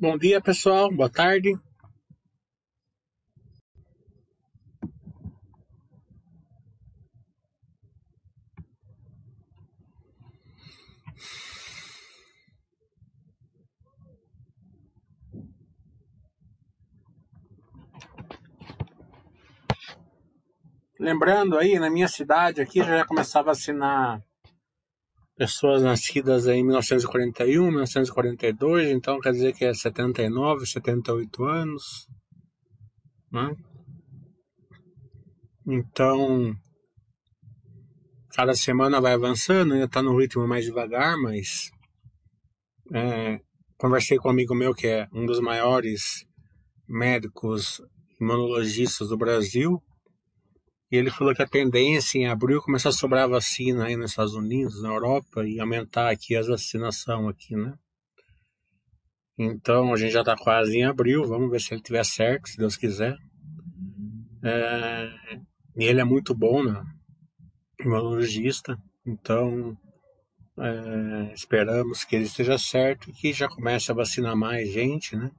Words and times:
Bom 0.00 0.16
dia, 0.16 0.40
pessoal. 0.40 0.90
Boa 0.90 1.10
tarde. 1.10 1.54
Lembrando 20.98 21.58
aí, 21.58 21.78
na 21.78 21.90
minha 21.90 22.08
cidade 22.08 22.62
aqui 22.62 22.82
já 22.82 23.04
começava 23.04 23.50
a 23.50 23.52
vacinar 23.52 24.22
pessoas 25.40 25.82
nascidas 25.82 26.46
em 26.46 26.62
1941, 26.62 27.68
1942, 27.68 28.90
então 28.90 29.18
quer 29.18 29.32
dizer 29.32 29.54
que 29.54 29.64
é 29.64 29.72
79, 29.72 30.66
78 30.66 31.44
anos, 31.46 32.06
né? 33.32 33.50
Então, 35.66 36.54
cada 38.34 38.52
semana 38.52 39.00
vai 39.00 39.14
avançando, 39.14 39.72
ainda 39.72 39.86
está 39.86 40.02
no 40.02 40.14
ritmo 40.14 40.46
mais 40.46 40.66
devagar, 40.66 41.16
mas 41.16 41.70
é, 42.92 43.40
conversei 43.78 44.18
com 44.18 44.28
um 44.28 44.32
amigo 44.32 44.54
meu 44.54 44.74
que 44.74 44.88
é 44.88 45.08
um 45.10 45.24
dos 45.24 45.40
maiores 45.40 46.26
médicos 46.86 47.80
imunologistas 48.20 49.08
do 49.08 49.16
Brasil, 49.16 49.82
e 50.90 50.96
ele 50.96 51.10
falou 51.10 51.34
que 51.34 51.42
a 51.42 51.46
tendência 51.46 52.18
em 52.18 52.26
abril 52.26 52.60
começar 52.60 52.88
a 52.88 52.92
sobrar 52.92 53.28
vacina 53.28 53.84
aí 53.84 53.96
nos 53.96 54.10
Estados 54.10 54.34
Unidos, 54.34 54.82
na 54.82 54.88
Europa, 54.88 55.46
e 55.46 55.60
aumentar 55.60 56.10
aqui 56.10 56.34
as 56.34 56.48
vacinação 56.48 57.28
aqui, 57.28 57.54
né? 57.54 57.74
Então 59.38 59.92
a 59.92 59.96
gente 59.96 60.12
já 60.12 60.20
está 60.20 60.36
quase 60.36 60.76
em 60.76 60.84
abril, 60.84 61.24
vamos 61.26 61.50
ver 61.50 61.60
se 61.60 61.72
ele 61.72 61.82
tiver 61.82 62.04
certo, 62.04 62.48
se 62.48 62.56
Deus 62.56 62.76
quiser. 62.76 63.16
É, 64.42 65.10
e 65.76 65.84
ele 65.84 66.00
é 66.00 66.04
muito 66.04 66.34
bom, 66.34 66.64
né? 66.64 66.82
Imunologista, 67.78 68.76
então 69.06 69.76
é, 70.58 71.32
esperamos 71.32 72.04
que 72.04 72.16
ele 72.16 72.24
esteja 72.24 72.58
certo 72.58 73.08
e 73.08 73.12
que 73.12 73.32
já 73.32 73.48
comece 73.48 73.90
a 73.90 73.94
vacinar 73.94 74.36
mais 74.36 74.70
gente, 74.70 75.16
né? 75.16 75.30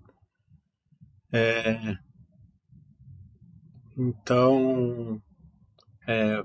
É, 1.34 1.96
então, 3.98 5.22
é, 6.12 6.44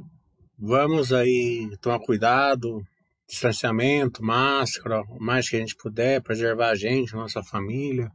vamos 0.57 1.13
aí 1.13 1.77
tomar 1.81 1.99
cuidado, 1.99 2.81
distanciamento, 3.29 4.25
máscara, 4.25 5.03
o 5.03 5.21
mais 5.21 5.49
que 5.49 5.57
a 5.57 5.59
gente 5.59 5.75
puder, 5.75 6.23
preservar 6.23 6.71
a 6.71 6.75
gente, 6.77 7.15
nossa 7.15 7.43
família, 7.43 8.11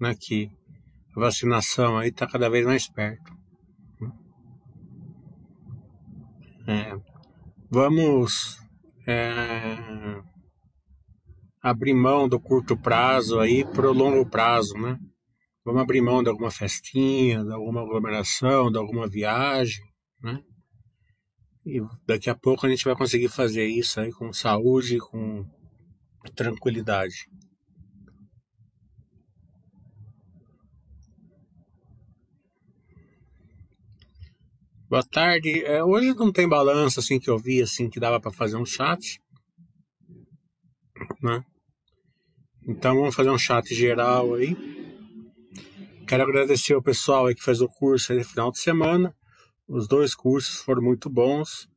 né, 0.00 0.14
que 0.14 0.48
a 1.16 1.20
vacinação 1.20 1.98
aí 1.98 2.10
está 2.10 2.26
cada 2.26 2.48
vez 2.48 2.64
mais 2.64 2.88
perto. 2.88 3.36
É, 6.66 6.94
vamos 7.70 8.58
é, 9.06 10.22
abrir 11.62 11.94
mão 11.94 12.28
do 12.28 12.38
curto 12.38 12.76
prazo 12.76 13.40
aí 13.40 13.64
para 13.64 13.88
o 13.90 13.92
longo 13.92 14.28
prazo, 14.28 14.74
né? 14.74 14.98
Vamos 15.64 15.82
abrir 15.82 16.02
mão 16.02 16.22
de 16.22 16.28
alguma 16.28 16.50
festinha, 16.50 17.42
de 17.42 17.52
alguma 17.52 17.80
aglomeração, 17.82 18.70
de 18.70 18.78
alguma 18.78 19.08
viagem, 19.08 19.82
né? 20.22 20.42
E 21.68 21.82
daqui 22.06 22.30
a 22.30 22.34
pouco 22.34 22.64
a 22.64 22.70
gente 22.70 22.82
vai 22.82 22.96
conseguir 22.96 23.28
fazer 23.28 23.66
isso 23.66 24.00
aí 24.00 24.10
com 24.10 24.32
saúde, 24.32 24.96
com 24.96 25.44
tranquilidade. 26.34 27.28
Boa 34.88 35.04
tarde. 35.04 35.62
É, 35.66 35.84
hoje 35.84 36.14
não 36.14 36.32
tem 36.32 36.48
balanço 36.48 37.00
assim 37.00 37.20
que 37.20 37.28
eu 37.28 37.38
vi 37.38 37.60
assim 37.60 37.90
que 37.90 38.00
dava 38.00 38.18
para 38.18 38.32
fazer 38.32 38.56
um 38.56 38.64
chat, 38.64 39.20
né? 41.22 41.44
Então 42.66 42.96
vamos 42.96 43.14
fazer 43.14 43.28
um 43.28 43.36
chat 43.36 43.74
geral 43.74 44.36
aí. 44.36 44.56
Quero 46.06 46.22
agradecer 46.22 46.74
o 46.74 46.82
pessoal 46.82 47.26
aí 47.26 47.34
que 47.34 47.44
fez 47.44 47.60
o 47.60 47.68
curso 47.68 48.12
aí 48.12 48.20
no 48.20 48.24
final 48.24 48.50
de 48.50 48.58
semana. 48.58 49.14
Os 49.68 49.86
dois 49.86 50.14
cursos 50.14 50.62
foram 50.62 50.80
muito 50.82 51.10
bons. 51.10 51.68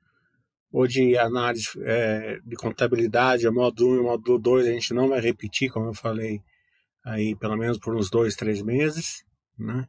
O 0.72 0.88
de 0.88 1.18
análise 1.18 1.68
é, 1.82 2.40
de 2.46 2.56
contabilidade, 2.56 3.46
o 3.46 3.54
módulo 3.54 3.92
1 3.92 3.96
e 3.96 4.00
o 4.00 4.04
módulo 4.04 4.40
2, 4.40 4.68
a 4.68 4.72
gente 4.72 4.94
não 4.94 5.10
vai 5.10 5.20
repetir, 5.20 5.70
como 5.70 5.88
eu 5.88 5.94
falei, 5.94 6.42
aí 7.04 7.36
pelo 7.36 7.58
menos 7.58 7.78
por 7.78 7.94
uns 7.94 8.10
dois, 8.10 8.38
três 8.38 8.62
meses, 8.62 9.26
né? 9.60 9.86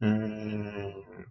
É... 0.00 1.26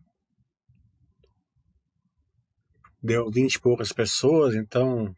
Deu 3.01 3.31
vinte 3.31 3.55
e 3.55 3.59
poucas 3.59 3.91
pessoas, 3.91 4.53
então 4.53 5.15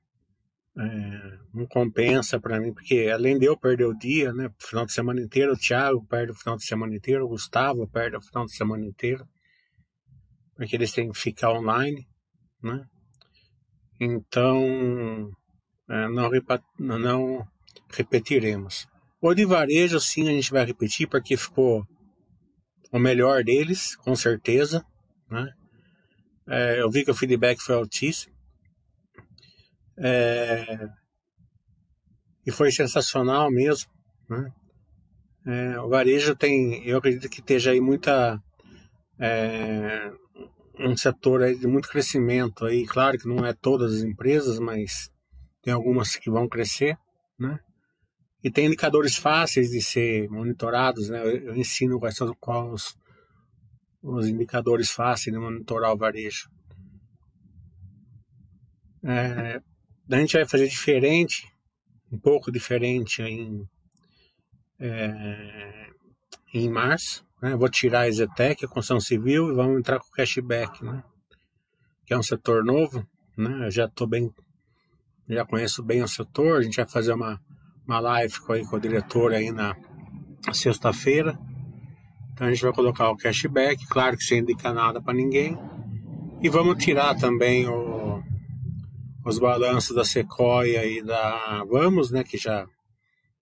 é, 0.77 1.39
não 1.53 1.65
compensa 1.67 2.39
para 2.39 2.61
mim, 2.61 2.73
porque 2.73 3.09
além 3.13 3.37
de 3.37 3.45
eu 3.45 3.57
perder 3.57 3.85
o 3.85 3.97
dia, 3.97 4.31
né, 4.31 4.47
o 4.47 4.65
final 4.65 4.85
de 4.85 4.93
semana 4.93 5.19
inteiro, 5.19 5.51
o 5.51 5.57
Thiago 5.57 6.05
perde 6.05 6.31
o 6.31 6.35
final 6.35 6.55
de 6.55 6.65
semana 6.65 6.95
inteiro, 6.95 7.25
o 7.25 7.29
Gustavo 7.29 7.87
perde 7.89 8.15
o 8.15 8.21
final 8.21 8.45
de 8.45 8.55
semana 8.55 8.85
inteiro 8.85 9.27
porque 10.57 10.75
eles 10.75 10.91
têm 10.91 11.11
que 11.11 11.17
ficar 11.17 11.51
online, 11.51 12.05
né? 12.61 12.83
Então, 13.99 15.31
é, 15.89 16.07
não, 16.09 16.29
não 16.99 17.47
repetiremos. 17.89 18.87
O 19.21 19.33
de 19.33 19.45
varejo, 19.45 19.99
sim, 19.99 20.27
a 20.27 20.31
gente 20.31 20.51
vai 20.51 20.65
repetir, 20.65 21.07
porque 21.07 21.37
ficou 21.37 21.87
o 22.91 22.99
melhor 22.99 23.43
deles, 23.43 23.95
com 23.95 24.15
certeza, 24.15 24.83
né? 25.29 25.53
É, 26.47 26.81
eu 26.81 26.89
vi 26.89 27.03
que 27.03 27.11
o 27.11 27.15
feedback 27.15 27.59
foi 27.61 27.75
altíssimo. 27.75 28.33
É, 29.97 30.87
e 32.45 32.51
foi 32.51 32.71
sensacional 32.71 33.51
mesmo, 33.51 33.91
né? 34.29 34.51
É, 35.45 35.79
o 35.79 35.89
varejo 35.89 36.35
tem, 36.35 36.85
eu 36.85 36.97
acredito 36.97 37.29
que 37.29 37.39
esteja 37.39 37.71
aí 37.71 37.79
muita 37.79 38.41
é, 39.19 40.11
um 40.79 40.95
setor 40.95 41.43
aí 41.43 41.57
de 41.57 41.67
muito 41.67 41.89
crescimento 41.89 42.65
aí, 42.65 42.85
claro 42.85 43.17
que 43.17 43.27
não 43.27 43.45
é 43.45 43.53
todas 43.53 43.95
as 43.95 44.01
empresas, 44.01 44.59
mas 44.59 45.11
tem 45.61 45.73
algumas 45.73 46.15
que 46.15 46.29
vão 46.29 46.47
crescer, 46.47 46.97
né? 47.37 47.59
E 48.43 48.51
tem 48.51 48.67
indicadores 48.67 49.17
fáceis 49.17 49.71
de 49.71 49.81
ser 49.81 50.29
monitorados, 50.29 51.09
né? 51.09 51.21
Eu, 51.21 51.55
ensino 51.55 51.99
quais 51.99 52.15
são 52.15 52.33
quais 52.39 52.71
os, 52.71 52.97
os 54.01 54.27
indicadores 54.27 54.91
fáceis 54.91 55.33
de 55.33 55.39
monitorar 55.39 55.91
o 55.91 55.97
varejo. 55.97 56.49
É, 59.03 59.61
a 60.09 60.19
gente 60.19 60.37
vai 60.37 60.47
fazer 60.47 60.67
diferente, 60.67 61.51
um 62.11 62.17
pouco 62.19 62.51
diferente 62.51 63.21
em, 63.21 63.67
é, 64.79 65.89
em 66.53 66.69
março, 66.69 67.26
né? 67.41 67.55
Vou 67.55 67.69
tirar 67.69 68.01
a 68.01 68.11
Zetec, 68.11 68.65
a 68.65 68.67
construção 68.67 68.99
civil, 68.99 69.49
e 69.51 69.55
vamos 69.55 69.79
entrar 69.79 69.99
com 69.99 70.09
cashback, 70.11 70.83
né? 70.83 71.03
que 72.05 72.13
é 72.13 72.17
um 72.17 72.23
setor 72.23 72.63
novo. 72.63 73.05
Né? 73.37 73.65
Eu 73.67 73.71
já 73.71 73.85
estou 73.85 74.07
bem, 74.07 74.31
já 75.27 75.45
conheço 75.45 75.83
bem 75.83 76.01
o 76.01 76.07
setor. 76.07 76.59
A 76.59 76.61
gente 76.61 76.77
vai 76.77 76.87
fazer 76.87 77.13
uma, 77.13 77.39
uma 77.85 77.99
live 77.99 78.39
com, 78.39 78.53
aí, 78.53 78.65
com 78.65 78.77
o 78.77 78.79
diretor 78.79 79.33
aí 79.33 79.51
na 79.51 79.75
sexta-feira. 80.53 81.37
Então 82.31 82.47
a 82.47 82.51
gente 82.51 82.63
vai 82.63 82.71
colocar 82.71 83.09
o 83.09 83.17
cashback, 83.17 83.85
claro 83.87 84.15
que 84.15 84.23
sem 84.23 84.39
indicar 84.39 84.73
nada 84.73 85.01
para 85.01 85.13
ninguém. 85.13 85.57
E 86.41 86.49
vamos 86.49 86.83
tirar 86.83 87.15
também 87.15 87.67
o, 87.67 88.23
os 89.25 89.37
balanços 89.37 89.95
da 89.95 90.05
Sequoia 90.05 90.85
e 90.85 91.03
da 91.03 91.63
Vamos, 91.69 92.09
né, 92.11 92.23
que 92.23 92.37
já 92.37 92.65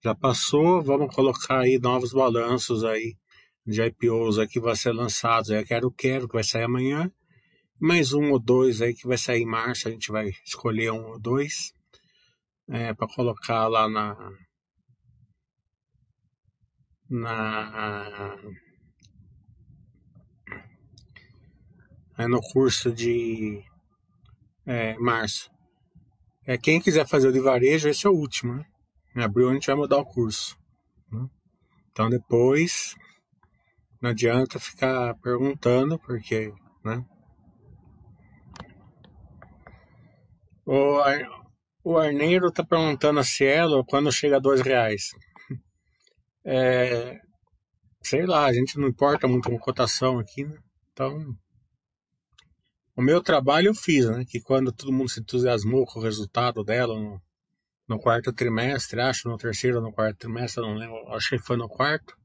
já 0.04 0.16
passou. 0.16 0.82
Vamos 0.82 1.14
colocar 1.14 1.60
aí 1.60 1.78
novos 1.78 2.14
balanços 2.14 2.84
aí 2.84 3.16
de 3.66 3.82
IPOs 3.82 4.38
aí 4.38 4.48
que 4.48 4.60
vai 4.60 4.76
ser 4.76 4.92
lançados. 4.92 5.50
Eu 5.50 5.66
quero, 5.66 5.92
quero, 5.92 6.28
que 6.28 6.36
vai 6.36 6.44
sair 6.44 6.64
amanhã. 6.64 7.12
Mais 7.80 8.14
um 8.14 8.32
ou 8.32 8.40
dois 8.40 8.82
aí 8.82 8.94
que 8.94 9.08
vai 9.08 9.18
sair 9.18 9.42
em 9.42 9.46
março. 9.46 9.88
A 9.88 9.92
gente 9.92 10.12
vai 10.12 10.30
escolher 10.46 10.92
um 10.92 11.12
ou 11.12 11.20
dois 11.20 11.74
é, 12.70 12.94
para 12.94 13.08
colocar 13.08 13.68
lá 13.68 13.90
na. 13.90 14.32
na 17.10 18.38
é 22.18 22.28
no 22.28 22.40
curso 22.40 22.92
de 22.92 23.62
é, 24.66 24.98
março. 24.98 25.52
É, 26.46 26.58
quem 26.58 26.80
quiser 26.80 27.08
fazer 27.08 27.28
o 27.28 27.34
de 27.34 27.40
varejo, 27.40 27.90
esse 27.90 28.08
é 28.08 28.10
o 28.10 28.14
último. 28.14 28.54
Né? 28.54 28.66
Em 29.16 29.22
abril 29.22 29.50
a 29.50 29.54
gente 29.54 29.68
vai 29.68 29.76
mudar 29.76 29.98
o 29.98 30.06
curso. 30.06 30.58
Né? 31.12 31.28
Então 31.92 32.10
depois 32.10 32.96
não 34.02 34.10
adianta 34.12 34.60
ficar 34.60 35.16
perguntando, 35.16 35.98
porque, 36.00 36.54
né? 36.84 37.04
O, 40.66 41.00
o 41.84 41.98
Arneiro 41.98 42.52
tá 42.52 42.64
perguntando 42.64 43.20
a 43.20 43.24
Cielo 43.24 43.86
quando 43.86 44.12
chega 44.12 44.38
a 44.38 44.40
dois 44.40 44.62
reais. 44.62 45.10
é, 46.44 47.20
sei 48.02 48.26
lá, 48.26 48.46
a 48.46 48.54
gente 48.54 48.78
não 48.78 48.88
importa 48.88 49.28
muito 49.28 49.50
com 49.50 49.58
cotação 49.60 50.20
aqui, 50.20 50.44
né? 50.44 50.58
Então, 50.92 51.36
o 52.96 53.02
meu 53.02 53.22
trabalho 53.22 53.68
eu 53.68 53.76
fiz, 53.76 54.10
né? 54.10 54.24
Que 54.28 54.42
quando 54.42 54.72
todo 54.72 54.92
mundo 54.92 55.10
se 55.10 55.20
entusiasmou 55.20 55.86
com 55.86 56.00
o 56.00 56.04
resultado 56.04 56.64
dela 56.64 56.98
no, 57.00 57.22
no 57.88 58.00
quarto 58.00 58.34
trimestre, 58.34 59.02
acho, 59.02 59.28
no 59.28 59.38
terceiro 59.38 59.78
ou 59.78 59.84
no 59.84 59.92
quarto 59.92 60.18
trimestre, 60.18 60.64
não 60.64 60.76
lembro, 60.76 60.98
acho 61.14 61.30
que 61.30 61.40
foi 61.40 61.58
no 61.58 61.68
quarto, 61.68 62.16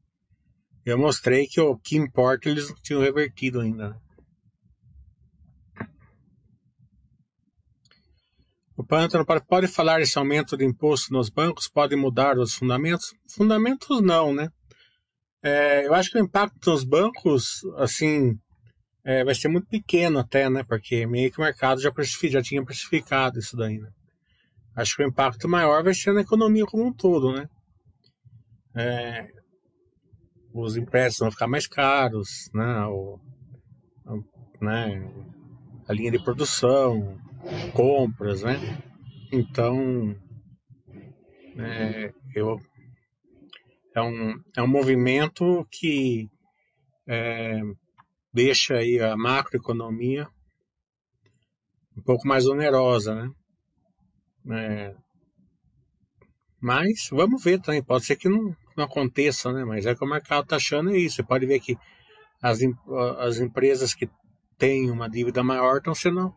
eu 0.85 0.99
mostrei 0.99 1.47
que 1.47 1.61
o 1.61 1.77
que 1.77 1.97
importa 1.97 2.49
eles 2.49 2.69
não 2.69 2.77
tinham 2.77 3.03
revertido 3.03 3.61
ainda. 3.61 3.91
Né? 3.91 3.97
O 8.81 8.85
Pântano 8.85 9.27
pode 9.47 9.69
falar 9.69 10.01
esse 10.01 10.17
aumento 10.19 10.57
de 10.57 10.65
imposto 10.65 11.13
nos 11.13 11.29
bancos 11.29 11.69
pode 11.69 11.95
mudar 11.97 12.39
os 12.39 12.55
fundamentos? 12.55 13.13
Fundamentos 13.29 14.01
não, 14.01 14.33
né? 14.33 14.49
É, 15.43 15.87
eu 15.87 15.93
acho 15.93 16.11
que 16.11 16.19
o 16.19 16.23
impacto 16.23 16.71
nos 16.71 16.83
bancos, 16.83 17.61
assim, 17.77 18.39
é, 19.05 19.23
vai 19.23 19.35
ser 19.35 19.49
muito 19.49 19.67
pequeno 19.69 20.19
até, 20.19 20.49
né? 20.49 20.63
Porque 20.63 21.07
meio 21.07 21.31
que 21.31 21.39
o 21.39 21.45
mercado 21.45 21.79
já, 21.79 21.93
já 22.31 22.43
tinha 22.43 22.65
precificado 22.65 23.39
isso 23.39 23.55
daí, 23.55 23.79
né? 23.79 23.91
Acho 24.75 24.97
que 24.97 25.03
o 25.03 25.09
impacto 25.09 25.47
maior 25.47 25.83
vai 25.85 25.93
ser 25.93 26.15
na 26.15 26.23
economia 26.23 26.65
como 26.65 26.87
um 26.87 26.93
todo, 26.93 27.33
né? 27.33 27.49
É, 28.75 29.29
os 30.53 30.77
empréstimos 30.77 31.19
vão 31.19 31.31
ficar 31.31 31.47
mais 31.47 31.67
caros, 31.67 32.51
né? 32.55 32.85
O, 32.87 33.19
né? 34.61 35.11
A 35.89 35.93
linha 35.93 36.11
de 36.11 36.23
produção, 36.23 37.19
compras, 37.73 38.43
né? 38.43 38.57
Então, 39.33 40.15
é, 41.57 42.13
eu, 42.35 42.61
é, 43.95 44.03
um, 44.03 44.35
é 44.57 44.63
um 44.63 44.69
movimento 44.69 45.67
que 45.71 46.29
é, 47.09 47.61
deixa 48.33 48.75
aí 48.75 49.01
a 49.01 49.17
macroeconomia 49.17 50.29
um 51.97 52.03
pouco 52.03 52.27
mais 52.27 52.47
onerosa, 52.47 53.15
né? 53.15 53.31
É, 54.53 54.95
mas 56.61 57.09
vamos 57.11 57.43
ver 57.43 57.61
também, 57.61 57.83
pode 57.83 58.05
ser 58.05 58.17
que 58.17 58.29
não, 58.29 58.55
não 58.81 58.87
aconteça, 58.87 59.53
né? 59.53 59.65
Mas 59.65 59.87
é 59.87 59.95
que 59.95 60.05
o 60.05 60.09
mercado 60.09 60.45
está 60.45 60.57
achando 60.57 60.95
isso. 60.95 61.17
Você 61.17 61.23
pode 61.23 61.47
ver 61.47 61.61
que 61.61 61.77
as, 62.43 62.59
as 63.19 63.39
empresas 63.39 63.95
que 63.95 64.09
têm 64.59 64.91
uma 64.91 65.09
dívida 65.09 65.43
maior 65.43 65.79
estão 65.79 65.95
sendo 65.95 66.35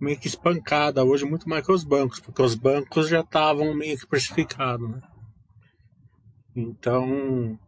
meio 0.00 0.18
que 0.18 0.28
espancada 0.28 1.04
hoje 1.04 1.24
muito 1.24 1.48
mais 1.48 1.64
que 1.64 1.72
os 1.72 1.84
bancos, 1.84 2.20
porque 2.20 2.40
os 2.40 2.54
bancos 2.54 3.08
já 3.08 3.20
estavam 3.20 3.74
meio 3.74 3.98
que 3.98 4.06
precificados, 4.06 4.88
né? 4.88 5.00
Então, 6.54 7.58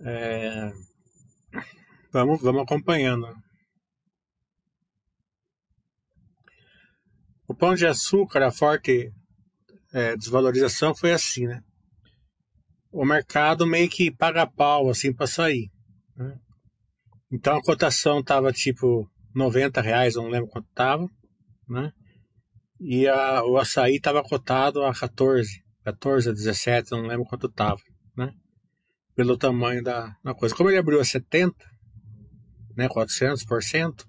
é, 0.00 0.72
vamos, 2.12 2.40
vamos 2.40 2.62
acompanhando. 2.62 3.26
O 7.48 7.54
pão 7.54 7.74
de 7.74 7.86
açúcar, 7.86 8.44
a 8.44 8.52
forte 8.52 9.12
é, 9.92 10.16
desvalorização 10.16 10.94
foi 10.94 11.12
assim, 11.12 11.46
né? 11.46 11.60
O 12.92 13.04
mercado 13.04 13.66
meio 13.66 13.88
que 13.88 14.10
paga 14.10 14.46
pau 14.46 14.90
assim 14.90 15.12
para 15.12 15.26
sair. 15.26 15.70
Né? 16.16 16.38
Então 17.32 17.56
a 17.56 17.62
cotação 17.62 18.22
tava 18.22 18.52
tipo 18.52 19.08
90 19.34 19.80
reais, 19.80 20.16
não 20.16 20.28
lembro 20.28 20.48
quanto 20.48 20.68
tava 20.74 21.08
né? 21.70 21.92
E 22.80 23.06
a, 23.06 23.44
o 23.44 23.56
açaí 23.56 23.96
estava 23.96 24.22
cotado 24.22 24.82
a 24.84 24.92
14, 24.92 25.62
14, 25.84 26.32
17, 26.32 26.90
não 26.90 27.06
lembro 27.06 27.24
quanto 27.24 27.46
estava, 27.46 27.80
né? 28.16 28.32
Pelo 29.14 29.36
tamanho 29.36 29.82
da, 29.82 30.16
da 30.24 30.34
coisa. 30.34 30.54
Como 30.54 30.68
ele 30.68 30.78
abriu 30.78 31.00
a 31.00 31.04
70, 31.04 31.54
né, 32.76 32.88
400%, 32.88 34.04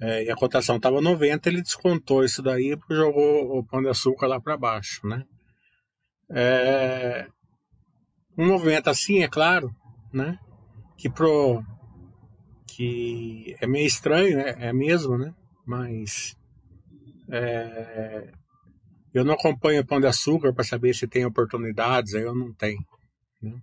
é, 0.00 0.24
e 0.24 0.30
a 0.30 0.36
cotação 0.36 0.76
estava 0.76 1.00
90, 1.00 1.48
ele 1.48 1.62
descontou 1.62 2.24
isso 2.24 2.42
daí 2.42 2.74
e 2.74 2.94
jogou 2.94 3.58
o 3.58 3.64
pão 3.64 3.80
de 3.80 3.88
açúcar 3.88 4.26
lá 4.26 4.40
para 4.40 4.56
baixo, 4.56 5.06
né? 5.06 5.24
É, 6.30 7.26
um 8.36 8.46
movimento 8.46 8.88
assim, 8.88 9.22
é 9.22 9.28
claro, 9.28 9.74
né? 10.12 10.38
Que 10.96 11.08
pro 11.10 11.62
que 12.66 13.54
é 13.60 13.66
meio 13.66 13.86
estranho, 13.86 14.36
né? 14.36 14.56
É 14.58 14.72
mesmo, 14.72 15.18
né? 15.18 15.34
Mas 15.66 16.36
é, 17.28 18.32
eu 19.12 19.24
não 19.24 19.34
acompanho 19.34 19.82
o 19.82 19.86
Pão 19.86 20.00
de 20.00 20.06
Açúcar 20.06 20.52
para 20.52 20.64
saber 20.64 20.94
se 20.94 21.06
tem 21.06 21.24
oportunidades, 21.24 22.14
aí 22.14 22.22
eu 22.22 22.34
não 22.34 22.52
tenho. 22.54 22.84
Né? 23.42 23.62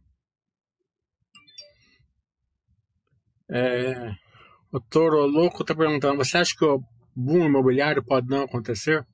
É, 3.52 4.16
o 4.72 4.80
Toro 4.80 5.26
Louco 5.26 5.64
está 5.64 5.74
perguntando: 5.74 6.18
você 6.18 6.38
acha 6.38 6.56
que 6.56 6.64
o 6.64 6.84
boom 7.16 7.46
imobiliário 7.46 8.04
pode 8.04 8.28
não 8.28 8.44
acontecer? 8.44 9.06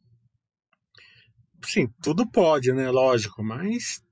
Sim, 1.64 1.88
tudo 2.02 2.30
pode, 2.30 2.72
né? 2.74 2.92
Lógico, 2.92 3.42
mas 3.42 4.05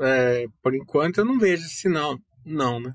é, 0.00 0.46
por 0.62 0.74
enquanto 0.74 1.18
eu 1.18 1.24
não 1.24 1.38
vejo 1.38 1.64
esse 1.64 1.76
sinal, 1.76 2.18
não, 2.44 2.80
né? 2.80 2.94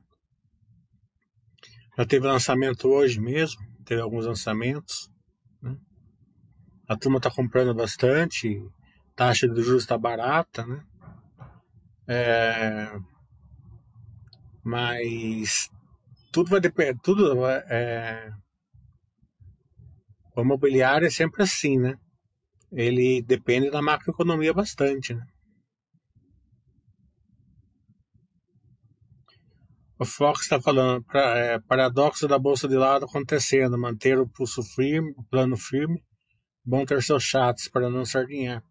Já 1.98 2.06
teve 2.06 2.26
lançamento 2.26 2.88
hoje 2.88 3.20
mesmo, 3.20 3.62
teve 3.86 4.02
alguns 4.02 4.26
lançamentos 4.26 5.14
a 6.88 6.98
turma 6.98 7.18
está 7.18 7.32
comprando 7.32 7.74
bastante, 7.74 8.62
taxa 9.16 9.48
de 9.48 9.62
juros 9.62 9.84
está 9.84 9.98
barata, 9.98 10.66
né? 10.66 10.84
É, 12.08 13.00
mas 14.64 15.72
tudo 16.32 16.50
vai 16.50 16.60
depender, 16.60 17.00
tudo 17.02 17.46
é, 17.48 18.32
o 20.36 20.42
imobiliário 20.42 21.08
é 21.08 21.10
sempre 21.10 21.44
assim, 21.44 21.80
né? 21.80 21.98
Ele 22.72 23.22
depende 23.22 23.70
da 23.70 23.82
macroeconomia 23.82 24.54
bastante, 24.54 25.14
né? 25.14 25.26
O 30.04 30.06
Fox 30.06 30.42
está 30.42 30.62
falando, 30.62 31.02
pra, 31.02 31.38
é, 31.38 31.60
paradoxo 31.60 32.28
da 32.28 32.38
bolsa 32.38 32.68
de 32.68 32.76
lado 32.76 33.06
acontecendo, 33.06 33.78
manter 33.78 34.20
o 34.20 34.28
pulso 34.28 34.62
firme, 34.62 35.16
plano 35.32 35.56
firme, 35.56 36.04
bom 36.66 36.86
ter 36.86 37.02
seus 37.02 37.24
chatos 37.24 37.70
para 37.70 37.90
não 37.90 38.04
sardinhar. 38.04 38.62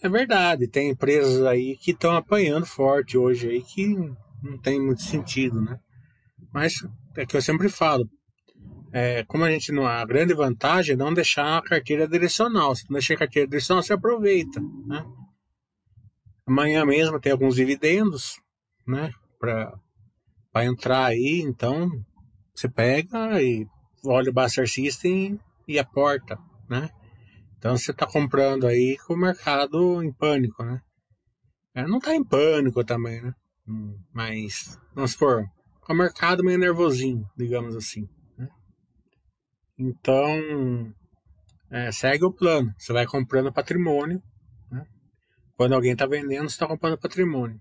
É 0.00 0.08
verdade, 0.08 0.68
tem 0.68 0.90
empresas 0.90 1.42
aí 1.42 1.76
que 1.76 1.90
estão 1.90 2.14
apanhando 2.14 2.66
forte 2.66 3.18
hoje 3.18 3.48
aí 3.48 3.62
que 3.62 3.96
não 4.40 4.56
tem 4.62 4.80
muito 4.80 5.02
sentido, 5.02 5.60
né? 5.60 5.80
Mas 6.52 6.74
é 7.16 7.26
que 7.26 7.36
eu 7.36 7.42
sempre 7.42 7.68
falo, 7.68 8.08
é, 8.92 9.24
como 9.24 9.42
a 9.42 9.50
gente 9.50 9.72
não 9.72 9.88
a 9.88 10.04
grande 10.04 10.34
vantagem 10.34 10.92
é 10.92 10.96
não 10.96 11.12
deixar 11.12 11.58
a 11.58 11.62
carteira 11.62 12.06
direcional. 12.06 12.76
Se 12.76 12.84
não 12.88 12.94
deixar 12.94 13.14
a 13.14 13.18
carteira 13.18 13.48
direcional, 13.48 13.82
você 13.82 13.92
aproveita, 13.92 14.60
né? 14.86 15.04
Amanhã 16.46 16.86
mesmo 16.86 17.18
tem 17.18 17.32
alguns 17.32 17.56
dividendos, 17.56 18.40
né? 18.86 19.10
Para 19.40 19.76
entrar 20.62 21.06
aí, 21.06 21.40
então 21.42 21.90
você 22.54 22.68
pega 22.68 23.42
e 23.42 23.66
olha 24.04 24.30
o 24.30 24.32
Buster 24.34 24.68
System 24.68 25.40
e 25.66 25.78
aporta, 25.78 26.38
né? 26.68 26.90
Então 27.58 27.76
você 27.76 27.90
está 27.90 28.06
comprando 28.06 28.66
aí 28.66 28.98
com 29.06 29.14
o 29.14 29.18
mercado 29.18 30.02
em 30.02 30.12
pânico, 30.12 30.62
né? 30.62 30.80
É, 31.74 31.86
não 31.86 31.98
está 31.98 32.14
em 32.14 32.22
pânico 32.22 32.84
também, 32.84 33.20
né? 33.20 33.34
Hum, 33.66 33.98
mas, 34.12 34.78
vamos 34.94 35.12
supor, 35.12 35.44
com 35.80 35.92
o 35.92 35.96
mercado 35.96 36.44
meio 36.44 36.58
nervosinho, 36.58 37.28
digamos 37.36 37.74
assim. 37.74 38.08
Né? 38.36 38.48
Então, 39.78 40.94
é, 41.70 41.90
segue 41.90 42.24
o 42.24 42.32
plano. 42.32 42.72
Você 42.78 42.92
vai 42.92 43.06
comprando 43.06 43.52
patrimônio. 43.52 44.22
Né? 44.70 44.86
Quando 45.56 45.74
alguém 45.74 45.92
está 45.92 46.06
vendendo, 46.06 46.48
você 46.48 46.54
está 46.54 46.66
comprando 46.66 46.98
patrimônio. 46.98 47.60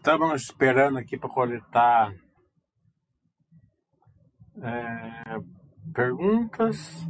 Estamos 0.00 0.40
esperando 0.40 0.98
aqui 0.98 1.18
para 1.18 1.28
coletar 1.28 2.14
é, 4.62 5.38
perguntas. 5.92 7.06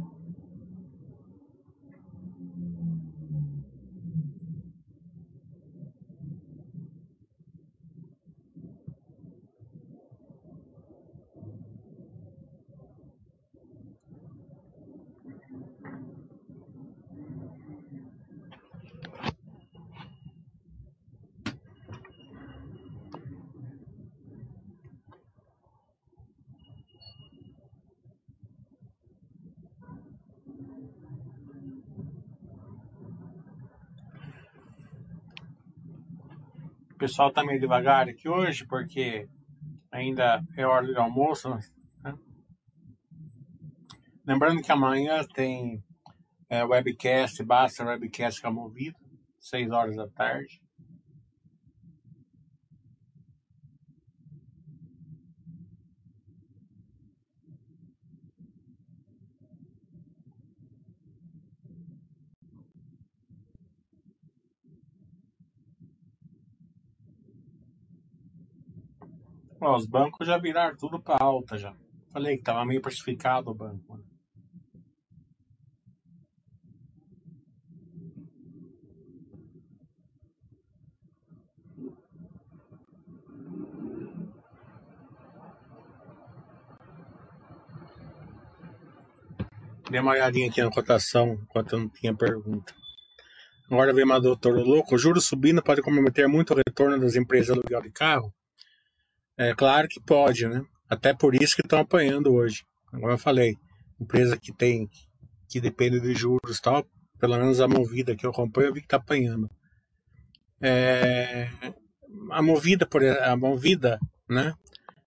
Pessoal 37.01 37.31
tá 37.31 37.43
meio 37.43 37.59
devagar 37.59 38.07
aqui 38.07 38.29
hoje, 38.29 38.63
porque 38.63 39.27
ainda 39.91 40.45
é 40.55 40.63
hora 40.63 40.85
do 40.85 41.01
almoço. 41.01 41.49
Né? 41.49 42.13
Lembrando 44.23 44.61
que 44.61 44.71
amanhã 44.71 45.25
tem 45.33 45.83
é, 46.47 46.63
webcast, 46.63 47.43
basta 47.43 47.83
webcast 47.83 48.39
com 48.39 48.49
a 48.49 48.51
Movida, 48.51 48.95
6 49.39 49.71
horas 49.71 49.95
da 49.95 50.07
tarde. 50.09 50.61
Os 69.61 69.85
bancos 69.85 70.25
já 70.25 70.39
viraram 70.39 70.75
tudo 70.75 70.99
para 70.99 71.23
alta 71.23 71.55
já. 71.55 71.71
Falei 72.11 72.35
que 72.35 72.43
tava 72.43 72.65
meio 72.65 72.81
precificado 72.81 73.51
o 73.51 73.53
banco. 73.53 73.95
Né? 73.95 74.03
Dei 89.91 89.99
uma 89.99 90.11
olhadinha 90.11 90.49
aqui 90.49 90.63
na 90.63 90.71
cotação 90.71 91.33
enquanto 91.33 91.77
não 91.77 91.87
tinha 91.87 92.15
pergunta. 92.15 92.73
Agora 93.69 93.93
vem 93.93 94.05
uma 94.05 94.19
doutora 94.19 94.61
louco. 94.63 94.97
Juros 94.97 95.25
subindo 95.25 95.61
pode 95.61 95.83
comprometer 95.83 96.27
muito 96.27 96.53
o 96.53 96.57
retorno 96.57 96.99
das 96.99 97.15
empresas 97.15 97.47
de 97.47 97.51
aluguel 97.53 97.81
de 97.83 97.91
carro? 97.91 98.33
É 99.41 99.55
claro 99.55 99.87
que 99.87 99.99
pode, 99.99 100.47
né? 100.47 100.63
Até 100.87 101.15
por 101.15 101.33
isso 101.33 101.55
que 101.55 101.63
estão 101.63 101.79
apanhando 101.79 102.31
hoje. 102.31 102.63
Como 102.91 103.09
eu 103.09 103.17
falei, 103.17 103.57
empresa 103.99 104.37
que 104.37 104.53
tem, 104.53 104.87
que 105.49 105.59
depende 105.59 105.99
de 105.99 106.13
juros 106.13 106.59
e 106.59 106.61
tal, 106.61 106.85
pelo 107.19 107.35
menos 107.35 107.59
a 107.59 107.67
Movida 107.67 108.15
que 108.15 108.23
eu 108.23 108.29
acompanho, 108.29 108.67
eu 108.67 108.73
vi 108.75 108.81
que 108.81 108.85
está 108.85 108.97
apanhando. 108.97 109.49
É, 110.61 111.49
a 112.29 112.39
Movida, 112.39 112.85
por 112.85 113.03
a 113.03 113.35
Movida, 113.35 113.99
né? 114.29 114.53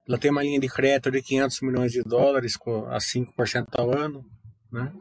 Ela 0.09 0.19
tem 0.19 0.33
uma 0.33 0.43
linha 0.43 0.59
de 0.59 0.69
crédito 0.69 1.12
de 1.12 1.23
500 1.23 1.61
milhões 1.61 1.93
de 1.93 2.03
dólares 2.03 2.59
a 2.88 2.99
5% 2.99 3.69
ao 3.79 3.97
ano, 3.97 4.26
né? 4.73 4.93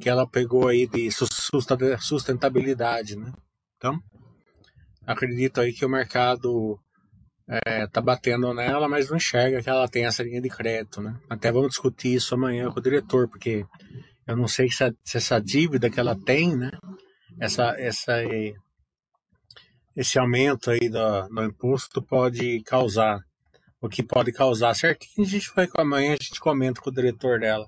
Que 0.00 0.08
ela 0.08 0.24
pegou 0.24 0.68
aí 0.68 0.86
de 0.86 1.10
sustentabilidade, 1.10 3.16
né? 3.16 3.32
Então, 3.76 4.00
acredito 5.04 5.60
aí 5.60 5.72
que 5.72 5.84
o 5.84 5.88
mercado 5.88 6.78
é, 7.66 7.84
tá 7.88 8.00
batendo 8.00 8.54
nela, 8.54 8.88
mas 8.88 9.10
não 9.10 9.16
enxerga 9.16 9.60
que 9.60 9.68
ela 9.68 9.88
tem 9.88 10.04
essa 10.04 10.22
linha 10.22 10.40
de 10.40 10.48
crédito, 10.48 11.02
né? 11.02 11.18
Até 11.28 11.50
vamos 11.50 11.70
discutir 11.70 12.14
isso 12.14 12.32
amanhã 12.34 12.70
com 12.70 12.78
o 12.78 12.82
diretor, 12.82 13.28
porque 13.28 13.66
eu 14.24 14.36
não 14.36 14.46
sei 14.46 14.70
se, 14.70 14.94
se 15.02 15.16
essa 15.16 15.40
dívida 15.40 15.90
que 15.90 15.98
ela 15.98 16.14
tem, 16.14 16.56
né? 16.56 16.70
Essa, 17.40 17.74
essa, 17.76 18.22
esse 19.96 20.18
aumento 20.18 20.70
aí 20.70 20.88
do, 20.88 21.28
do 21.28 21.44
imposto 21.44 22.00
pode 22.00 22.62
causar, 22.62 23.18
o 23.80 23.88
que 23.88 24.02
pode 24.02 24.30
causar 24.30 24.74
certinho, 24.74 25.26
a 25.26 25.30
gente 25.30 25.50
vai 25.54 25.68
amanhã 25.76 26.12
a 26.12 26.22
gente 26.22 26.38
comenta 26.38 26.80
com 26.80 26.90
o 26.90 26.94
diretor 26.94 27.40
dela. 27.40 27.66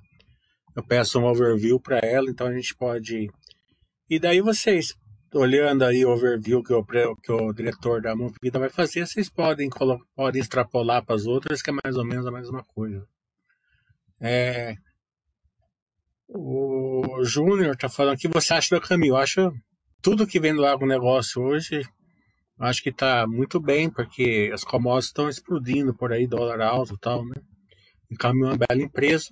Eu 0.77 0.85
peço 0.85 1.19
um 1.19 1.25
overview 1.25 1.81
para 1.81 1.99
ela, 1.99 2.31
então 2.31 2.47
a 2.47 2.55
gente 2.55 2.75
pode. 2.77 3.29
E 4.09 4.19
daí 4.21 4.41
vocês 4.41 4.95
olhando 5.35 5.85
aí 5.85 6.05
o 6.05 6.11
overview 6.11 6.63
que 6.63 6.73
o, 6.73 6.85
que 6.85 7.33
o 7.33 7.53
diretor 7.53 8.03
da 8.03 8.15
Movida 8.15 8.59
vai 8.59 8.69
fazer, 8.69 9.07
vocês 9.07 9.29
podem, 9.29 9.69
podem 10.15 10.41
extrapolar 10.41 11.05
para 11.05 11.15
as 11.15 11.27
outras, 11.27 11.63
que 11.63 11.71
é 11.71 11.75
mais 11.85 11.97
ou 11.97 12.05
menos 12.05 12.27
a 12.27 12.31
mesma 12.31 12.63
coisa. 12.65 13.07
É, 14.21 14.77
o 16.29 17.25
Júnior 17.25 17.75
está 17.75 17.89
falando 17.89 18.17
o 18.17 18.19
que 18.19 18.29
você 18.29 18.55
acha 18.55 18.75
do 18.75 18.81
caminho. 18.81 19.13
Eu 19.13 19.17
acho 19.17 19.53
tudo 20.01 20.27
que 20.27 20.41
vem 20.41 20.55
do 20.55 20.65
agronegócio 20.65 21.43
hoje, 21.43 21.83
acho 22.59 22.83
que 22.83 22.91
está 22.91 23.27
muito 23.27 23.61
bem, 23.61 23.91
porque 23.91 24.51
as 24.53 24.65
commodities 24.65 25.09
estão 25.09 25.29
explodindo 25.29 25.95
por 25.95 26.13
aí, 26.13 26.27
dólar 26.27 26.61
alto 26.61 26.95
e 26.95 26.99
tal, 26.99 27.25
né? 27.25 27.35
E 28.11 28.17
caminho 28.17 28.47
é 28.47 28.49
uma 28.51 28.59
bela 28.59 28.83
empresa. 28.83 29.29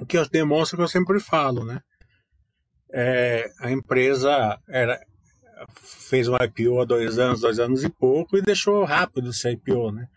O 0.00 0.06
que 0.06 0.16
demonstra 0.28 0.76
que 0.76 0.82
eu 0.82 0.88
sempre 0.88 1.18
falo, 1.20 1.64
né? 1.64 1.80
É, 2.92 3.50
a 3.60 3.70
empresa 3.70 4.58
era, 4.68 5.00
fez 5.82 6.28
um 6.28 6.36
IPO 6.36 6.80
há 6.80 6.84
dois 6.84 7.18
anos, 7.18 7.40
dois 7.40 7.58
anos 7.58 7.84
e 7.84 7.88
pouco, 7.88 8.36
e 8.36 8.42
deixou 8.42 8.84
rápido 8.84 9.30
esse 9.30 9.50
IPO, 9.50 9.92
né? 9.92 10.08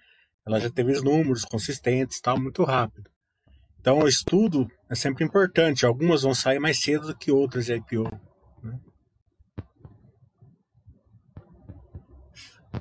Ela 0.45 0.59
já 0.59 0.69
teve 0.69 0.91
os 0.91 1.03
números 1.03 1.45
consistentes, 1.45 2.19
tal, 2.19 2.39
muito 2.39 2.63
rápido. 2.63 3.09
Então, 3.79 3.99
o 3.99 4.07
estudo 4.07 4.69
é 4.89 4.95
sempre 4.95 5.23
importante. 5.23 5.85
Algumas 5.85 6.21
vão 6.21 6.33
sair 6.33 6.59
mais 6.59 6.81
cedo 6.81 7.07
do 7.07 7.17
que 7.17 7.31
outras 7.31 7.65
de 7.65 7.75
IPO. 7.75 8.09
Né? 8.61 8.79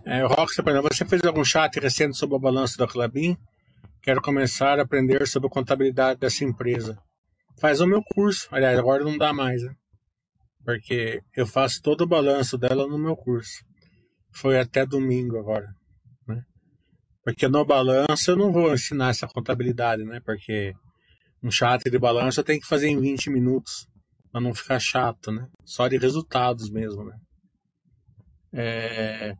É, 0.04 0.22
Rox, 0.24 0.56
você 0.56 1.04
fez 1.04 1.24
algum 1.24 1.44
chat 1.44 1.78
recente 1.78 2.16
sobre 2.16 2.36
o 2.36 2.40
balanço 2.40 2.78
da 2.78 2.86
Clabin? 2.86 3.36
Quero 4.00 4.20
começar 4.20 4.78
a 4.78 4.82
aprender 4.82 5.26
sobre 5.26 5.48
a 5.48 5.50
contabilidade 5.50 6.18
dessa 6.18 6.44
empresa. 6.44 6.98
Faz 7.60 7.80
o 7.80 7.86
meu 7.86 8.02
curso. 8.02 8.48
Aliás, 8.50 8.78
agora 8.78 9.04
não 9.04 9.16
dá 9.16 9.32
mais, 9.32 9.62
né? 9.62 9.74
Porque 10.64 11.20
eu 11.36 11.46
faço 11.46 11.80
todo 11.82 12.02
o 12.02 12.06
balanço 12.06 12.56
dela 12.56 12.86
no 12.86 12.98
meu 12.98 13.16
curso. 13.16 13.64
Foi 14.30 14.58
até 14.58 14.86
domingo 14.86 15.38
agora, 15.38 15.68
né? 16.26 16.42
Porque 17.24 17.48
no 17.48 17.64
balanço 17.64 18.30
eu 18.30 18.36
não 18.36 18.52
vou 18.52 18.72
ensinar 18.72 19.10
essa 19.10 19.26
contabilidade, 19.26 20.04
né? 20.04 20.20
Porque 20.24 20.72
um 21.42 21.50
chat 21.50 21.82
de 21.90 21.98
balanço 21.98 22.40
eu 22.40 22.44
tenho 22.44 22.60
que 22.60 22.66
fazer 22.66 22.88
em 22.88 23.00
20 23.00 23.30
minutos, 23.30 23.86
para 24.30 24.40
não 24.40 24.54
ficar 24.54 24.78
chato, 24.78 25.30
né? 25.30 25.46
Só 25.64 25.88
de 25.88 25.98
resultados 25.98 26.70
mesmo, 26.70 27.04
né? 27.04 27.16
É... 28.54 29.34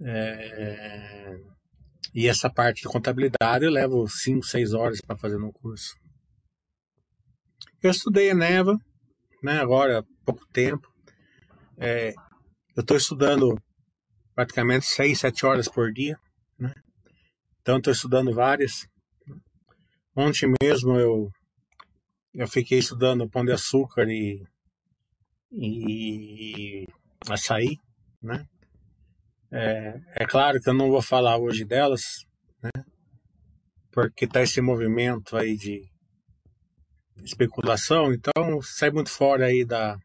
É... 0.00 1.40
E 2.14 2.26
essa 2.26 2.50
parte 2.50 2.82
de 2.82 2.88
contabilidade 2.88 3.64
eu 3.64 3.70
levo 3.70 4.06
5, 4.08 4.44
6 4.44 4.72
horas 4.74 5.00
para 5.00 5.16
fazer 5.16 5.38
no 5.38 5.52
curso. 5.52 5.94
Eu 7.82 7.90
estudei 7.90 8.30
Eneva, 8.30 8.76
né, 9.42 9.58
agora 9.58 10.00
há 10.00 10.04
pouco 10.24 10.46
tempo. 10.52 10.88
É, 11.76 12.12
eu 12.76 12.80
estou 12.80 12.96
estudando 12.96 13.56
praticamente 14.34 14.86
6, 14.86 15.18
7 15.18 15.46
horas 15.46 15.68
por 15.68 15.92
dia. 15.92 16.18
Né? 16.58 16.72
Então 17.60 17.78
estou 17.78 17.92
estudando 17.92 18.32
várias. 18.32 18.86
Ontem 20.14 20.52
mesmo 20.62 20.98
eu, 20.98 21.30
eu 22.34 22.48
fiquei 22.48 22.78
estudando 22.78 23.28
pão 23.28 23.44
de 23.44 23.52
açúcar 23.52 24.06
e, 24.08 24.44
e 25.52 26.86
açaí. 27.28 27.78
Né? 28.22 28.44
É, 29.52 30.00
é 30.16 30.26
claro 30.26 30.60
que 30.60 30.68
eu 30.68 30.74
não 30.74 30.90
vou 30.90 31.02
falar 31.02 31.38
hoje 31.38 31.64
delas, 31.64 32.24
né? 32.62 32.70
porque 33.90 34.24
está 34.24 34.42
esse 34.42 34.60
movimento 34.60 35.36
aí 35.36 35.56
de 35.56 35.88
especulação, 37.24 38.12
então 38.12 38.60
sai 38.62 38.90
muito 38.90 39.10
fora 39.10 39.46
aí 39.46 39.64
da, 39.64 39.98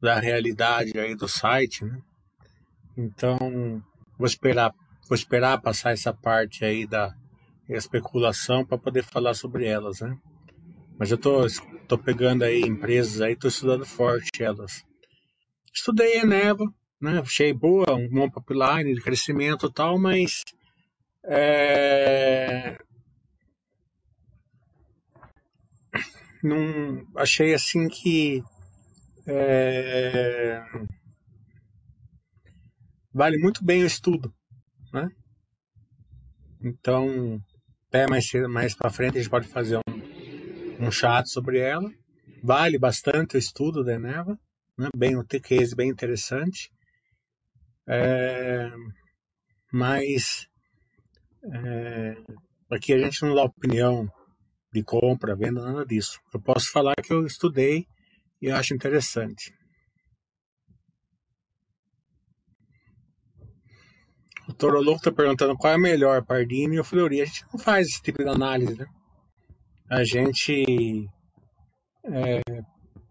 da 0.00 0.18
realidade 0.18 0.98
aí 0.98 1.14
do 1.14 1.28
site, 1.28 1.84
né? 1.84 1.98
Então, 2.96 3.82
vou 4.18 4.26
esperar, 4.26 4.72
vou 5.08 5.16
esperar 5.16 5.60
passar 5.60 5.92
essa 5.92 6.12
parte 6.12 6.64
aí 6.64 6.86
da 6.86 7.14
especulação 7.68 8.64
para 8.64 8.78
poder 8.78 9.02
falar 9.02 9.34
sobre 9.34 9.66
elas, 9.66 10.00
né? 10.00 10.16
Mas 10.98 11.10
eu 11.10 11.18
tô, 11.18 11.46
tô 11.88 11.98
pegando 11.98 12.44
aí 12.44 12.60
empresas 12.60 13.20
aí, 13.20 13.34
tô 13.34 13.48
estudando 13.48 13.84
forte 13.84 14.42
elas. 14.42 14.84
Estudei 15.72 16.18
Eneva, 16.18 16.64
né? 17.00 17.18
Achei 17.18 17.52
boa, 17.52 17.94
um 17.94 18.08
bom 18.08 18.30
pipeline 18.30 18.94
de 18.94 19.00
crescimento 19.00 19.66
e 19.66 19.72
tal, 19.72 19.98
mas 19.98 20.42
é, 21.24 22.78
não 26.44 27.06
achei 27.16 27.54
assim 27.54 27.88
que 27.88 28.42
é, 29.26 30.62
vale 33.12 33.38
muito 33.38 33.64
bem 33.64 33.82
o 33.82 33.86
estudo, 33.86 34.32
né? 34.92 35.08
Então, 36.62 37.40
até 37.88 38.06
mais 38.06 38.30
mais 38.48 38.74
para 38.74 38.90
frente 38.90 39.16
a 39.16 39.20
gente 39.22 39.30
pode 39.30 39.48
fazer 39.48 39.78
um, 39.78 40.86
um 40.86 40.90
chat 40.90 41.30
sobre 41.30 41.58
ela. 41.58 41.90
Vale 42.42 42.78
bastante 42.78 43.36
o 43.36 43.38
estudo 43.38 43.82
da 43.82 43.94
Eneva, 43.94 44.38
né? 44.76 44.88
Bem 44.94 45.16
um 45.16 45.24
case 45.24 45.74
bem 45.74 45.88
interessante. 45.88 46.70
É, 47.86 48.70
mas 49.72 50.46
é, 51.42 52.16
aqui 52.70 52.92
a 52.92 52.98
gente 52.98 53.22
não 53.22 53.34
dá 53.34 53.44
opinião 53.44 54.10
de 54.74 54.82
compra, 54.82 55.36
venda, 55.36 55.62
nada 55.62 55.86
disso. 55.86 56.20
Eu 56.32 56.40
posso 56.40 56.70
falar 56.72 56.94
que 56.96 57.12
eu 57.12 57.24
estudei 57.24 57.86
e 58.42 58.50
acho 58.50 58.74
interessante. 58.74 59.54
O 64.48 64.52
Toroloco 64.52 64.98
está 64.98 65.12
perguntando 65.12 65.56
qual 65.56 65.72
é 65.72 65.78
melhor, 65.78 66.24
Pardini 66.24 66.76
ou 66.76 66.84
Fleury. 66.84 67.22
A 67.22 67.24
gente 67.24 67.44
não 67.52 67.58
faz 67.58 67.86
esse 67.86 68.02
tipo 68.02 68.22
de 68.22 68.28
análise, 68.28 68.76
né? 68.76 68.86
A 69.88 70.02
gente 70.02 71.08
é, 72.04 72.42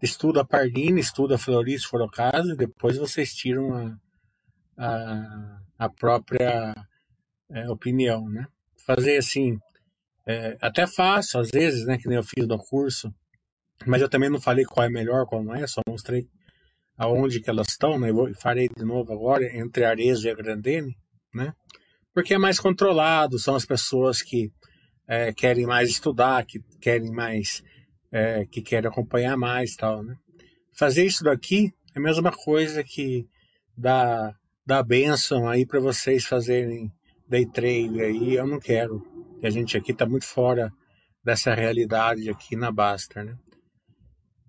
estuda 0.02 0.44
Pardini, 0.44 1.00
estuda 1.00 1.38
Fleury, 1.38 1.78
se 1.78 1.86
for 1.86 2.02
o 2.02 2.10
caso, 2.10 2.52
e 2.52 2.56
depois 2.56 2.98
vocês 2.98 3.34
tiram 3.34 3.74
a, 3.74 3.96
a, 4.76 5.60
a 5.78 5.88
própria 5.88 6.74
é, 7.50 7.70
opinião, 7.70 8.28
né? 8.28 8.46
Fazer 8.86 9.16
assim, 9.16 9.58
é, 10.26 10.56
até 10.60 10.86
fácil, 10.86 11.40
às 11.40 11.50
vezes, 11.50 11.86
né? 11.86 11.98
Que 11.98 12.08
nem 12.08 12.16
eu 12.16 12.22
fiz 12.22 12.46
no 12.46 12.58
curso, 12.58 13.12
mas 13.86 14.00
eu 14.00 14.08
também 14.08 14.30
não 14.30 14.40
falei 14.40 14.64
qual 14.64 14.86
é 14.86 14.90
melhor, 14.90 15.26
qual 15.26 15.42
não 15.42 15.54
é, 15.54 15.66
só 15.66 15.80
mostrei 15.86 16.26
aonde 16.96 17.40
que 17.40 17.50
elas 17.50 17.68
estão, 17.68 17.98
né? 17.98 18.10
Eu 18.10 18.34
farei 18.34 18.68
de 18.68 18.84
novo 18.84 19.12
agora, 19.12 19.44
entre 19.56 19.84
Arezzo 19.84 20.26
e 20.26 20.30
a 20.30 20.34
Grandene, 20.34 20.96
né? 21.34 21.52
Porque 22.12 22.34
é 22.34 22.38
mais 22.38 22.60
controlado, 22.60 23.38
são 23.38 23.56
as 23.56 23.66
pessoas 23.66 24.22
que 24.22 24.52
é, 25.06 25.32
querem 25.32 25.66
mais 25.66 25.90
estudar, 25.90 26.44
que 26.46 26.60
querem 26.80 27.10
mais, 27.10 27.62
é, 28.12 28.46
que 28.46 28.62
querem 28.62 28.88
acompanhar 28.88 29.36
mais 29.36 29.74
tal, 29.74 30.02
né? 30.02 30.16
Fazer 30.72 31.04
isso 31.04 31.24
daqui 31.24 31.72
é 31.94 31.98
a 31.98 32.02
mesma 32.02 32.32
coisa 32.32 32.82
que 32.82 33.26
dar, 33.76 34.34
dar 34.64 34.82
benção 34.82 35.48
aí 35.48 35.66
para 35.66 35.80
vocês 35.80 36.24
fazerem 36.24 36.90
day 37.28 37.46
trade 37.46 38.00
aí, 38.00 38.34
eu 38.34 38.46
não 38.46 38.58
quero. 38.58 39.13
A 39.44 39.50
gente 39.50 39.76
aqui 39.76 39.92
está 39.92 40.06
muito 40.06 40.24
fora 40.24 40.72
dessa 41.22 41.54
realidade 41.54 42.30
aqui 42.30 42.56
na 42.56 42.72
Baster, 42.72 43.24
né? 43.24 43.36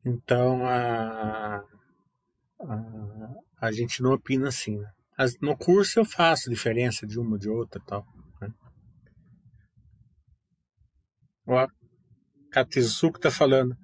Então, 0.05 0.65
a, 0.65 1.61
a, 2.61 3.33
a 3.59 3.71
gente 3.73 4.01
não 4.01 4.13
opina 4.13 4.47
assim, 4.47 4.77
né? 4.77 4.89
As, 5.17 5.37
no 5.41 5.57
curso 5.57 5.99
eu 5.99 6.05
faço 6.05 6.49
diferença 6.49 7.05
de 7.05 7.19
uma 7.19 7.37
de 7.37 7.49
outra 7.49 7.81
tal. 7.85 8.05
Né? 8.41 8.49
O 11.45 11.67
Katizuko 12.51 13.17
está 13.17 13.29
falando, 13.29 13.75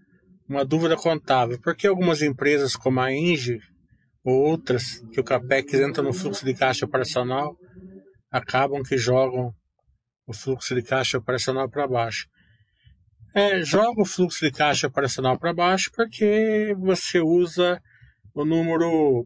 uma 0.47 0.63
dúvida 0.63 0.95
contável. 0.95 1.59
Por 1.59 1.75
que 1.75 1.87
algumas 1.87 2.21
empresas 2.21 2.73
como 2.73 3.01
a 3.01 3.11
Engie 3.11 3.59
ou 4.23 4.43
outras 4.43 4.99
que 5.11 5.19
o 5.19 5.23
CAPEX 5.23 5.73
entra 5.73 6.01
no 6.01 6.13
fluxo 6.13 6.45
de 6.45 6.53
caixa 6.53 6.85
operacional 6.85 7.57
acabam 8.31 8.81
que 8.81 8.97
jogam 8.97 9.53
o 10.31 10.33
fluxo 10.33 10.73
de 10.73 10.81
caixa 10.81 11.17
operacional 11.17 11.69
para 11.69 11.87
baixo? 11.87 12.27
É, 13.33 13.63
joga 13.63 14.01
o 14.01 14.05
fluxo 14.05 14.43
de 14.43 14.51
caixa 14.51 14.87
operacional 14.87 15.37
para 15.37 15.53
baixo 15.53 15.91
porque 15.95 16.75
você 16.77 17.19
usa 17.19 17.81
o 18.33 18.43
número 18.43 19.25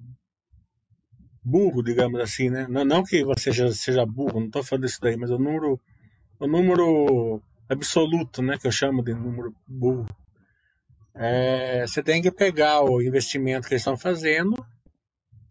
burro, 1.44 1.84
digamos 1.84 2.20
assim, 2.20 2.50
né? 2.50 2.68
Não, 2.70 2.84
não 2.84 3.04
que 3.04 3.24
você 3.24 3.52
seja, 3.52 3.72
seja 3.72 4.06
burro, 4.06 4.39
não 4.39 4.48
estou 4.48 4.63
falando 4.63 4.86
isso 4.86 5.00
daí, 5.02 5.15
mas 5.15 5.32
o 5.32 5.38
número, 5.38 5.80
o 6.39 6.48
número 6.48 7.41
absoluto, 7.70 8.41
né? 8.41 8.58
Que 8.58 8.68
eu 8.68 8.72
chamo 8.72 9.04
de 9.04 9.13
número 9.13 9.56
burro. 9.68 10.08
É, 11.13 11.88
você 11.88 12.04
tem 12.04 12.22
que 12.22 12.32
pegar 12.32 12.82
o 12.82 13.02
investimento 13.02 13.68
que 13.68 13.74
eles 13.74 13.82
estão 13.82 13.98
fazendo 13.98 14.54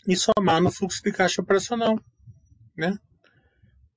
e 0.07 0.15
somar 0.17 0.61
no 0.61 0.71
fluxo 0.71 1.03
de 1.03 1.11
caixa 1.11 1.41
operacional, 1.41 1.99
né? 2.77 2.97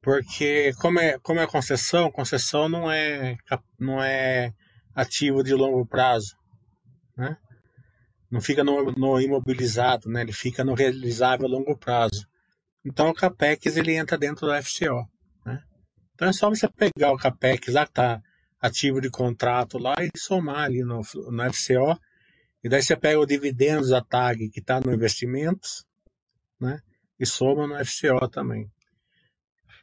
Porque 0.08 0.72
como 0.76 1.02
é, 1.02 1.20
como 1.20 1.42
é 1.42 1.46
concessão, 1.46 2.10
concessão 2.10 2.70
não 2.70 2.90
é, 2.90 3.36
não 3.78 4.02
é 4.02 4.54
ativo 4.96 5.44
de 5.44 5.54
longo 5.54 5.86
prazo, 5.86 6.38
né? 7.18 7.36
Não 8.32 8.40
fica 8.40 8.64
no, 8.64 8.90
no 8.94 9.20
imobilizado, 9.20 10.08
né? 10.08 10.22
Ele 10.22 10.32
fica 10.32 10.64
no 10.64 10.76
realizável 10.76 11.46
a 11.46 11.50
longo 11.50 11.78
prazo. 11.78 12.26
Então 12.86 13.10
o 13.10 13.14
CAPEX 13.14 13.76
ele 13.76 13.96
entra 13.96 14.18
dentro 14.18 14.48
do 14.48 14.64
FCO, 14.64 15.06
né? 15.46 15.62
Então 16.16 16.30
é 16.30 16.32
só 16.32 16.50
você 16.50 16.70
pegar 16.70 17.12
o 17.12 17.18
CAPEX 17.18 17.74
lá 17.74 17.84
que 17.84 17.92
está 17.92 18.22
ativo 18.62 19.02
de 19.02 19.10
contrato 19.10 19.78
lá 19.78 19.96
e 20.00 20.10
somar 20.18 20.64
ali 20.64 20.86
no, 20.86 21.02
no 21.02 21.54
FCO. 21.54 22.00
E 22.64 22.70
daí 22.70 22.82
você 22.82 22.96
pega 22.96 23.20
o 23.20 23.26
dividendos 23.26 23.90
da 23.90 24.02
TAG 24.02 24.48
que 24.52 24.62
está 24.62 24.80
no 24.80 24.94
investimentos, 24.94 25.86
né? 26.62 26.80
E 27.20 27.26
soma 27.26 27.68
no 27.68 27.76
FCO 27.86 28.26
também. 28.30 28.72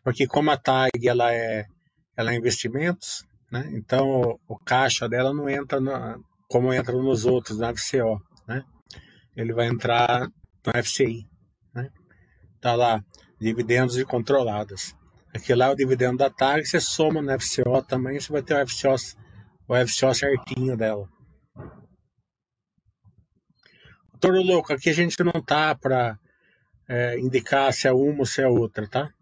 Porque 0.05 0.27
como 0.27 0.51
a 0.51 0.57
TAG 0.57 1.09
ela 1.09 1.33
é, 1.33 1.67
ela 2.15 2.33
é 2.33 2.37
investimentos, 2.37 3.25
né? 3.51 3.69
Então 3.73 4.07
o, 4.21 4.41
o 4.47 4.59
caixa 4.59 5.09
dela 5.09 5.33
não 5.33 5.49
entra 5.49 5.81
como 6.47 6.73
entra 6.73 6.95
nos 6.97 7.25
outros, 7.25 7.59
na 7.59 7.75
FCO, 7.75 8.21
né? 8.47 8.63
Ele 9.35 9.53
vai 9.55 9.67
entrar 9.67 10.29
no 10.29 10.83
FCI, 10.85 11.27
né? 11.75 11.91
Tá 12.61 12.75
lá, 12.75 13.03
dividendos 13.41 13.99
e 13.99 14.05
controladas. 14.05 14.95
Aqui 15.35 15.55
lá 15.55 15.67
é 15.67 15.71
o 15.71 15.75
dividendo 15.75 16.19
da 16.19 16.31
TAG, 16.31 16.65
você 16.65 16.79
soma 16.79 17.21
no 17.21 17.41
FCO 17.41 17.83
também, 17.83 18.21
você 18.21 18.31
vai 18.31 18.43
ter 18.43 18.55
o 18.55 18.69
FCO, 18.69 18.95
o 19.67 19.75
FCO 19.87 20.15
certinho 20.15 20.77
dela. 20.77 21.09
Toro 24.21 24.43
louco, 24.43 24.73
aqui 24.73 24.91
a 24.91 24.95
gente 24.95 25.23
não 25.25 25.43
tá 25.43 25.75
para 25.75 26.19
é, 26.89 27.19
indicar 27.19 27.73
se 27.73 27.89
é 27.89 27.93
uma 27.93 28.21
ou 28.21 28.27
se 28.27 28.41
é 28.43 28.49
outra, 28.49 28.89
tá? 28.89 29.13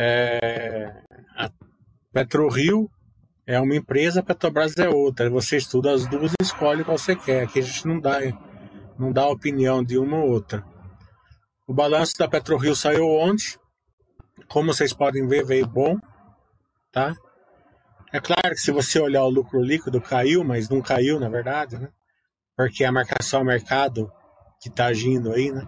É, 0.00 1.02
a 1.36 1.50
PetroRio 2.12 2.88
é 3.44 3.58
uma 3.58 3.74
empresa, 3.74 4.20
a 4.20 4.22
Petrobras 4.22 4.76
é 4.76 4.88
outra. 4.88 5.28
Você 5.28 5.56
estuda 5.56 5.92
as 5.92 6.06
duas 6.06 6.32
e 6.32 6.42
escolhe 6.42 6.84
qual 6.84 6.96
você 6.96 7.16
quer. 7.16 7.42
Aqui 7.42 7.58
a 7.58 7.62
gente 7.62 7.84
não 7.88 7.98
dá, 7.98 8.20
não 8.96 9.12
dá 9.12 9.26
opinião 9.26 9.82
de 9.82 9.98
uma 9.98 10.18
ou 10.18 10.30
outra. 10.30 10.64
O 11.66 11.74
balanço 11.74 12.16
da 12.16 12.28
PetroRio 12.28 12.76
saiu 12.76 13.08
ontem. 13.08 13.58
Como 14.48 14.72
vocês 14.72 14.92
podem 14.92 15.26
ver, 15.26 15.44
veio 15.44 15.66
bom. 15.66 15.96
Tá? 16.92 17.16
É 18.12 18.20
claro 18.20 18.50
que 18.50 18.60
se 18.60 18.70
você 18.70 19.00
olhar 19.00 19.24
o 19.24 19.30
lucro 19.30 19.60
líquido, 19.60 20.00
caiu, 20.00 20.44
mas 20.44 20.68
não 20.68 20.80
caiu, 20.80 21.18
na 21.18 21.28
verdade, 21.28 21.76
né? 21.76 21.88
Porque 22.56 22.84
a 22.84 22.92
marcação 22.92 23.40
ao 23.40 23.46
mercado 23.46 24.10
que 24.60 24.68
está 24.68 24.86
agindo 24.86 25.32
aí, 25.32 25.50
né? 25.50 25.66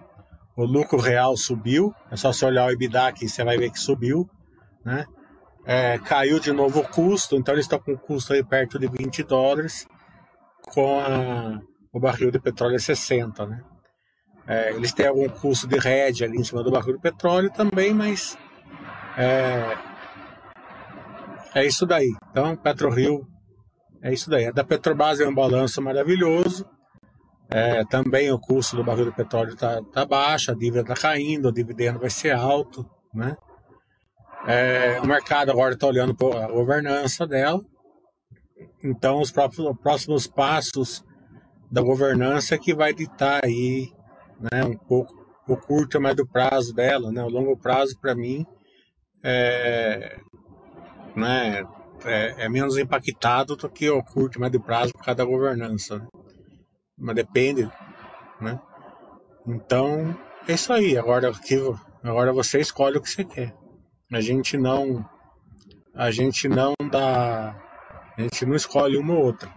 O 0.60 0.66
lucro 0.66 1.00
real 1.00 1.38
subiu, 1.38 1.94
é 2.10 2.16
só 2.16 2.34
você 2.34 2.44
olhar 2.44 2.66
o 2.66 2.70
EBITDA 2.70 3.06
aqui, 3.06 3.26
você 3.26 3.42
vai 3.42 3.56
ver 3.56 3.70
que 3.70 3.80
subiu, 3.80 4.28
né? 4.84 5.06
É, 5.64 5.96
caiu 5.96 6.38
de 6.38 6.52
novo 6.52 6.80
o 6.80 6.86
custo, 6.86 7.34
então 7.34 7.54
eles 7.54 7.64
estão 7.64 7.78
com 7.78 7.92
um 7.92 7.96
custo 7.96 8.34
aí 8.34 8.44
perto 8.44 8.78
de 8.78 8.86
20 8.86 9.22
dólares, 9.22 9.86
com 10.74 11.00
a, 11.00 11.58
o 11.90 11.98
barril 11.98 12.30
de 12.30 12.38
petróleo 12.38 12.76
é 12.76 12.78
60, 12.78 13.46
né? 13.46 13.62
É, 14.46 14.72
eles 14.72 14.92
têm 14.92 15.06
algum 15.06 15.30
custo 15.30 15.66
de 15.66 15.78
rede 15.78 16.24
ali 16.24 16.36
em 16.36 16.44
cima 16.44 16.62
do 16.62 16.70
barril 16.70 16.96
de 16.96 17.00
petróleo 17.00 17.50
também, 17.50 17.94
mas 17.94 18.36
é, 19.16 19.78
é 21.54 21.64
isso 21.64 21.86
daí. 21.86 22.10
Então, 22.30 22.54
PetroRio 22.54 23.26
é 24.02 24.12
isso 24.12 24.28
daí. 24.28 24.44
A 24.44 24.52
da 24.52 24.62
Petrobras 24.62 25.20
é 25.20 25.26
um 25.26 25.34
balanço 25.34 25.80
maravilhoso, 25.80 26.68
é, 27.50 27.84
também 27.84 28.30
o 28.30 28.38
custo 28.38 28.76
do 28.76 28.84
barril 28.84 29.06
de 29.06 29.16
petróleo 29.16 29.54
está 29.54 29.82
tá 29.92 30.04
baixo, 30.04 30.50
a 30.50 30.54
dívida 30.54 30.82
está 30.82 30.94
caindo, 30.94 31.48
o 31.48 31.52
dividendo 31.52 31.98
vai 31.98 32.10
ser 32.10 32.32
alto, 32.32 32.88
né? 33.12 33.36
É, 34.46 35.00
o 35.00 35.06
mercado 35.06 35.50
agora 35.50 35.74
está 35.74 35.86
olhando 35.86 36.14
para 36.14 36.44
a 36.46 36.48
governança 36.48 37.26
dela, 37.26 37.60
então 38.82 39.20
os 39.20 39.30
próximos, 39.30 39.76
próximos 39.82 40.26
passos 40.26 41.04
da 41.70 41.82
governança 41.82 42.54
é 42.54 42.58
que 42.58 42.74
vai 42.74 42.94
ditar 42.94 43.44
aí, 43.44 43.92
né, 44.40 44.64
um 44.64 44.76
pouco 44.76 45.20
o 45.46 45.56
curto 45.56 45.96
e 45.96 46.00
médio 46.00 46.26
prazo 46.26 46.72
dela, 46.72 47.10
né? 47.10 47.22
O 47.22 47.28
longo 47.28 47.56
prazo 47.56 47.98
para 48.00 48.14
mim 48.14 48.46
é, 49.22 50.16
né, 51.16 51.64
é, 52.04 52.44
é, 52.44 52.48
menos 52.48 52.78
impactado 52.78 53.56
do 53.56 53.68
que 53.68 53.90
o 53.90 54.02
curto 54.02 54.40
médio 54.40 54.60
prazo 54.60 54.92
por 54.92 55.04
causa 55.04 55.16
da 55.16 55.24
governança. 55.24 56.06
Mas 57.00 57.16
depende, 57.16 57.70
né? 58.40 58.60
Então, 59.46 60.14
é 60.46 60.52
isso 60.52 60.72
aí. 60.72 60.98
Agora, 60.98 61.32
agora 62.04 62.32
você 62.32 62.60
escolhe 62.60 62.98
o 62.98 63.00
que 63.00 63.08
você 63.08 63.24
quer. 63.24 63.54
A 64.12 64.20
gente 64.20 64.58
não, 64.58 65.08
a 65.94 66.10
gente 66.10 66.48
não 66.48 66.74
dá, 66.90 67.56
a 68.16 68.20
gente 68.20 68.44
não 68.44 68.54
escolhe 68.54 68.98
uma 68.98 69.14
ou 69.14 69.24
outra. 69.24 69.50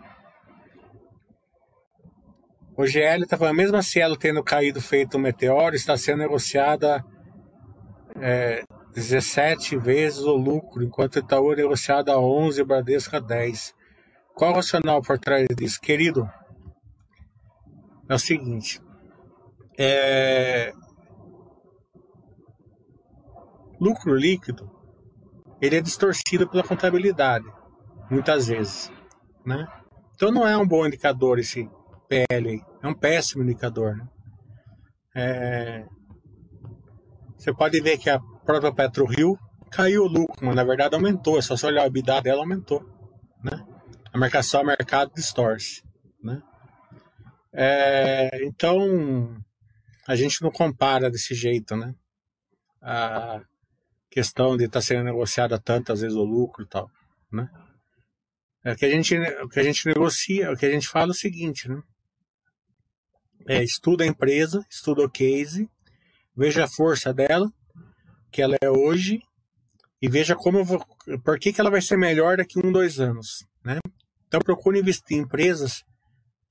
O 2.75 2.87
GL 2.87 3.23
está 3.23 3.37
falando, 3.37 3.57
mesmo 3.57 3.77
a 3.77 3.83
Cielo 3.83 4.15
tendo 4.15 4.43
caído 4.43 4.81
feito 4.81 5.17
um 5.17 5.21
meteoro, 5.21 5.75
está 5.75 5.95
sendo 5.95 6.19
negociada 6.19 7.03
é, 8.19 8.63
17 8.93 9.77
vezes 9.77 10.19
o 10.19 10.35
lucro, 10.35 10.83
enquanto 10.83 11.19
Itaú 11.19 11.53
é 11.53 11.57
negociada 11.57 12.13
a 12.13 12.19
11 12.19 12.61
e 12.61 12.63
Bradesco 12.63 13.15
a 13.15 13.19
10. 13.19 13.75
Qual 14.35 14.51
o 14.51 14.55
racional 14.55 15.01
por 15.01 15.19
trás 15.19 15.47
disso? 15.55 15.79
Querido, 15.79 16.27
é 18.09 18.13
o 18.13 18.19
seguinte. 18.19 18.81
É... 19.77 20.73
Lucro 23.79 24.15
líquido, 24.15 24.69
ele 25.61 25.77
é 25.77 25.81
distorcido 25.81 26.47
pela 26.49 26.63
contabilidade, 26.63 27.45
muitas 28.09 28.47
vezes, 28.47 28.91
né? 29.45 29.67
Então 30.15 30.31
não 30.31 30.47
é 30.47 30.55
um 30.55 30.67
bom 30.67 30.85
indicador 30.85 31.39
esse 31.39 31.69
PL, 32.07 32.63
é 32.81 32.87
um 32.87 32.93
péssimo 32.93 33.43
indicador, 33.43 33.97
né? 33.97 34.07
É... 35.15 35.85
Você 37.37 37.53
pode 37.53 37.81
ver 37.81 37.97
que 37.97 38.09
a, 38.09 38.19
própria 38.45 38.73
PetroRio 38.73 39.37
caiu 39.71 40.03
o 40.03 40.07
lucro, 40.07 40.45
mas 40.45 40.55
na 40.55 40.63
verdade 40.63 40.95
aumentou. 40.95 41.37
É 41.37 41.41
só 41.41 41.55
você 41.55 41.67
olhar 41.67 41.83
o 41.83 41.87
EBITDA 41.87 42.21
dela, 42.21 42.41
aumentou. 42.41 42.83
Né? 43.43 43.63
A 44.13 44.17
marcação 44.17 44.61
a 44.61 44.63
mercado 44.63 45.11
distorce. 45.15 45.81
É, 47.53 48.43
então, 48.43 49.37
a 50.07 50.15
gente 50.15 50.41
não 50.41 50.51
compara 50.51 51.09
desse 51.09 51.35
jeito, 51.35 51.75
né? 51.75 51.93
A 52.81 53.41
questão 54.09 54.57
de 54.57 54.65
estar 54.65 54.79
tá 54.79 54.81
sendo 54.81 55.03
negociada 55.03 55.59
tantas 55.59 56.01
vezes 56.01 56.17
o 56.17 56.23
lucro 56.23 56.63
e 56.63 56.67
tal, 56.67 56.89
né? 57.31 57.49
É, 58.63 58.75
que 58.75 58.85
a 58.85 58.89
gente, 58.89 59.15
o 59.15 59.49
que 59.49 59.59
a 59.59 59.63
gente 59.63 59.85
negocia, 59.85 60.51
o 60.51 60.57
que 60.57 60.65
a 60.65 60.71
gente 60.71 60.87
fala 60.87 61.11
é 61.11 61.11
o 61.11 61.15
seguinte, 61.15 61.69
né? 61.69 61.81
É, 63.45 63.63
estuda 63.63 64.03
a 64.03 64.07
empresa, 64.07 64.65
estuda 64.69 65.03
o 65.03 65.09
case, 65.09 65.69
veja 66.35 66.63
a 66.63 66.67
força 66.67 67.13
dela, 67.13 67.51
que 68.31 68.41
ela 68.41 68.55
é 68.61 68.69
hoje, 68.69 69.21
e 70.01 70.09
veja 70.09 70.35
como 70.35 70.63
vou, 70.63 70.83
por 71.23 71.37
que, 71.37 71.53
que 71.53 71.61
ela 71.61 71.69
vai 71.69 71.81
ser 71.81 71.97
melhor 71.97 72.37
daqui 72.37 72.57
um, 72.57 72.71
dois 72.71 72.99
anos, 72.99 73.45
né? 73.63 73.79
Então 74.27 74.39
procure 74.39 74.79
investir 74.79 75.17
em 75.17 75.21
empresas 75.21 75.83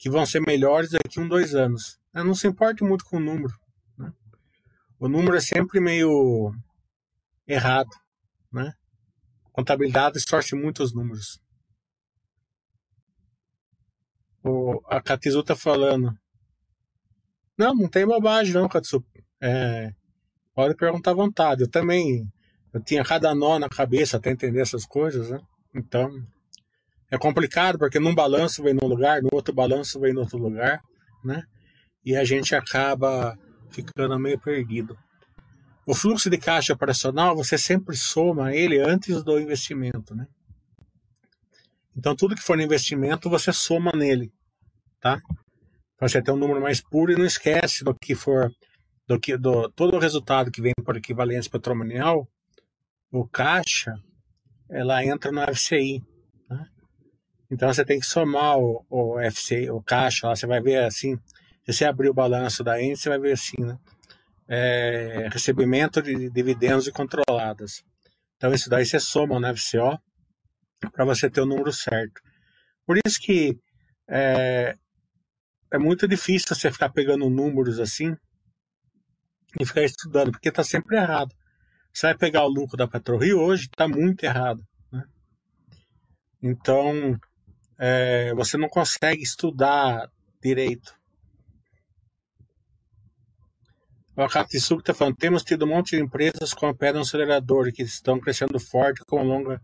que 0.03 0.11
vão 0.11 0.27
ser 0.27 0.41
melhores 0.41 0.91
daqui 0.91 1.21
um, 1.21 1.29
dois 1.29 1.55
anos. 1.55 1.97
Não 2.13 2.35
se 2.35 2.49
importe 2.49 2.83
muito 2.83 3.05
com 3.05 3.19
o 3.19 3.21
número. 3.21 3.55
Né? 3.97 4.13
O 4.99 5.09
número 5.09 5.37
é 5.37 5.41
sempre 5.41 5.79
meio 5.79 6.53
errado, 7.47 7.89
né? 8.53 8.75
Contabilidade 9.53 10.15
distorce 10.15 10.57
muito 10.57 10.83
os 10.83 10.93
números. 10.93 11.41
O, 14.43 14.83
a 14.87 15.01
Katizu 15.01 15.39
está 15.39 15.55
falando. 15.55 16.13
Não, 17.57 17.73
não 17.73 17.89
tem 17.89 18.05
bobagem 18.05 18.55
não, 18.55 18.69
Katsu. 18.69 19.05
É, 19.41 19.95
pode 20.53 20.75
perguntar 20.75 21.13
à 21.13 21.15
vontade. 21.15 21.63
Eu 21.63 21.71
também 21.71 22.29
eu 22.73 22.83
tinha 22.83 23.05
cada 23.05 23.33
nó 23.37 23.57
na 23.57 23.69
cabeça 23.69 24.17
até 24.17 24.33
entender 24.33 24.63
essas 24.63 24.85
coisas, 24.85 25.31
né? 25.31 25.41
Então, 25.73 26.11
é 27.13 27.19
complicado 27.19 27.79
porque 27.79 28.01
num 28.01 28.15
balanço 28.15 28.63
vem 28.63 28.73
num 28.73 28.89
lugar, 28.89 29.21
no 29.21 29.29
outro 29.33 29.55
balanço 29.55 30.01
vem 30.01 30.15
no 30.15 30.21
outro 30.21 30.39
lugar, 30.39 30.81
né? 31.23 31.45
E 32.03 32.17
a 32.17 32.25
gente 32.25 32.55
acaba 32.55 33.39
ficando 33.71 34.19
meio 34.19 34.41
perdido. 34.41 34.97
O 35.87 35.95
fluxo 35.95 36.31
de 36.31 36.39
caixa 36.39 36.73
operacional, 36.73 37.37
você 37.37 37.59
sempre 37.59 37.95
soma 37.99 38.55
ele 38.55 38.81
antes 38.81 39.23
do 39.23 39.39
investimento, 39.39 40.15
né? 40.15 40.27
Então, 41.95 42.17
tudo 42.17 42.35
que 42.35 42.43
for 42.43 42.57
no 42.57 42.63
investimento, 42.63 43.29
você 43.29 43.53
soma 43.53 43.93
nele, 43.93 44.33
tá? 44.99 45.21
Para 45.99 46.09
você 46.09 46.23
ter 46.23 46.33
um 46.33 46.37
número 46.39 46.63
mais 46.63 46.81
puro 46.81 47.13
e 47.13 47.17
não 47.17 47.27
esquece 47.27 47.85
do 47.85 47.95
que 47.95 48.15
for, 48.15 48.51
do 49.07 49.21
que 49.21 49.37
do 49.37 49.69
todo 49.73 49.97
o 49.97 50.01
resultado 50.01 50.51
que 50.51 50.63
vem 50.63 50.73
por 50.83 50.97
equivalência 50.97 51.51
patrimonial, 51.51 52.27
o 53.11 53.29
caixa, 53.29 53.95
ela 54.71 55.05
entra 55.05 55.31
no 55.31 55.43
FCI? 55.55 56.03
Então, 57.53 57.71
você 57.71 57.85
tem 57.85 58.01
que 58.01 58.07
somar 58.07 58.59
o, 58.59 58.83
o 58.89 59.19
FCI, 59.31 59.69
o 59.71 59.83
caixa, 59.83 60.27
lá 60.27 60.35
você 60.35 60.47
vai 60.47 60.59
ver 60.59 60.85
assim, 60.85 61.19
se 61.67 61.75
você 61.75 61.85
abrir 61.85 62.09
o 62.09 62.15
balanço 62.15 62.65
da 62.65 62.83
ente, 62.83 62.99
você 62.99 63.11
vai 63.11 63.19
ver 63.19 63.33
assim, 63.33 63.61
né? 63.61 63.79
É, 64.49 65.29
recebimento 65.31 66.01
de 66.01 66.31
dividendos 66.31 66.87
e 66.87 66.93
controladas. 66.93 67.85
Então, 68.37 68.55
isso 68.55 68.71
daí 68.71 68.87
você 68.87 68.99
soma 68.99 69.39
no 69.39 69.55
FCO 69.55 70.01
para 70.93 71.05
você 71.05 71.29
ter 71.29 71.43
o 71.43 71.47
número 71.47 71.71
certo. 71.71 72.23
Por 72.87 72.97
isso 73.07 73.21
que 73.21 73.59
é, 74.09 74.75
é 75.71 75.79
muito 75.79 76.09
difícil 76.09 76.49
você 76.49 76.73
ficar 76.73 76.89
pegando 76.89 77.29
números 77.29 77.79
assim 77.79 78.17
e 79.61 79.67
ficar 79.67 79.83
estudando, 79.83 80.33
porque 80.33 80.49
está 80.49 80.65
sempre 80.65 80.97
errado. 80.97 81.35
Você 81.93 82.07
vai 82.07 82.17
pegar 82.17 82.45
o 82.45 82.49
lucro 82.49 82.79
da 82.79 82.89
PetroRio 82.89 83.39
hoje, 83.39 83.65
está 83.65 83.87
muito 83.87 84.25
errado. 84.25 84.67
Né? 84.91 85.05
Então, 86.43 87.19
é, 87.85 88.33
você 88.35 88.57
não 88.57 88.69
consegue 88.69 89.25
estudar 89.25 90.09
direito. 90.41 90.95
O 94.17 94.23
Akatsuki 94.23 94.83
está 94.83 94.95
falando, 94.95 95.17
temos 95.17 95.43
tido 95.43 95.65
um 95.65 95.69
monte 95.69 95.97
de 95.97 96.03
empresas 96.03 96.55
com 96.55 96.67
a 96.67 96.75
pedra 96.75 96.99
no 96.99 97.01
acelerador 97.01 97.73
que 97.73 97.83
estão 97.83 98.21
crescendo 98.21 98.61
forte 98.61 99.05
com 99.05 99.25
longa 99.25 99.61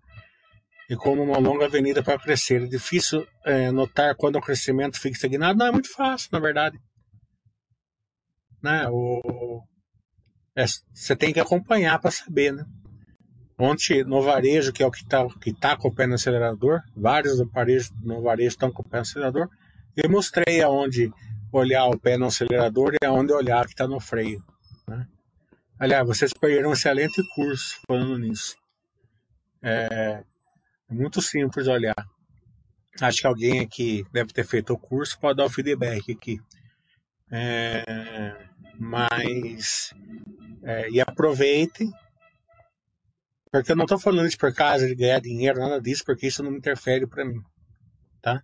e 0.90 0.96
como 0.96 1.22
uma 1.22 1.38
longa 1.38 1.66
avenida 1.66 2.02
para 2.02 2.18
crescer. 2.18 2.64
É 2.64 2.66
difícil 2.66 3.24
é, 3.44 3.70
notar 3.70 4.16
quando 4.16 4.34
o 4.34 4.40
crescimento 4.40 4.98
fica 4.98 5.14
estagnado. 5.14 5.56
Não, 5.56 5.66
é 5.66 5.70
muito 5.70 5.92
fácil, 5.92 6.30
na 6.32 6.40
verdade. 6.40 6.76
Né? 8.60 8.88
O, 8.90 9.62
é, 10.56 10.64
você 10.92 11.14
tem 11.14 11.32
que 11.32 11.38
acompanhar 11.38 12.00
para 12.00 12.10
saber, 12.10 12.52
né? 12.52 12.64
Ontem, 13.58 14.04
no 14.04 14.22
varejo, 14.22 14.72
que 14.72 14.82
é 14.82 14.86
o 14.86 14.90
que 14.90 15.02
está 15.02 15.26
que 15.40 15.52
tá 15.52 15.76
com 15.76 15.88
o 15.88 15.94
pé 15.94 16.06
no 16.06 16.14
acelerador, 16.14 16.80
vários 16.96 17.40
no 18.00 18.22
varejo, 18.22 18.48
estão 18.48 18.70
com 18.70 18.82
o 18.82 18.88
pé 18.88 18.98
no 18.98 19.02
acelerador, 19.02 19.48
eu 19.96 20.08
mostrei 20.08 20.62
aonde 20.62 21.12
olhar 21.50 21.86
o 21.86 21.98
pé 21.98 22.16
no 22.16 22.26
acelerador 22.26 22.94
e 22.94 23.04
aonde 23.04 23.32
olhar 23.32 23.64
que 23.64 23.72
está 23.72 23.88
no 23.88 23.98
freio. 23.98 24.44
Né? 24.86 25.08
Aliás, 25.78 26.06
vocês 26.06 26.32
perderam 26.32 26.70
um 26.70 26.72
excelente 26.72 27.20
curso 27.34 27.80
falando 27.86 28.18
nisso. 28.18 28.56
É, 29.60 30.22
é 30.88 30.94
muito 30.94 31.20
simples 31.20 31.66
olhar. 31.66 32.06
Acho 33.00 33.20
que 33.20 33.26
alguém 33.26 33.60
aqui 33.60 34.04
deve 34.12 34.32
ter 34.32 34.44
feito 34.44 34.72
o 34.72 34.78
curso, 34.78 35.18
pode 35.18 35.36
dar 35.36 35.46
o 35.46 35.50
feedback 35.50 36.12
aqui. 36.12 36.40
É, 37.30 38.36
mas 38.78 39.92
é, 40.62 40.90
e 40.90 41.00
aproveitem, 41.00 41.92
porque 43.50 43.72
eu 43.72 43.76
não 43.76 43.84
estou 43.84 43.98
falando 43.98 44.26
isso 44.26 44.38
por 44.38 44.52
causa 44.54 44.86
de 44.86 44.94
ganhar 44.94 45.20
dinheiro, 45.20 45.58
nada 45.58 45.80
disso, 45.80 46.04
porque 46.04 46.26
isso 46.26 46.42
não 46.42 46.54
interfere 46.54 47.06
para 47.06 47.24
mim, 47.24 47.40
tá? 48.20 48.42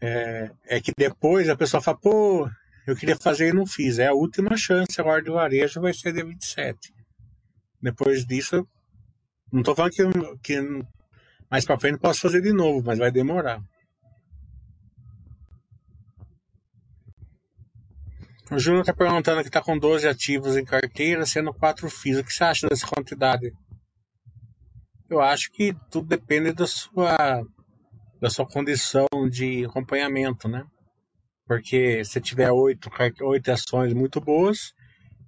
É, 0.00 0.50
é, 0.66 0.80
que 0.80 0.92
depois 0.96 1.48
a 1.48 1.56
pessoa 1.56 1.80
fala, 1.80 1.98
pô, 1.98 2.50
eu 2.86 2.96
queria 2.96 3.16
fazer 3.16 3.48
e 3.48 3.52
não 3.52 3.64
fiz. 3.64 3.98
É 3.98 4.08
a 4.08 4.14
última 4.14 4.56
chance 4.56 5.00
agora 5.00 5.22
de 5.22 5.30
varejo 5.30 5.80
vai 5.80 5.94
ser 5.94 6.12
dia 6.12 6.24
27. 6.24 6.92
Depois 7.80 8.26
disso, 8.26 8.66
não 9.52 9.60
estou 9.60 9.76
falando 9.76 9.92
que, 9.92 10.02
que 10.42 10.84
mais 11.50 11.64
para 11.64 11.78
frente 11.78 11.98
posso 11.98 12.20
fazer 12.20 12.40
de 12.40 12.52
novo, 12.52 12.82
mas 12.84 12.98
vai 12.98 13.10
demorar. 13.10 13.60
O 18.52 18.58
Júnior 18.58 18.82
está 18.82 18.92
perguntando 18.92 19.40
que 19.40 19.48
está 19.48 19.62
com 19.62 19.78
12 19.78 20.06
ativos 20.06 20.58
em 20.58 20.64
carteira, 20.64 21.24
sendo 21.24 21.54
4 21.54 21.88
FIIs. 21.88 22.18
O 22.18 22.24
que 22.24 22.34
você 22.34 22.44
acha 22.44 22.68
dessa 22.68 22.86
quantidade? 22.86 23.50
Eu 25.08 25.22
acho 25.22 25.50
que 25.52 25.74
tudo 25.90 26.06
depende 26.08 26.52
da 26.52 26.66
sua, 26.66 27.16
da 28.20 28.28
sua 28.28 28.46
condição 28.46 29.06
de 29.30 29.64
acompanhamento, 29.64 30.48
né? 30.48 30.66
Porque 31.46 32.04
se 32.04 32.20
tiver 32.20 32.50
oito, 32.50 32.90
oito 33.22 33.50
ações 33.50 33.94
muito 33.94 34.20
boas 34.20 34.74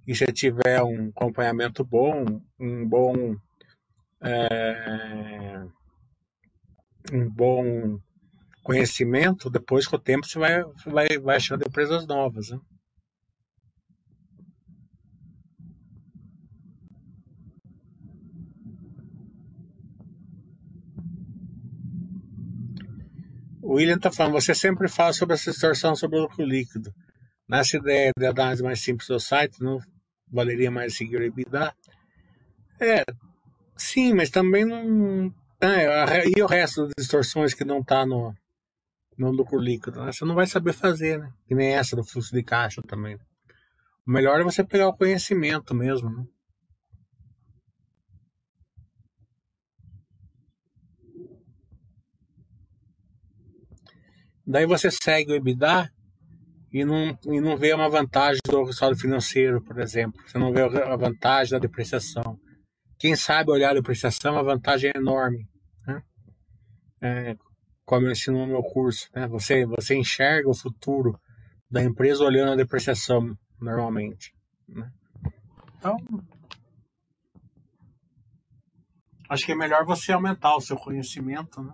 e 0.07 0.13
se 0.13 0.27
tiver 0.27 0.83
um 0.83 1.09
acompanhamento 1.09 1.83
bom, 1.83 2.39
um 2.59 2.87
bom 2.87 3.35
é, 4.21 5.63
um 7.11 7.27
bom 7.27 7.97
conhecimento, 8.61 9.49
depois 9.49 9.87
com 9.87 9.95
o 9.95 9.99
tempo 9.99 10.27
você 10.27 10.37
vai, 10.37 10.63
vai, 10.85 11.17
vai 11.17 11.37
achando 11.37 11.65
empresas 11.67 12.05
novas. 12.05 12.51
Né? 12.51 12.59
O 23.75 23.77
William 23.77 23.97
está 23.97 24.09
falando, 24.09 24.31
você 24.31 24.55
sempre 24.55 24.87
fala 24.87 25.11
sobre 25.11 25.35
essa 25.35 25.51
distorção 25.51 25.97
sobre 25.97 26.17
o 26.17 26.21
lucro 26.21 26.45
líquido. 26.45 26.93
Nessa 27.45 27.75
ideia 27.75 28.13
de 28.17 28.25
análise 28.25 28.63
mais 28.63 28.81
simples 28.81 29.09
do 29.09 29.19
site, 29.19 29.61
não 29.61 29.81
valeria 30.31 30.71
mais 30.71 30.95
seguir 30.95 31.17
o 31.17 31.23
EBITDA? 31.23 31.75
É, 32.79 33.03
sim, 33.75 34.13
mas 34.13 34.29
também 34.29 34.63
não 34.63 35.29
é, 35.59 36.23
e 36.25 36.41
o 36.41 36.45
resto 36.45 36.83
das 36.83 36.93
distorções 36.97 37.53
que 37.53 37.65
não 37.65 37.79
está 37.79 38.05
no, 38.05 38.33
no 39.17 39.29
lucro 39.29 39.59
líquido? 39.59 40.05
Né? 40.05 40.13
Você 40.13 40.23
não 40.23 40.35
vai 40.35 40.47
saber 40.47 40.71
fazer, 40.71 41.19
né? 41.19 41.29
Que 41.45 41.53
nem 41.53 41.75
essa 41.75 41.97
do 41.97 42.03
fluxo 42.05 42.33
de 42.33 42.43
caixa 42.43 42.81
também. 42.81 43.15
O 44.07 44.11
melhor 44.11 44.39
é 44.39 44.43
você 44.45 44.63
pegar 44.63 44.87
o 44.87 44.95
conhecimento 44.95 45.75
mesmo, 45.75 46.09
né? 46.09 46.23
Daí 54.45 54.65
você 54.65 54.89
segue 54.91 55.31
o 55.31 55.35
EBITDA 55.35 55.91
e 56.71 56.85
não, 56.85 57.17
e 57.25 57.41
não 57.41 57.57
vê 57.57 57.73
uma 57.73 57.89
vantagem 57.89 58.39
do 58.45 58.63
resultado 58.63 58.95
financeiro, 58.95 59.61
por 59.61 59.79
exemplo. 59.79 60.21
Você 60.25 60.37
não 60.37 60.51
vê 60.51 60.61
a 60.61 60.95
vantagem 60.95 61.51
da 61.51 61.59
depreciação. 61.59 62.39
Quem 62.97 63.15
sabe 63.15 63.51
olhar 63.51 63.71
a 63.71 63.75
depreciação, 63.75 64.37
a 64.37 64.43
vantagem 64.43 64.91
é 64.93 64.97
enorme. 64.97 65.47
Né? 65.87 66.03
É, 67.01 67.35
como 67.83 68.07
eu 68.07 68.11
ensino 68.11 68.39
no 68.39 68.47
meu 68.47 68.63
curso. 68.63 69.09
Né? 69.15 69.27
Você, 69.27 69.65
você 69.65 69.95
enxerga 69.95 70.49
o 70.49 70.55
futuro 70.55 71.19
da 71.69 71.83
empresa 71.83 72.23
olhando 72.23 72.53
a 72.53 72.55
depreciação 72.55 73.35
normalmente. 73.59 74.33
Né? 74.67 74.89
Então, 75.77 75.97
Acho 79.27 79.45
que 79.45 79.51
é 79.51 79.55
melhor 79.55 79.85
você 79.85 80.11
aumentar 80.11 80.55
o 80.55 80.61
seu 80.61 80.77
conhecimento, 80.77 81.61
né? 81.61 81.73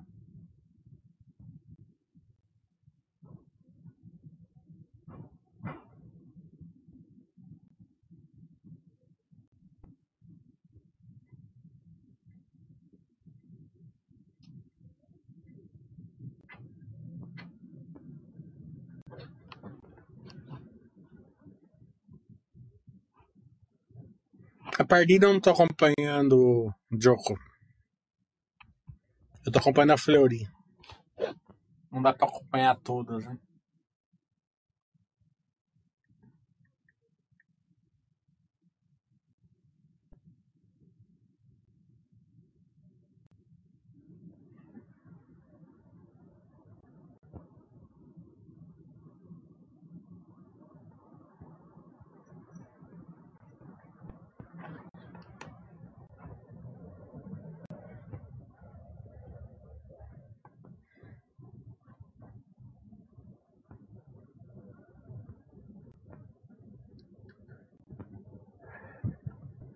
Partida 24.92 25.26
eu 25.26 25.32
não 25.32 25.40
tô 25.40 25.52
acompanhando 25.52 26.36
o 26.36 26.74
Joko. 27.02 27.40
Eu 29.46 29.52
tô 29.54 29.60
acompanhando 29.60 29.92
a 29.92 29.98
Fleury. 29.98 30.46
Não 31.90 32.02
dá 32.02 32.12
pra 32.12 32.28
acompanhar 32.28 32.76
todas, 32.76 33.24
né? 33.24 33.38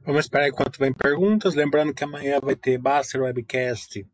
Vamos 0.05 0.25
esperar 0.25 0.47
enquanto 0.47 0.77
vem 0.77 0.93
perguntas. 0.93 1.55
Lembrando 1.55 1.91
que 1.91 2.03
amanhã 2.03 2.39
vai 2.39 2.55
ter 2.55 2.77
Baster 2.77 3.23
Webcast 3.23 4.05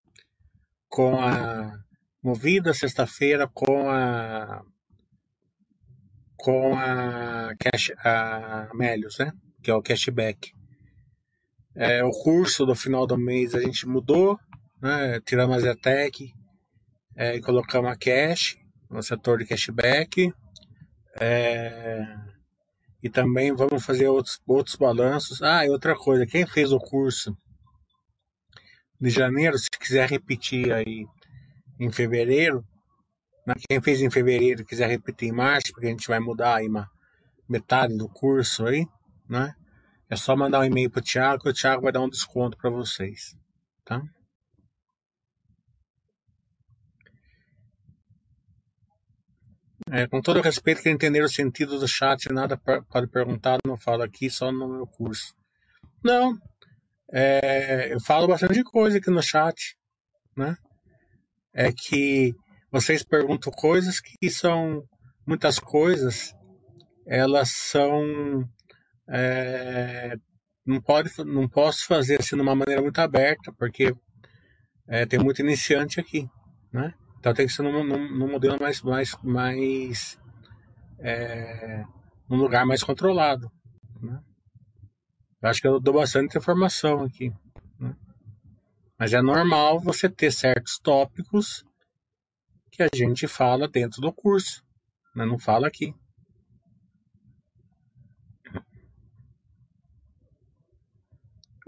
com 0.88 1.20
a 1.20 1.78
Movida, 2.24 2.74
sexta-feira 2.74 3.46
com 3.54 3.90
a 3.90 4.64
com 6.38 6.74
a, 6.76 7.54
cash, 7.60 7.92
a 8.06 8.70
Melios, 8.74 9.18
né? 9.20 9.34
Que 9.62 9.70
é 9.70 9.76
o 9.76 9.82
cashback. 9.82 10.54
É, 11.76 12.04
o 12.06 12.12
curso 12.12 12.66
do 12.66 12.74
final 12.74 13.06
do 13.06 13.18
mês 13.18 13.54
a 13.54 13.60
gente 13.60 13.86
mudou, 13.86 14.40
né? 14.82 15.20
Tiramos 15.26 15.58
a 15.58 15.60
Zetec 15.60 16.34
é, 17.18 17.36
e 17.36 17.42
colocamos 17.42 17.92
a 17.92 17.98
cash 17.98 18.58
no 18.90 19.04
setor 19.04 19.40
de 19.40 19.46
cashback. 19.46 20.34
É, 21.20 22.31
e 23.02 23.10
também 23.10 23.54
vamos 23.54 23.84
fazer 23.84 24.08
outros, 24.08 24.40
outros 24.46 24.76
balanços. 24.76 25.42
Ah, 25.42 25.66
e 25.66 25.70
outra 25.70 25.96
coisa, 25.96 26.26
quem 26.26 26.46
fez 26.46 26.72
o 26.72 26.80
curso 26.80 27.36
de 29.00 29.10
janeiro, 29.10 29.58
se 29.58 29.70
quiser 29.80 30.08
repetir 30.08 30.72
aí 30.72 31.08
em 31.80 31.92
fevereiro, 31.92 32.64
né? 33.46 33.56
quem 33.68 33.82
fez 33.82 34.02
em 34.02 34.12
fevereiro 34.12 34.64
quiser 34.64 34.88
repetir 34.88 35.30
em 35.30 35.32
março, 35.32 35.72
porque 35.72 35.88
a 35.88 35.90
gente 35.90 36.08
vai 36.08 36.20
mudar 36.20 36.58
aí 36.58 36.68
uma 36.68 36.90
metade 37.50 37.98
do 37.98 38.08
curso 38.08 38.66
aí, 38.66 38.88
né? 39.28 39.56
É 40.08 40.16
só 40.16 40.36
mandar 40.36 40.60
um 40.60 40.66
e-mail 40.66 40.90
pro 40.90 41.02
Thiago, 41.02 41.42
que 41.42 41.50
o 41.50 41.54
Thiago 41.54 41.82
vai 41.82 41.92
dar 41.92 42.02
um 42.02 42.10
desconto 42.10 42.58
para 42.58 42.70
vocês, 42.70 43.36
tá? 43.84 44.04
É, 49.89 50.08
com 50.08 50.22
todo 50.22 50.41
respeito, 50.41 50.82
que 50.82 50.89
entender 50.89 51.24
o 51.24 51.30
sentido 51.30 51.80
do 51.80 51.88
chat, 51.88 52.32
nada 52.32 52.58
pode 52.58 53.08
perguntar, 53.08 53.60
não 53.65 53.78
falo 53.78 54.04
aqui, 54.04 54.30
só 54.30 54.52
no 54.52 54.67
meu 54.67 54.88
curso. 54.88 55.34
Não, 56.04 56.38
é, 57.12 57.94
eu 57.94 58.00
falo 58.00 58.28
bastante 58.28 58.63
coisa 58.63 58.98
aqui 58.98 59.10
no 59.10 59.22
chat, 59.22 59.76
né? 60.36 60.56
É 61.54 61.72
que 61.72 62.34
vocês 62.72 63.04
perguntam 63.04 63.52
coisas 63.52 64.00
que 64.00 64.30
são 64.30 64.84
muitas 65.28 65.60
coisas, 65.60 66.34
elas 67.06 67.50
são 67.50 68.48
é, 69.10 70.15
não 70.65 70.82
pode, 70.82 71.12
não 71.26 71.48
posso 71.48 71.86
fazer 71.86 72.20
assim 72.20 72.36
de 72.36 72.41
uma 72.41 72.56
maneira 72.56 72.82
muito 72.82 73.00
aberta, 73.00 73.52
porque 73.58 73.94
é, 74.88 75.06
tem 75.06 75.20
muito 75.20 75.41
iniciante 75.41 76.00
aqui, 76.00 76.28
né? 76.72 76.94
Então 77.22 77.36
tem 77.36 77.46
que 77.46 77.54
ser 77.54 77.62
num, 77.62 77.84
num, 77.84 78.18
num 78.18 78.32
modelo 78.32 78.58
mais, 78.60 78.82
mais, 78.82 79.16
mais 79.22 80.20
é, 80.98 81.86
num 82.28 82.38
lugar 82.38 82.66
mais 82.66 82.82
controlado. 82.82 83.52
Né? 84.02 84.20
Eu 85.40 85.50
acho 85.50 85.62
que 85.62 85.68
eu 85.68 85.80
dou 85.80 85.94
bastante 85.94 86.36
informação 86.36 87.04
aqui. 87.04 87.32
Né? 87.80 87.96
Mas 88.98 89.14
é 89.14 89.22
normal 89.22 89.80
você 89.80 90.10
ter 90.10 90.32
certos 90.32 90.80
tópicos 90.80 91.64
que 92.72 92.82
a 92.82 92.90
gente 92.92 93.28
fala 93.28 93.68
dentro 93.68 94.02
do 94.02 94.12
curso, 94.12 94.66
né? 95.16 95.24
não 95.24 95.38
fala 95.38 95.68
aqui. 95.68 95.94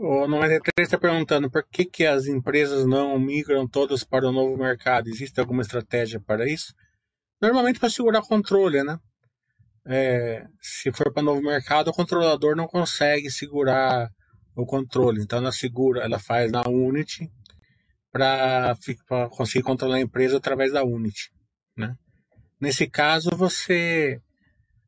O 0.06 0.28
93 0.28 0.86
está 0.86 0.98
perguntando 0.98 1.50
por 1.50 1.64
que, 1.64 1.86
que 1.86 2.06
as 2.06 2.26
empresas 2.26 2.86
não 2.86 3.18
migram 3.18 3.66
todas 3.66 4.04
para 4.04 4.28
o 4.28 4.34
novo 4.34 4.58
mercado. 4.58 5.08
Existe 5.08 5.40
alguma 5.40 5.62
estratégia 5.62 6.20
para 6.20 6.46
isso? 6.46 6.76
Normalmente 7.42 7.80
para 7.80 7.90
segurar 7.90 8.22
controle, 8.22 8.84
né? 8.84 9.00
É, 9.88 10.46
se 10.60 10.92
for 10.92 11.14
para 11.14 11.24
novo 11.24 11.42
mercado, 11.42 11.88
o 11.88 11.94
controlador 11.94 12.54
não 12.54 12.68
consegue 12.68 13.32
segurar 13.32 14.10
o 14.54 14.66
controle. 14.66 15.22
Então 15.22 15.40
ela 15.40 15.54
segura, 15.54 16.04
ela 16.04 16.20
faz 16.20 16.52
na 16.52 16.68
Unity 16.68 17.32
para 18.12 18.76
conseguir 19.32 19.64
controlar 19.64 19.96
a 19.96 20.02
empresa 20.02 20.36
através 20.36 20.74
da 20.74 20.84
Unity. 20.84 21.32
Né? 21.78 21.96
Nesse 22.60 22.90
caso, 22.90 23.30
você 23.38 24.22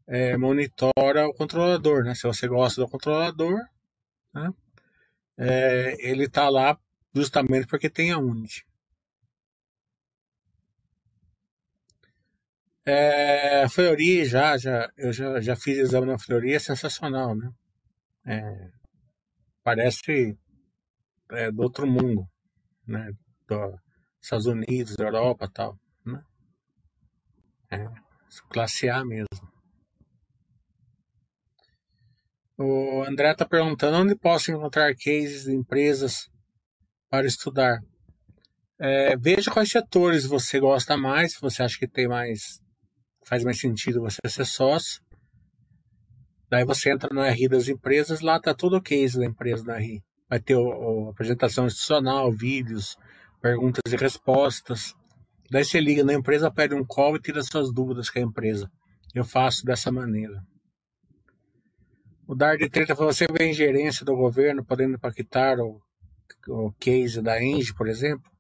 é, 0.08 0.36
monitora 0.36 1.26
o 1.26 1.34
controlador. 1.34 2.04
Né? 2.04 2.14
Se 2.16 2.24
você 2.24 2.50
gosta 2.50 2.82
do 2.82 2.90
controlador, 2.90 3.62
né? 4.34 4.52
É, 5.38 5.96
ele 6.00 6.26
está 6.26 6.50
lá 6.50 6.78
justamente 7.14 7.68
porque 7.68 7.90
tem 7.90 8.12
a 8.12 8.18
Unity. 8.18 8.66
É, 12.86 13.68
Fleury 13.68 14.26
já, 14.26 14.58
já, 14.58 14.92
eu 14.96 15.12
já, 15.12 15.42
já 15.42 15.56
fiz 15.56 15.78
exame 15.78 16.06
na 16.06 16.20
Fleury, 16.20 16.54
é 16.54 16.60
sensacional, 16.60 17.36
né? 17.36 17.52
É, 18.26 18.70
parece 19.64 20.38
é, 21.32 21.52
do 21.52 21.64
outro 21.64 21.88
mundo, 21.88 22.30
né? 22.88 23.12
Dos 23.48 23.80
Estados 24.22 24.46
Unidos, 24.46 24.96
Europa 25.00 25.50
tal, 25.52 25.80
né? 26.06 26.24
É, 27.72 27.90
classe 28.50 28.88
A 28.88 29.04
mesmo. 29.04 29.55
O 32.58 33.04
André 33.04 33.32
está 33.32 33.46
perguntando 33.46 33.98
onde 33.98 34.16
posso 34.16 34.52
encontrar 34.52 34.96
cases 34.96 35.44
de 35.44 35.54
empresas 35.54 36.30
para 37.10 37.28
estudar. 37.28 37.80
É, 38.80 39.16
veja 39.18 39.52
quais 39.52 39.70
setores 39.70 40.26
você 40.26 40.60
gosta 40.60 40.96
mais, 40.96 41.34
se 41.34 41.42
você 41.42 41.64
acha 41.64 41.78
que 41.78 41.88
tem 41.88 42.08
mais 42.08 42.60
faz 43.26 43.44
mais 43.44 43.60
sentido 43.60 44.02
você 44.02 44.20
ser 44.28 44.46
sócio. 44.46 45.02
Daí 46.50 46.64
você 46.64 46.92
entra 46.92 47.10
no 47.12 47.24
RI 47.24 47.50
das 47.50 47.68
empresas, 47.68 48.22
lá 48.22 48.40
tá 48.40 48.54
todo 48.54 48.78
o 48.78 48.82
case 48.82 49.18
da 49.18 49.26
empresa 49.26 49.64
na 49.64 49.78
RI. 49.78 50.02
Vai 50.30 50.40
ter 50.40 50.56
a 50.56 51.10
apresentação 51.10 51.66
institucional, 51.66 52.32
vídeos, 52.32 52.96
perguntas 53.42 53.92
e 53.92 53.96
respostas. 53.96 54.94
Daí 55.52 55.66
você 55.66 55.80
liga 55.80 56.04
na 56.04 56.14
empresa, 56.14 56.52
pede 56.52 56.76
um 56.76 56.86
call 56.86 57.16
e 57.16 57.22
tira 57.22 57.42
suas 57.44 57.74
dúvidas 57.74 58.10
com 58.10 58.20
a 58.20 58.22
empresa. 58.22 58.70
Eu 59.14 59.26
faço 59.26 59.66
dessa 59.66 59.92
maneira. 59.92 60.42
O 62.28 62.34
Dar 62.34 62.58
de 62.58 62.68
Treta 62.68 62.96
falou, 62.96 63.14
você 63.14 63.28
vê 63.28 63.50
ingerência 63.50 64.04
do 64.04 64.16
governo 64.16 64.66
podendo 64.66 64.96
impactar 64.96 65.60
o, 65.60 65.80
o 66.48 66.72
case 66.80 67.22
da 67.22 67.42
Engie, 67.42 67.74
por 67.76 67.88
exemplo? 67.88 68.32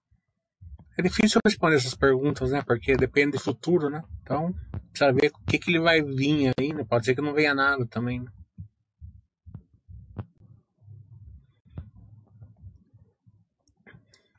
É 0.97 1.03
difícil 1.03 1.39
responder 1.45 1.75
essas 1.75 1.93
perguntas, 1.93 2.51
né? 2.51 2.63
Porque 2.65 2.95
depende 2.95 3.33
do 3.33 3.39
futuro, 3.39 3.89
né? 3.89 4.01
Então, 4.23 4.55
precisa 4.89 5.13
ver 5.13 5.31
o 5.31 5.45
que, 5.45 5.59
que 5.59 5.69
ele 5.69 5.79
vai 5.79 6.01
vir 6.01 6.51
aí, 6.57 6.73
né? 6.73 6.83
Pode 6.83 7.05
ser 7.05 7.13
que 7.13 7.21
não 7.21 7.33
venha 7.33 7.53
nada 7.53 7.85
também, 7.85 8.21
né? 8.21 8.31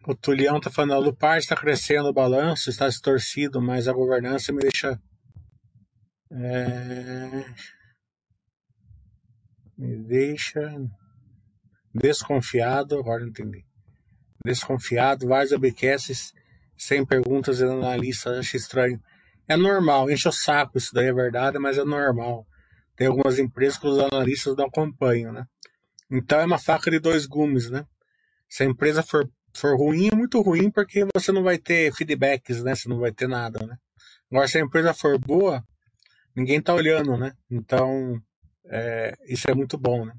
O 0.09 0.15
Tulião 0.15 0.61
tá 0.61 0.71
falando, 0.71 0.95
a 0.95 0.99
Lupar 0.99 1.39
está 1.39 1.57
crescendo 1.57 2.09
o 2.09 2.13
balanço, 2.13 2.71
está 2.71 2.89
distorcido, 2.89 3.61
mas 3.61 3.87
a 3.87 3.93
governança 3.93 4.53
me 4.53 4.61
deixa... 4.61 5.01
É 6.31 7.76
me 9.77 9.97
deixa 9.97 10.61
desconfiado, 11.95 12.99
agora 12.99 13.25
entendi. 13.25 13.65
desconfiado, 14.45 15.27
vários 15.27 15.53
webcasts 15.53 16.33
sem 16.77 17.05
perguntas 17.05 17.61
e 17.61 17.65
analistas, 17.65 18.39
acho 18.39 18.57
estranho. 18.57 19.01
É 19.49 19.57
normal, 19.57 20.11
enche 20.11 20.29
o 20.29 20.33
saco, 20.33 20.77
isso 20.77 20.93
daí 20.93 21.07
é 21.07 21.13
verdade, 21.13 21.59
mas 21.59 21.79
é 21.79 21.85
normal. 21.85 22.47
Tem 22.97 23.07
algumas 23.07 23.39
empresas 23.39 23.79
que 23.79 23.87
os 23.87 23.99
analistas 23.99 24.57
não 24.57 24.67
acompanham, 24.67 25.33
né? 25.33 25.47
Então 26.11 26.41
é 26.41 26.45
uma 26.45 26.59
faca 26.59 26.91
de 26.91 26.99
dois 26.99 27.27
gumes, 27.27 27.71
né? 27.71 27.85
Se 28.49 28.63
a 28.63 28.67
empresa 28.67 29.03
for, 29.03 29.29
for 29.55 29.77
ruim, 29.77 30.09
é 30.09 30.15
muito 30.15 30.41
ruim 30.41 30.71
porque 30.71 31.07
você 31.15 31.33
não 31.33 31.43
vai 31.43 31.59
ter 31.59 31.93
feedbacks, 31.93 32.63
né? 32.63 32.75
Você 32.75 32.89
não 32.89 32.99
vai 32.99 33.13
ter 33.13 33.29
nada, 33.29 33.65
né? 33.67 33.77
Agora, 34.31 34.49
se 34.49 34.59
a 34.59 34.61
empresa 34.61 34.95
for 34.95 35.19
boa, 35.19 35.63
ninguém 36.35 36.61
tá 36.61 36.75
olhando, 36.75 37.17
né? 37.17 37.33
Então, 37.51 38.21
é, 38.71 39.15
isso 39.27 39.51
é 39.51 39.55
muito 39.55 39.79
bom, 39.79 40.05
né? 40.05 40.13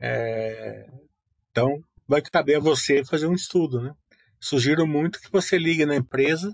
É, 0.00 0.86
então, 1.50 1.82
vai 2.06 2.22
caber 2.22 2.56
a 2.56 2.60
você 2.60 3.04
fazer 3.04 3.26
um 3.26 3.34
estudo, 3.34 3.80
né? 3.80 3.92
Sugiro 4.40 4.86
muito 4.86 5.20
que 5.20 5.30
você 5.30 5.58
ligue 5.58 5.84
na 5.84 5.96
empresa 5.96 6.52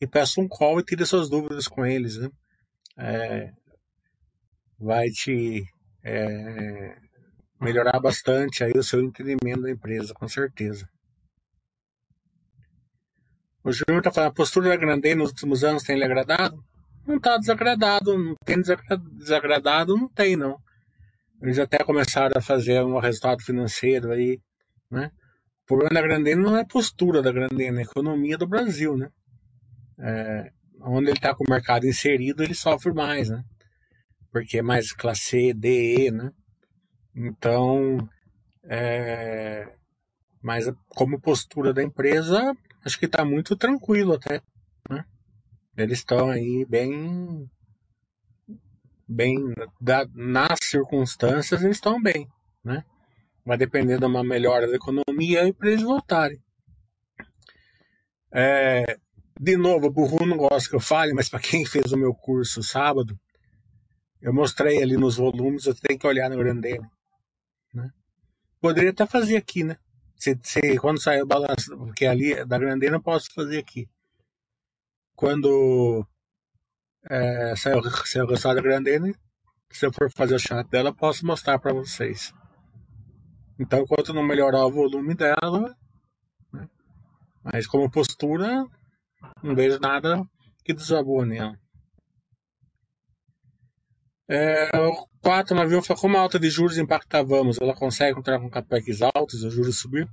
e 0.00 0.06
peça 0.06 0.40
um 0.40 0.48
call 0.48 0.80
e 0.80 0.84
tire 0.84 1.04
suas 1.04 1.28
dúvidas 1.28 1.68
com 1.68 1.84
eles, 1.84 2.16
né? 2.16 2.30
É, 2.96 3.52
vai 4.78 5.08
te 5.10 5.64
é, 6.02 6.96
melhorar 7.60 8.00
bastante 8.00 8.64
aí 8.64 8.72
o 8.74 8.82
seu 8.82 9.00
entendimento 9.00 9.62
da 9.62 9.70
empresa, 9.70 10.12
com 10.14 10.26
certeza. 10.26 10.88
O 13.62 13.70
Júnior 13.70 13.98
está 13.98 14.10
falando, 14.10 14.30
a 14.30 14.34
postura 14.34 14.70
da 14.70 14.76
Grandei 14.76 15.14
nos 15.14 15.30
últimos 15.30 15.62
anos 15.62 15.84
tem 15.84 15.96
lhe 15.96 16.04
agradado? 16.04 16.64
Não 17.06 17.16
está 17.16 17.36
desagradado, 17.36 18.16
não 18.16 18.34
tem 18.44 18.58
desagradado, 19.12 19.96
não 19.96 20.08
tem 20.08 20.36
não. 20.36 20.58
Eles 21.42 21.58
até 21.58 21.78
começaram 21.78 22.34
a 22.36 22.40
fazer 22.42 22.82
um 22.84 22.98
resultado 22.98 23.42
financeiro 23.42 24.12
aí, 24.12 24.40
né? 24.90 25.10
O 25.64 25.66
problema 25.66 25.94
da 25.94 26.02
Grandene 26.02 26.40
não 26.40 26.56
é 26.56 26.60
a 26.60 26.66
postura 26.66 27.20
da 27.20 27.32
Grandene, 27.32 27.78
é 27.78 27.80
a 27.80 27.84
economia 27.84 28.38
do 28.38 28.46
Brasil, 28.46 28.96
né? 28.96 29.08
É, 29.98 30.52
onde 30.80 31.08
ele 31.08 31.16
está 31.16 31.34
com 31.34 31.44
o 31.44 31.50
mercado 31.50 31.86
inserido, 31.86 32.42
ele 32.42 32.54
sofre 32.54 32.92
mais, 32.92 33.28
né? 33.28 33.42
Porque 34.30 34.58
é 34.58 34.62
mais 34.62 34.92
classe 34.92 35.52
D, 35.52 36.06
E, 36.06 36.10
né? 36.10 36.30
Então, 37.14 38.08
é, 38.64 39.68
mas 40.40 40.70
como 40.88 41.20
postura 41.20 41.72
da 41.72 41.82
empresa, 41.82 42.56
acho 42.84 42.98
que 42.98 43.06
está 43.06 43.24
muito 43.24 43.56
tranquilo 43.56 44.14
até. 44.14 44.40
Eles 45.76 45.98
estão 45.98 46.30
aí 46.30 46.64
bem. 46.68 47.50
bem. 49.08 49.54
Da, 49.80 50.06
nas 50.14 50.58
circunstâncias, 50.62 51.62
eles 51.62 51.76
estão 51.76 52.00
bem. 52.00 52.28
Né? 52.62 52.84
Vai 53.44 53.56
depender 53.56 53.98
de 53.98 54.04
uma 54.04 54.22
melhora 54.22 54.68
da 54.68 54.76
economia 54.76 55.46
e 55.46 55.52
para 55.52 55.70
eles 55.70 55.82
voltarem. 55.82 56.40
É, 58.30 58.98
de 59.38 59.56
novo, 59.56 59.86
o 59.86 59.90
burro 59.90 60.24
não 60.24 60.36
gosta 60.36 60.68
que 60.68 60.76
eu 60.76 60.80
fale, 60.80 61.12
mas 61.12 61.28
para 61.28 61.40
quem 61.40 61.66
fez 61.66 61.92
o 61.92 61.98
meu 61.98 62.14
curso 62.14 62.62
sábado, 62.62 63.18
eu 64.20 64.32
mostrei 64.32 64.82
ali 64.82 64.96
nos 64.96 65.16
volumes, 65.16 65.64
você 65.64 65.80
tem 65.80 65.98
que 65.98 66.06
olhar 66.06 66.30
no 66.30 66.36
Grandene. 66.36 66.86
Né? 67.74 67.90
Poderia 68.60 68.90
até 68.90 69.04
fazer 69.04 69.36
aqui, 69.36 69.64
né? 69.64 69.76
Se, 70.16 70.38
se, 70.42 70.78
quando 70.78 71.02
sair 71.02 71.22
o 71.22 71.26
balanço, 71.26 71.76
porque 71.76 72.06
ali 72.06 72.44
da 72.44 72.56
Grandene 72.56 72.94
eu 72.94 73.02
posso 73.02 73.32
fazer 73.34 73.58
aqui. 73.58 73.88
Quando 75.22 76.04
é, 77.08 77.54
sair, 77.54 77.76
o 77.76 77.80
resultado 77.80 78.56
da 78.56 78.60
Grandene, 78.60 79.14
se 79.70 79.86
eu 79.86 79.92
for 79.92 80.10
fazer 80.10 80.34
o 80.34 80.38
chat 80.40 80.68
dela, 80.68 80.92
posso 80.92 81.24
mostrar 81.24 81.60
para 81.60 81.72
vocês. 81.72 82.34
Então, 83.56 83.82
enquanto 83.82 84.12
não 84.12 84.24
melhorar 84.24 84.66
o 84.66 84.72
volume 84.72 85.14
dela, 85.14 85.76
né? 86.52 86.68
mas 87.44 87.68
como 87.68 87.88
postura, 87.88 88.66
não 89.40 89.54
vejo 89.54 89.78
nada 89.78 90.28
que 90.64 90.74
desabone 90.74 91.38
ela. 91.38 91.56
É, 94.28 94.76
o 94.76 95.06
4 95.22 95.54
navio 95.54 95.82
foi 95.82 95.94
como 95.94 96.16
a 96.16 96.20
alta 96.20 96.36
de 96.36 96.50
juros 96.50 96.78
impacta 96.78 97.22
Vamos? 97.22 97.60
Ela 97.60 97.76
consegue 97.76 98.18
entrar 98.18 98.40
com 98.40 98.50
capex 98.50 99.00
altos 99.02 99.44
os 99.44 99.54
juros 99.54 99.78
subir? 99.78 100.08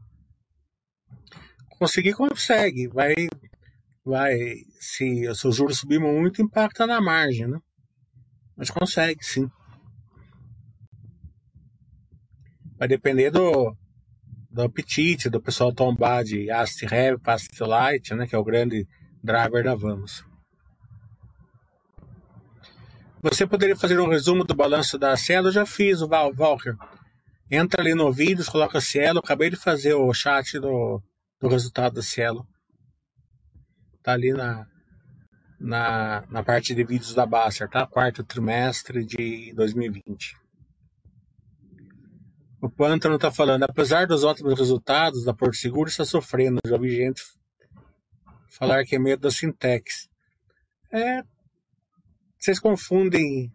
Conseguir, 1.79 2.13
consegue. 2.13 2.87
Vai, 2.89 3.15
vai. 4.09 4.37
Se, 4.79 5.33
se 5.33 5.47
os 5.47 5.55
juros 5.55 5.79
subir 5.79 5.99
muito, 5.99 6.41
impacta 6.41 6.85
na 6.85 6.99
margem, 6.99 7.47
né? 7.47 7.59
Mas 8.55 8.69
consegue, 8.69 9.23
sim. 9.23 9.49
Vai 12.77 12.87
depender 12.87 13.31
do, 13.31 13.75
do 14.49 14.61
apetite 14.63 15.29
do 15.29 15.41
pessoal 15.41 15.73
tombar 15.73 16.23
de 16.23 16.49
Ast 16.51 16.83
Heavy 16.83 17.21
para 17.21 17.37
Light, 17.61 18.13
né? 18.13 18.27
Que 18.27 18.35
é 18.35 18.37
o 18.37 18.43
grande 18.43 18.87
driver 19.23 19.63
da 19.63 19.75
Vamos. 19.75 20.25
Você 23.21 23.45
poderia 23.45 23.75
fazer 23.75 23.99
um 23.99 24.07
resumo 24.07 24.45
do 24.45 24.55
balanço 24.55 24.97
da 24.97 25.15
Cielo? 25.17 25.49
Eu 25.49 25.51
já 25.51 25.65
fiz, 25.65 26.01
o 26.01 26.07
Val, 26.07 26.31
Walker. 26.37 26.73
Entra 27.51 27.81
ali 27.81 27.93
no 27.93 28.13
vídeos, 28.13 28.47
coloca 28.47 28.79
Cielo. 28.79 29.19
Acabei 29.19 29.49
de 29.49 29.57
fazer 29.57 29.93
o 29.93 30.13
chat 30.13 30.57
do, 30.57 31.01
do 31.39 31.49
resultado 31.49 31.95
da 31.95 32.01
Cielo. 32.01 32.47
Tá 34.01 34.13
ali 34.13 34.31
na, 34.31 34.67
na, 35.59 36.25
na 36.29 36.43
parte 36.43 36.73
de 36.73 36.83
vídeos 36.83 37.13
da 37.13 37.25
Baster, 37.25 37.69
tá? 37.69 37.85
Quarto 37.85 38.23
trimestre 38.23 39.05
de 39.05 39.53
2020. 39.53 40.37
O 42.61 42.69
Pântano 42.69 43.15
está 43.15 43.31
falando, 43.31 43.63
apesar 43.63 44.05
dos 44.05 44.23
ótimos 44.23 44.57
resultados 44.57 45.23
da 45.23 45.33
Porto 45.33 45.55
Seguro, 45.55 45.89
está 45.89 46.03
sofrendo. 46.03 46.59
Já 46.65 46.77
vi 46.77 46.95
gente 46.95 47.21
falar 48.49 48.83
que 48.83 48.95
é 48.95 48.99
medo 48.99 49.21
da 49.21 49.31
Sintex. 49.31 50.09
É, 50.91 51.23
vocês 52.37 52.59
confundem 52.59 53.51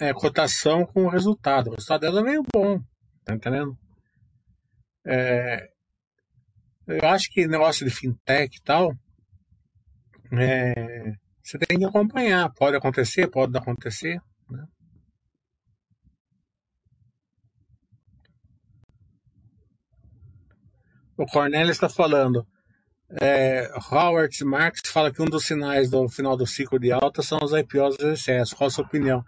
é, 0.00 0.12
cotação 0.12 0.84
com 0.84 1.06
resultado. 1.06 1.68
O 1.68 1.74
resultado 1.74 2.00
dela 2.00 2.20
é 2.20 2.24
meio 2.24 2.42
bom, 2.52 2.80
tá 3.24 3.34
entendendo? 3.34 3.78
É, 5.06 5.70
eu 6.86 7.08
acho 7.08 7.30
que 7.30 7.46
negócio 7.46 7.86
de 7.86 7.94
fintech 7.94 8.56
e 8.56 8.62
tal, 8.62 8.96
é, 10.32 11.14
você 11.42 11.58
tem 11.58 11.78
que 11.78 11.84
acompanhar. 11.84 12.52
Pode 12.54 12.76
acontecer, 12.76 13.28
pode 13.28 13.52
não 13.52 13.60
acontecer. 13.60 14.20
Né? 14.50 14.64
O 21.16 21.26
Cornélio 21.26 21.70
está 21.70 21.88
falando. 21.88 22.46
É, 23.20 23.70
Howard 23.90 24.42
Marx 24.44 24.80
fala 24.86 25.12
que 25.12 25.20
um 25.20 25.26
dos 25.26 25.44
sinais 25.44 25.90
do 25.90 26.08
final 26.08 26.36
do 26.36 26.46
ciclo 26.46 26.78
de 26.78 26.90
alta 26.90 27.22
são 27.22 27.38
os 27.42 27.52
IPOs 27.52 27.96
de 27.96 28.12
excesso. 28.12 28.56
Qual 28.56 28.68
a 28.68 28.70
sua 28.70 28.84
opinião? 28.84 29.22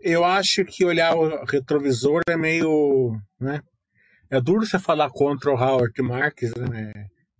Eu 0.00 0.24
acho 0.24 0.64
que 0.64 0.84
olhar 0.84 1.16
o 1.16 1.44
retrovisor 1.44 2.22
é 2.28 2.36
meio. 2.36 3.20
Né? 3.40 3.60
É 4.30 4.40
duro 4.40 4.64
você 4.64 4.78
falar 4.78 5.10
contra 5.10 5.50
o 5.50 5.56
Howard 5.56 6.00
Marks, 6.00 6.54
né? 6.54 6.92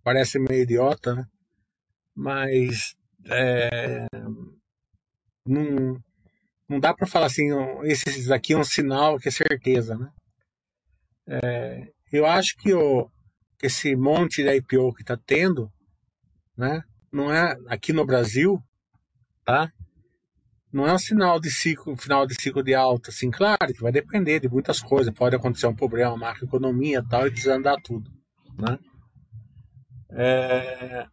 parece 0.03 0.37
meio 0.37 0.63
idiota, 0.63 1.15
né? 1.15 1.25
Mas 2.17 2.95
é, 3.29 4.07
não, 5.45 6.01
não 6.67 6.79
dá 6.79 6.91
para 6.91 7.05
falar 7.05 7.27
assim, 7.27 7.49
esses 7.83 8.31
aqui 8.31 8.53
é 8.53 8.57
um 8.57 8.63
sinal 8.63 9.19
que 9.19 9.27
é 9.27 9.31
certeza. 9.31 9.95
Né? 9.95 10.09
É, 11.27 11.91
eu 12.11 12.25
acho 12.25 12.57
que 12.57 12.73
o, 12.73 13.07
esse 13.61 13.95
monte 13.95 14.43
de 14.43 14.51
IPO 14.55 14.95
que 14.95 15.03
está 15.03 15.15
tendo, 15.15 15.71
né? 16.57 16.81
Não 17.11 17.31
é 17.31 17.55
aqui 17.67 17.93
no 17.93 18.05
Brasil, 18.05 18.59
tá? 19.45 19.71
Não 20.73 20.87
é 20.87 20.93
um 20.93 20.99
sinal 20.99 21.39
de 21.39 21.51
ciclo, 21.51 21.95
final 21.95 22.25
de 22.25 22.35
ciclo 22.41 22.63
de 22.63 22.73
alta, 22.73 23.11
assim, 23.11 23.29
claro 23.29 23.73
que 23.73 23.81
vai 23.81 23.91
depender 23.91 24.39
de 24.39 24.49
muitas 24.49 24.81
coisas, 24.81 25.13
pode 25.13 25.35
acontecer 25.35 25.67
um 25.67 25.75
problema, 25.75 26.17
macroeconomia 26.17 27.03
tal, 27.07 27.27
e 27.27 27.31
desandar 27.31 27.77
tudo, 27.81 28.11
né? 28.57 28.77
É... 30.09 31.07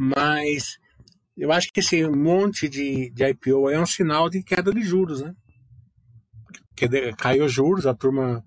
Mas 0.00 0.78
eu 1.48 1.52
acho 1.52 1.72
que 1.72 1.80
esse 1.80 2.06
monte 2.06 2.68
de, 2.68 3.10
de 3.10 3.24
IPO 3.26 3.70
é 3.70 3.80
um 3.80 3.86
sinal 3.86 4.28
de 4.28 4.42
queda 4.42 4.70
de 4.70 4.82
juros, 4.82 5.22
né? 5.22 5.34
Porque 6.68 7.12
caiu 7.14 7.48
juros, 7.48 7.86
a 7.86 7.94
turma 7.94 8.44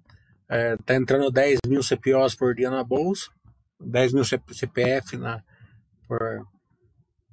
é, 0.47 0.75
entrando 0.89 1.31
10 1.31 1.59
mil 1.67 1.81
CPOs 1.81 2.35
por 2.35 2.53
dia 2.53 2.69
na 2.69 2.83
bolsa, 2.83 3.31
10 3.79 4.13
mil 4.13 4.23
CPF 4.23 5.17
na, 5.17 5.41
por, 6.07 6.19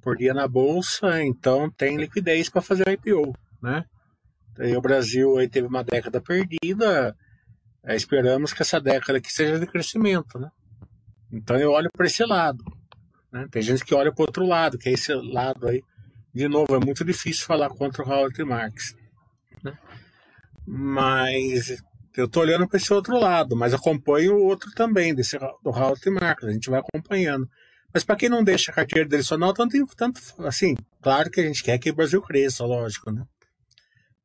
por 0.01 0.17
dia 0.17 0.33
na 0.33 0.47
bolsa, 0.47 1.21
então 1.21 1.69
tem 1.69 1.97
liquidez 1.97 2.49
para 2.49 2.61
fazer 2.63 2.89
IPO, 2.89 3.31
né? 3.61 3.85
E 4.57 4.75
o 4.75 4.81
Brasil 4.81 5.37
aí 5.37 5.47
teve 5.47 5.67
uma 5.67 5.83
década 5.83 6.19
perdida, 6.19 7.15
é, 7.83 7.95
esperamos 7.95 8.53
que 8.53 8.63
essa 8.63 8.81
década 8.81 9.19
aqui 9.19 9.31
seja 9.31 9.59
de 9.59 9.67
crescimento, 9.67 10.39
né? 10.39 10.49
Então 11.31 11.57
eu 11.57 11.71
olho 11.71 11.89
para 11.95 12.07
esse 12.07 12.25
lado. 12.25 12.63
Né? 13.31 13.47
Tem 13.51 13.61
gente 13.61 13.85
que 13.85 13.93
olha 13.93 14.11
para 14.11 14.21
o 14.21 14.25
outro 14.25 14.45
lado, 14.45 14.77
que 14.77 14.89
é 14.89 14.93
esse 14.93 15.13
lado 15.13 15.67
aí. 15.67 15.83
De 16.33 16.47
novo, 16.47 16.75
é 16.75 16.79
muito 16.79 17.03
difícil 17.03 17.45
falar 17.45 17.69
contra 17.69 18.03
o 18.03 18.09
Howard 18.09 18.43
Marx. 18.43 18.95
Né? 19.63 19.77
Mas 20.65 21.81
eu 22.15 22.25
estou 22.25 22.43
olhando 22.43 22.67
para 22.67 22.77
esse 22.77 22.93
outro 22.93 23.17
lado, 23.17 23.55
mas 23.55 23.73
acompanho 23.73 24.35
o 24.35 24.43
outro 24.43 24.71
também, 24.71 25.13
desse, 25.13 25.37
do 25.37 25.69
Howard 25.69 26.09
Marcos, 26.09 26.47
a 26.47 26.51
gente 26.51 26.69
vai 26.69 26.79
acompanhando. 26.79 27.49
Mas 27.93 28.03
para 28.03 28.15
quem 28.15 28.29
não 28.29 28.43
deixa 28.43 28.71
a 28.71 28.75
carteira 28.75 29.07
direcional, 29.07 29.53
tanto, 29.53 29.75
tanto 29.95 30.21
assim, 30.39 30.75
claro 31.01 31.29
que 31.31 31.41
a 31.41 31.43
gente 31.43 31.63
quer 31.63 31.77
que 31.79 31.89
o 31.89 31.95
Brasil 31.95 32.21
cresça, 32.21 32.65
lógico, 32.65 33.11
né? 33.11 33.23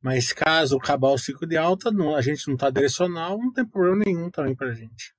Mas 0.03 0.35
caso 0.35 0.77
acabar 0.77 1.09
o 1.09 1.19
ciclo 1.19 1.47
de 1.47 1.57
alta, 1.57 1.91
não, 1.91 2.15
a 2.15 2.21
gente 2.21 2.47
não 2.47 2.55
está 2.55 2.69
direcional, 2.69 3.39
não 3.39 3.53
tem 3.53 3.65
problema 3.65 4.03
nenhum 4.05 4.31
também 4.31 4.55
para 4.55 4.69
a 4.69 4.75
gente. 4.75 5.15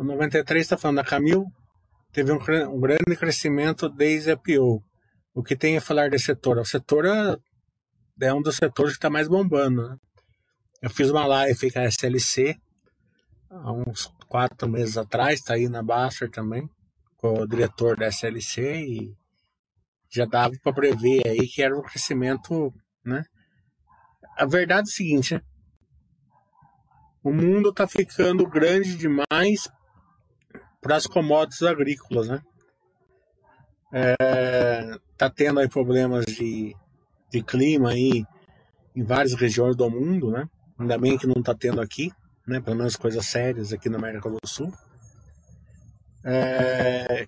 O 0.00 0.02
93 0.02 0.62
está 0.62 0.78
falando, 0.78 1.00
a 1.00 1.04
Camil 1.04 1.44
teve 2.10 2.32
um, 2.32 2.38
um, 2.70 2.80
grande 2.80 3.14
crescimento 3.18 3.86
desde 3.86 4.30
a 4.30 4.32
IPO. 4.32 4.82
O 5.34 5.42
que 5.42 5.54
tem 5.54 5.76
a 5.76 5.80
falar 5.82 6.08
desse 6.08 6.24
setor? 6.24 6.56
O 6.56 6.64
setor 6.64 7.04
é, 7.04 7.36
é 8.22 8.32
um 8.32 8.40
dos 8.40 8.56
setores 8.56 8.94
que 8.94 8.96
está 8.96 9.10
mais 9.10 9.28
bombando. 9.28 9.86
Né? 9.90 9.96
Eu 10.80 10.88
fiz 10.88 11.10
uma 11.10 11.26
live 11.26 11.70
com 11.70 11.78
a 11.78 11.84
SLC 11.84 12.56
há 13.50 13.72
uns 13.72 14.10
quatro 14.26 14.66
meses 14.66 14.96
atrás, 14.96 15.40
está 15.40 15.52
aí 15.52 15.68
na 15.68 15.82
Baster 15.82 16.30
também, 16.30 16.66
com 17.18 17.34
o 17.34 17.46
diretor 17.46 17.94
da 17.94 18.06
SLC 18.06 18.82
e 18.82 19.14
já 20.08 20.24
dava 20.24 20.54
para 20.62 20.72
prever 20.72 21.20
aí 21.26 21.46
que 21.46 21.62
era 21.62 21.76
um 21.76 21.82
crescimento, 21.82 22.72
né? 23.04 23.22
A 24.38 24.46
verdade 24.46 24.88
é 24.88 24.92
o 24.92 24.94
seguinte, 24.94 25.34
né? 25.34 25.42
O 27.22 27.30
mundo 27.30 27.68
está 27.68 27.86
ficando 27.86 28.48
grande 28.48 28.96
demais 28.96 29.68
para 30.80 30.96
as 30.96 31.06
commodities 31.06 31.62
agrícolas, 31.62 32.28
né? 32.28 32.42
É, 33.92 34.98
tá 35.16 35.28
tendo 35.28 35.60
aí 35.60 35.68
problemas 35.68 36.24
de, 36.24 36.74
de 37.30 37.42
clima 37.42 37.90
aí 37.90 38.24
em 38.94 39.04
várias 39.04 39.34
regiões 39.34 39.76
do 39.76 39.90
mundo, 39.90 40.30
né? 40.30 40.48
Ainda 40.78 40.96
bem 40.96 41.18
que 41.18 41.26
não 41.26 41.40
está 41.40 41.54
tendo 41.54 41.80
aqui, 41.80 42.12
né? 42.46 42.60
Pelo 42.60 42.76
menos 42.76 42.96
coisas 42.96 43.26
sérias 43.26 43.72
aqui 43.72 43.88
na 43.88 43.98
América 43.98 44.30
do 44.30 44.38
Sul. 44.46 44.72
É, 46.24 47.26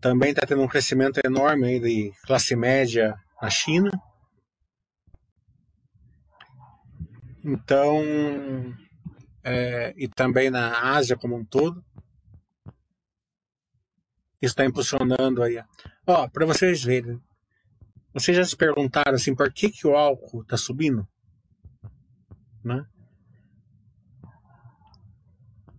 também 0.00 0.30
está 0.30 0.46
tendo 0.46 0.62
um 0.62 0.68
crescimento 0.68 1.20
enorme 1.24 1.66
aí 1.66 1.80
de 1.80 2.12
classe 2.26 2.54
média 2.56 3.14
na 3.40 3.50
China. 3.50 3.90
Então, 7.44 8.02
é, 9.42 9.92
e 9.96 10.08
também 10.08 10.50
na 10.50 10.94
Ásia 10.94 11.16
como 11.16 11.36
um 11.36 11.44
todo. 11.44 11.84
Está 14.44 14.64
impulsionando 14.64 15.42
aí. 15.42 15.62
Ó, 16.06 16.28
para 16.28 16.46
vocês 16.46 16.82
verem. 16.82 17.20
Vocês 18.12 18.36
já 18.36 18.44
se 18.44 18.56
perguntaram 18.56 19.14
assim, 19.14 19.34
por 19.34 19.52
que, 19.52 19.70
que 19.70 19.86
o 19.86 19.96
álcool 19.96 20.42
está 20.42 20.56
subindo? 20.56 21.06
Né? 22.62 22.84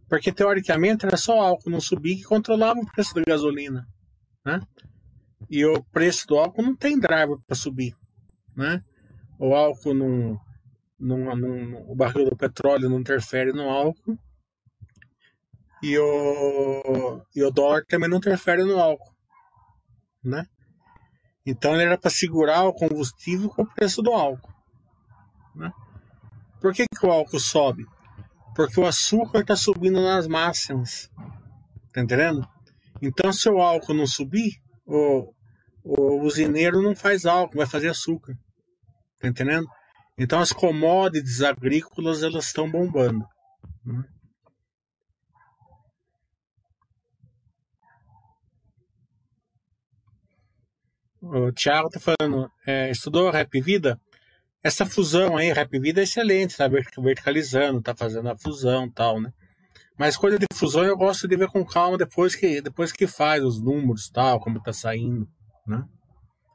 Porque 0.09 0.31
teoricamente 0.31 1.05
era 1.05 1.17
só 1.17 1.37
o 1.37 1.41
álcool 1.41 1.69
não 1.69 1.81
subir 1.81 2.17
que 2.17 2.23
controlava 2.23 2.79
o 2.79 2.85
preço 2.85 3.15
da 3.15 3.21
gasolina 3.25 3.87
né? 4.45 4.61
E 5.49 5.65
o 5.65 5.83
preço 5.85 6.27
do 6.27 6.37
álcool 6.37 6.61
não 6.61 6.75
tem 6.75 6.99
driver 6.99 7.37
para 7.45 7.55
subir, 7.55 7.95
né? 8.55 8.83
O 9.39 9.53
álcool 9.53 9.93
não, 9.93 10.39
não, 10.99 11.35
não, 11.35 11.91
o 11.91 11.95
barril 11.95 12.29
do 12.29 12.37
petróleo 12.37 12.89
não 12.89 12.99
interfere 12.99 13.51
no 13.51 13.67
álcool 13.69 14.17
e 15.81 15.97
o, 15.97 17.21
e 17.35 17.43
o 17.43 17.51
dólar 17.51 17.83
também 17.87 18.09
não 18.09 18.17
interfere 18.17 18.63
no 18.63 18.79
álcool, 18.79 19.13
né? 20.23 20.45
Então 21.45 21.73
ele 21.73 21.83
era 21.83 21.97
para 21.97 22.09
segurar 22.09 22.63
o 22.63 22.73
combustível 22.73 23.49
com 23.49 23.63
o 23.63 23.73
preço 23.73 24.01
do 24.01 24.11
álcool, 24.11 24.53
né? 25.55 25.71
Por 26.59 26.73
que, 26.73 26.85
que 26.87 27.05
o 27.05 27.11
álcool 27.11 27.39
sobe? 27.39 27.85
Porque 28.55 28.79
o 28.79 28.85
açúcar 28.85 29.41
está 29.41 29.55
subindo 29.55 30.01
nas 30.01 30.27
máximas, 30.27 31.11
tá 31.93 32.01
entendendo? 32.01 32.47
Então, 33.01 33.31
se 33.33 33.49
o 33.49 33.59
álcool 33.59 33.93
não 33.93 34.07
subir, 34.07 34.53
o, 34.85 35.33
o 35.83 36.21
usineiro 36.21 36.81
não 36.81 36.95
faz 36.95 37.25
álcool, 37.25 37.57
vai 37.57 37.67
fazer 37.67 37.89
açúcar. 37.89 38.33
Tá 39.19 39.27
entendendo? 39.27 39.67
Então, 40.17 40.39
as 40.39 40.51
commodities 40.51 41.41
agrícolas 41.41 42.23
elas 42.23 42.47
estão 42.47 42.71
bombando. 42.71 43.25
Né? 43.85 44.03
O 51.27 51.51
Thiago 51.51 51.89
tá 51.89 51.99
falando, 51.99 52.51
é, 52.67 52.91
estudou 52.91 53.31
Rap 53.31 53.59
Vida? 53.59 53.99
Essa 54.61 54.85
fusão 54.85 55.35
aí, 55.35 55.51
Rap 55.51 55.79
Vida 55.79 56.01
é 56.01 56.03
excelente, 56.03 56.55
tá 56.55 56.67
verticalizando, 56.67 57.81
tá 57.81 57.95
fazendo 57.95 58.29
a 58.29 58.37
fusão 58.37 58.87
tal, 58.87 59.19
né? 59.19 59.33
Mas 59.97 60.15
coisa 60.15 60.37
de 60.37 60.45
fusão 60.53 60.83
eu 60.83 60.95
gosto 60.95 61.27
de 61.27 61.35
ver 61.35 61.47
com 61.47 61.65
calma 61.65 61.97
depois 61.97 62.35
que, 62.35 62.61
depois 62.61 62.91
que 62.91 63.07
faz 63.07 63.43
os 63.43 63.59
números 63.59 64.07
tal, 64.07 64.39
como 64.39 64.61
tá 64.61 64.71
saindo, 64.71 65.27
né? 65.65 65.83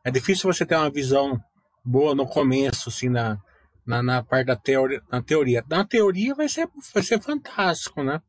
É 0.04 0.10
difícil 0.10 0.52
você 0.52 0.64
ter 0.64 0.76
uma 0.76 0.90
visão 0.90 1.40
boa 1.84 2.14
no 2.14 2.24
começo, 2.24 2.90
assim, 2.90 3.08
na, 3.08 3.38
na, 3.84 4.00
na 4.00 4.22
parte 4.22 4.46
da 4.46 4.56
teoria, 4.56 5.02
na 5.10 5.20
teoria. 5.20 5.64
Na 5.68 5.84
teoria 5.84 6.32
vai 6.32 6.48
ser, 6.48 6.68
vai 6.94 7.02
ser 7.02 7.20
fantástico, 7.20 8.04
né? 8.04 8.22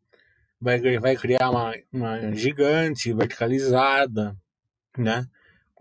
Vai, 0.59 0.79
vai 0.97 1.15
criar 1.15 1.51
uma, 1.51 1.71
uma 1.93 2.33
gigante 2.33 3.13
verticalizada, 3.13 4.35
né? 4.97 5.27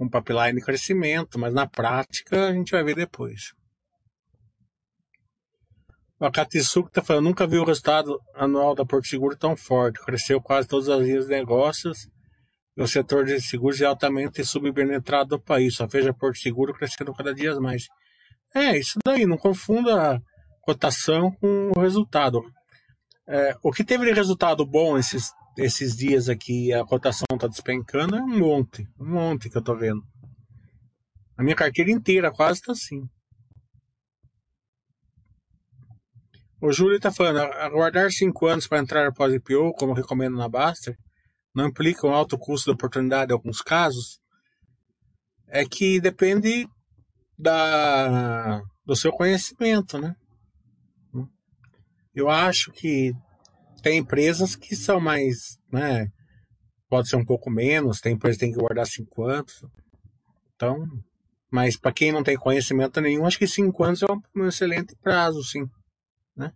Com 0.00 0.08
pipeline 0.08 0.58
de 0.58 0.64
crescimento, 0.64 1.38
mas 1.38 1.52
na 1.52 1.66
prática 1.66 2.48
a 2.48 2.54
gente 2.54 2.72
vai 2.72 2.82
ver 2.82 2.96
depois. 2.96 3.52
O 6.18 6.24
Akatsuki 6.24 6.88
está 6.88 7.02
falando, 7.02 7.24
nunca 7.24 7.46
vi 7.46 7.58
o 7.58 7.64
resultado 7.64 8.18
anual 8.34 8.74
da 8.74 8.82
Porto 8.82 9.06
Seguro 9.06 9.36
tão 9.36 9.54
forte. 9.54 10.02
Cresceu 10.02 10.40
quase 10.40 10.66
todas 10.66 10.88
as 10.88 11.02
linhas 11.02 11.26
de 11.26 11.32
negócios 11.32 12.08
e 12.74 12.82
o 12.82 12.86
setor 12.86 13.26
de 13.26 13.38
seguros 13.42 13.78
é 13.82 13.84
altamente 13.84 14.42
subpenetrado 14.42 15.36
no 15.36 15.42
país. 15.42 15.74
Só 15.74 15.86
veja 15.86 16.14
Porto 16.14 16.38
Seguro 16.38 16.72
crescendo 16.72 17.12
cada 17.12 17.34
dia 17.34 17.54
mais. 17.60 17.84
É, 18.54 18.78
isso 18.78 18.98
daí, 19.04 19.26
não 19.26 19.36
confunda 19.36 20.14
a 20.14 20.20
cotação 20.62 21.30
com 21.32 21.72
o 21.76 21.78
resultado. 21.78 22.42
É, 23.28 23.54
o 23.62 23.70
que 23.70 23.84
teve 23.84 24.06
de 24.06 24.12
resultado 24.12 24.64
bom 24.64 24.96
esses, 24.96 25.30
esses 25.56 25.96
dias 25.96 26.28
aqui, 26.28 26.72
a 26.72 26.84
cotação 26.84 27.26
está 27.32 27.46
despencando, 27.46 28.16
é 28.16 28.22
um 28.22 28.38
monte, 28.38 28.88
um 28.98 29.06
monte 29.06 29.50
que 29.50 29.56
eu 29.56 29.60
estou 29.60 29.76
vendo. 29.76 30.02
A 31.36 31.42
minha 31.42 31.56
carteira 31.56 31.90
inteira 31.90 32.30
quase 32.30 32.60
está 32.60 32.72
assim. 32.72 33.08
O 36.60 36.70
Júlio 36.72 36.96
está 36.96 37.10
falando, 37.10 37.38
aguardar 37.54 38.10
cinco 38.10 38.46
anos 38.46 38.66
para 38.66 38.78
entrar 38.78 39.06
após 39.06 39.32
IPO, 39.32 39.72
como 39.72 39.94
recomendo 39.94 40.36
na 40.36 40.48
Baster, 40.48 40.96
não 41.54 41.68
implica 41.68 42.06
um 42.06 42.12
alto 42.12 42.38
custo 42.38 42.70
de 42.70 42.74
oportunidade 42.74 43.32
em 43.32 43.34
alguns 43.34 43.62
casos? 43.62 44.20
É 45.48 45.64
que 45.64 46.00
depende 46.00 46.68
da, 47.38 48.62
do 48.84 48.94
seu 48.94 49.10
conhecimento, 49.10 49.98
né? 49.98 50.14
Eu 52.14 52.28
acho 52.28 52.70
que 52.72 53.14
tem 53.80 53.98
empresas 53.98 54.54
que 54.56 54.76
são 54.76 55.00
mais, 55.00 55.58
né? 55.72 56.10
Pode 56.88 57.08
ser 57.08 57.16
um 57.16 57.24
pouco 57.24 57.50
menos, 57.50 58.00
tem 58.00 58.14
empresas 58.14 58.36
que 58.36 58.46
tem 58.46 58.52
que 58.52 58.58
guardar 58.58 58.86
cinco 58.86 59.24
anos. 59.24 59.64
Então, 60.54 60.86
mas 61.50 61.76
para 61.76 61.92
quem 61.92 62.12
não 62.12 62.22
tem 62.22 62.36
conhecimento 62.36 63.00
nenhum, 63.00 63.26
acho 63.26 63.38
que 63.38 63.46
cinco 63.46 63.82
anos 63.82 64.02
é 64.02 64.06
um 64.36 64.46
excelente 64.46 64.94
prazo, 64.96 65.42
sim. 65.42 65.68
Né? 66.36 66.52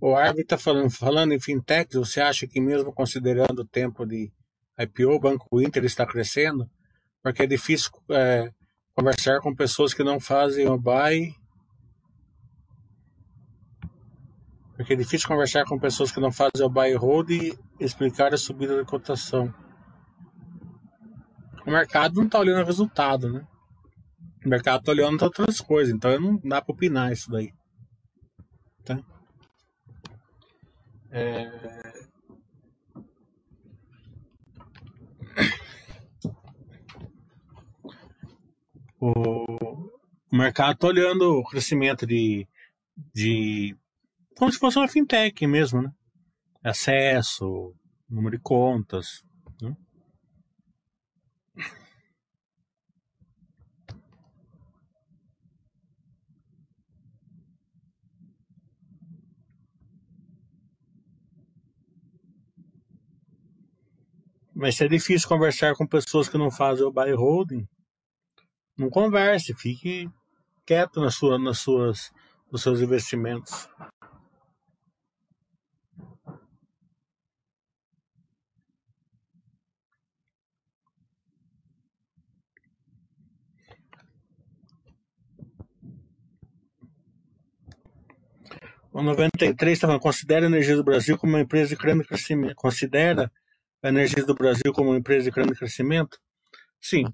O 0.00 0.14
Arvin 0.14 0.42
está 0.42 0.56
falando, 0.56 0.90
falando 0.90 1.32
em 1.32 1.40
fintech, 1.40 1.96
você 1.96 2.20
acha 2.20 2.46
que 2.46 2.60
mesmo 2.60 2.92
considerando 2.92 3.60
o 3.60 3.66
tempo 3.66 4.06
de 4.06 4.32
IPO, 4.78 5.14
o 5.14 5.20
Banco 5.20 5.60
Inter 5.60 5.84
está 5.84 6.06
crescendo? 6.06 6.70
Porque 7.20 7.42
é 7.42 7.46
difícil 7.46 7.90
é, 8.10 8.52
conversar 8.98 9.38
com 9.40 9.54
pessoas 9.54 9.94
que 9.94 10.02
não 10.02 10.18
fazem 10.18 10.66
o 10.66 10.76
buy. 10.76 11.32
Porque 14.74 14.94
é 14.94 14.96
difícil 14.96 15.28
conversar 15.28 15.64
com 15.66 15.78
pessoas 15.78 16.10
que 16.10 16.18
não 16.18 16.32
fazem 16.32 16.66
o 16.66 16.68
buy 16.68 16.92
hold 16.94 17.30
e 17.30 17.56
explicar 17.78 18.34
a 18.34 18.36
subida 18.36 18.76
da 18.76 18.84
cotação. 18.84 19.54
O 21.64 21.70
mercado 21.70 22.16
não 22.16 22.24
está 22.24 22.40
olhando 22.40 22.62
o 22.62 22.66
resultado, 22.66 23.32
né? 23.32 23.46
O 24.44 24.48
mercado 24.48 24.80
está 24.80 24.90
olhando 24.90 25.22
outras 25.22 25.60
coisas, 25.60 25.94
então 25.94 26.18
não 26.18 26.40
dá 26.42 26.60
para 26.60 26.72
opinar 26.72 27.12
isso 27.12 27.30
daí. 27.30 27.52
Tá? 28.84 28.98
É... 31.12 31.97
O, 39.00 39.88
mercado 40.32 40.74
está 40.74 40.86
olhando 40.88 41.38
o 41.38 41.44
crescimento 41.44 42.06
de, 42.06 42.46
de. 43.14 43.76
como 44.36 44.52
se 44.52 44.58
fosse 44.58 44.78
uma 44.78 44.88
fintech 44.88 45.46
mesmo, 45.46 45.82
né? 45.82 45.92
Acesso, 46.64 47.74
número 48.08 48.36
de 48.36 48.42
contas. 48.42 49.24
Né? 49.62 49.76
Mas 64.54 64.80
é 64.80 64.88
difícil 64.88 65.28
conversar 65.28 65.74
com 65.76 65.86
pessoas 65.86 66.28
que 66.28 66.36
não 66.36 66.50
fazem 66.50 66.84
o 66.84 66.90
buy 66.90 67.12
holding, 67.12 67.66
não 68.78 68.88
converse, 68.88 69.52
fique 69.54 70.08
quieto 70.64 71.00
na 71.00 71.10
sua, 71.10 71.38
nas 71.38 71.58
suas, 71.58 72.12
nos 72.50 72.62
seus 72.62 72.80
investimentos. 72.80 73.68
O 88.92 89.02
93 89.02 89.72
está 89.72 89.86
falando, 89.86 90.00
considera 90.00 90.46
a 90.46 90.48
energia 90.48 90.74
do 90.74 90.82
Brasil 90.82 91.16
como 91.16 91.34
uma 91.34 91.40
empresa 91.40 91.68
de 91.68 91.76
grande 91.76 92.04
crescimento. 92.04 92.54
Considera 92.56 93.30
a 93.82 93.88
energia 93.88 94.24
do 94.24 94.34
Brasil 94.34 94.72
como 94.72 94.90
uma 94.90 94.98
empresa 94.98 95.24
de 95.24 95.30
grande 95.30 95.54
crescimento? 95.54 96.18
Sim, 96.80 97.04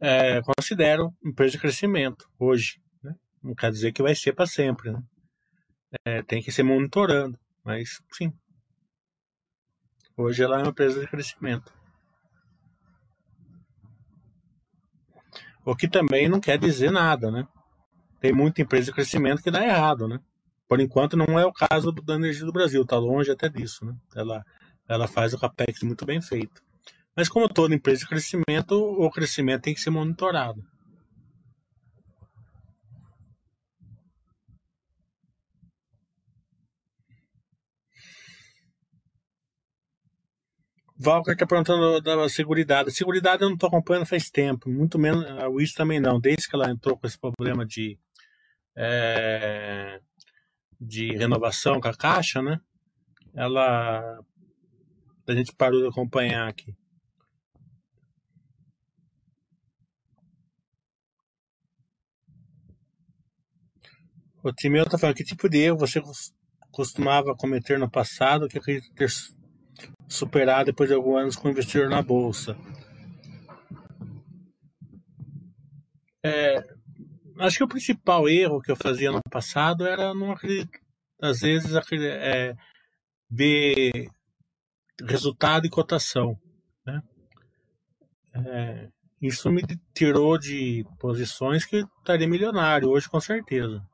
é, 0.00 0.40
considero 0.42 1.14
empresa 1.24 1.52
de 1.52 1.58
crescimento 1.58 2.28
hoje. 2.38 2.80
Né? 3.02 3.14
Não 3.42 3.54
quer 3.54 3.70
dizer 3.70 3.92
que 3.92 4.02
vai 4.02 4.14
ser 4.14 4.32
para 4.32 4.46
sempre. 4.46 4.92
Né? 4.92 5.02
É, 6.04 6.22
tem 6.22 6.42
que 6.42 6.52
ser 6.52 6.62
monitorando, 6.62 7.38
mas 7.64 8.00
sim. 8.12 8.32
Hoje 10.16 10.42
ela 10.42 10.58
é 10.58 10.62
uma 10.62 10.70
empresa 10.70 11.00
de 11.00 11.06
crescimento. 11.06 11.72
O 15.64 15.76
que 15.76 15.88
também 15.88 16.28
não 16.28 16.40
quer 16.40 16.58
dizer 16.58 16.90
nada, 16.90 17.30
né? 17.30 17.46
Tem 18.20 18.32
muita 18.32 18.62
empresa 18.62 18.86
de 18.86 18.92
crescimento 18.92 19.42
que 19.42 19.50
dá 19.50 19.64
errado, 19.64 20.08
né? 20.08 20.18
Por 20.66 20.80
enquanto 20.80 21.16
não 21.16 21.38
é 21.38 21.46
o 21.46 21.52
caso 21.52 21.92
da 21.92 22.14
Energia 22.14 22.44
do 22.44 22.52
Brasil, 22.52 22.82
está 22.82 22.96
longe 22.96 23.30
até 23.30 23.48
disso, 23.48 23.84
né? 23.84 23.94
Ela, 24.14 24.44
ela 24.88 25.06
faz 25.06 25.32
o 25.34 25.38
CAPEX 25.38 25.82
muito 25.82 26.04
bem 26.04 26.20
feito. 26.20 26.62
Mas 27.18 27.28
como 27.28 27.48
toda 27.48 27.74
empresa 27.74 28.02
de 28.02 28.06
crescimento, 28.06 28.74
o 28.74 29.10
crescimento 29.10 29.62
tem 29.62 29.74
que 29.74 29.80
ser 29.80 29.90
monitorado. 29.90 30.64
Valker 40.96 41.32
está 41.32 41.44
perguntando 41.44 42.00
da 42.00 42.28
Seguridade. 42.28 42.92
Seguridade 42.92 43.42
eu 43.42 43.48
não 43.48 43.54
estou 43.54 43.66
acompanhando 43.66 44.06
faz 44.06 44.30
tempo, 44.30 44.70
muito 44.70 44.96
menos 44.96 45.24
a 45.28 45.48
Wiz 45.48 45.72
também 45.72 45.98
não, 45.98 46.20
desde 46.20 46.48
que 46.48 46.54
ela 46.54 46.70
entrou 46.70 46.96
com 46.96 47.04
esse 47.04 47.18
problema 47.18 47.66
de, 47.66 47.98
é, 48.76 50.00
de 50.80 51.16
renovação 51.16 51.80
com 51.80 51.88
a 51.88 51.96
Caixa, 51.96 52.40
né? 52.40 52.60
Ela. 53.34 54.20
A 55.26 55.32
gente 55.34 55.52
parou 55.52 55.80
de 55.80 55.88
acompanhar 55.88 56.46
aqui. 56.46 56.76
O 64.48 64.52
Timeu 64.52 64.84
está 64.84 64.96
falando 64.96 65.16
que 65.16 65.24
tipo 65.24 65.46
de 65.46 65.58
erro 65.58 65.76
você 65.76 66.00
costumava 66.70 67.36
cometer 67.36 67.78
no 67.78 67.90
passado 67.90 68.48
que 68.48 68.56
acredita 68.56 68.94
ter 68.94 69.10
superado 70.08 70.66
depois 70.66 70.88
de 70.88 70.94
alguns 70.94 71.20
anos 71.20 71.36
com 71.36 71.50
investidor 71.50 71.90
na 71.90 72.00
bolsa? 72.00 72.56
É, 76.24 76.66
acho 77.40 77.58
que 77.58 77.64
o 77.64 77.68
principal 77.68 78.26
erro 78.26 78.62
que 78.62 78.70
eu 78.70 78.76
fazia 78.76 79.12
no 79.12 79.20
passado 79.30 79.86
era 79.86 80.14
não 80.14 80.32
acreditar, 80.32 80.80
às 81.20 81.40
vezes, 81.40 81.70
é, 81.74 82.56
ver 83.30 84.10
resultado 85.06 85.66
e 85.66 85.70
cotação. 85.70 86.38
Né? 86.86 87.02
É, 88.34 88.88
isso 89.20 89.50
me 89.50 89.62
tirou 89.94 90.38
de 90.38 90.86
posições 90.98 91.66
que 91.66 91.84
estaria 91.98 92.26
milionário 92.26 92.88
hoje, 92.88 93.10
com 93.10 93.20
certeza. 93.20 93.86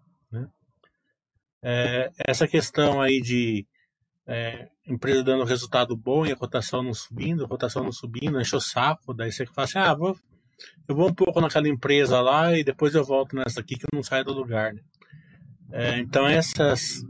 É, 1.66 2.10
essa 2.18 2.46
questão 2.46 3.00
aí 3.00 3.22
de 3.22 3.66
é, 4.26 4.68
empresa 4.86 5.24
dando 5.24 5.44
resultado 5.44 5.96
bom 5.96 6.26
e 6.26 6.30
a 6.30 6.36
cotação 6.36 6.82
não 6.82 6.92
subindo, 6.92 7.42
a 7.42 7.48
cotação 7.48 7.82
não 7.82 7.90
subindo, 7.90 8.38
enche 8.38 8.54
o 8.54 8.60
saco, 8.60 9.14
daí 9.14 9.32
você 9.32 9.46
fala 9.46 9.64
assim, 9.64 9.78
ah, 9.78 9.94
vou, 9.94 10.14
eu 10.86 10.94
vou 10.94 11.08
um 11.08 11.14
pouco 11.14 11.40
naquela 11.40 11.66
empresa 11.66 12.20
lá 12.20 12.52
e 12.56 12.62
depois 12.62 12.94
eu 12.94 13.02
volto 13.02 13.34
nessa 13.34 13.60
aqui 13.60 13.76
que 13.76 13.86
não 13.94 14.02
sai 14.02 14.22
do 14.22 14.34
lugar. 14.34 14.74
Né? 14.74 14.80
É, 15.72 15.98
então 15.98 16.26
essas, 16.26 17.02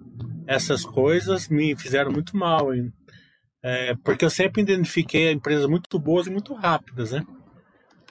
essas 0.47 0.85
coisas 0.85 1.49
me 1.49 1.75
fizeram 1.75 2.13
muito 2.13 2.37
mal? 2.37 2.69
É, 3.61 3.97
porque 4.05 4.25
eu 4.25 4.31
sempre 4.31 4.63
identifiquei 4.63 5.33
empresas 5.33 5.67
muito 5.67 5.99
boas 5.99 6.29
e 6.29 6.31
muito 6.31 6.55
rápidas, 6.55 7.11
né? 7.11 7.27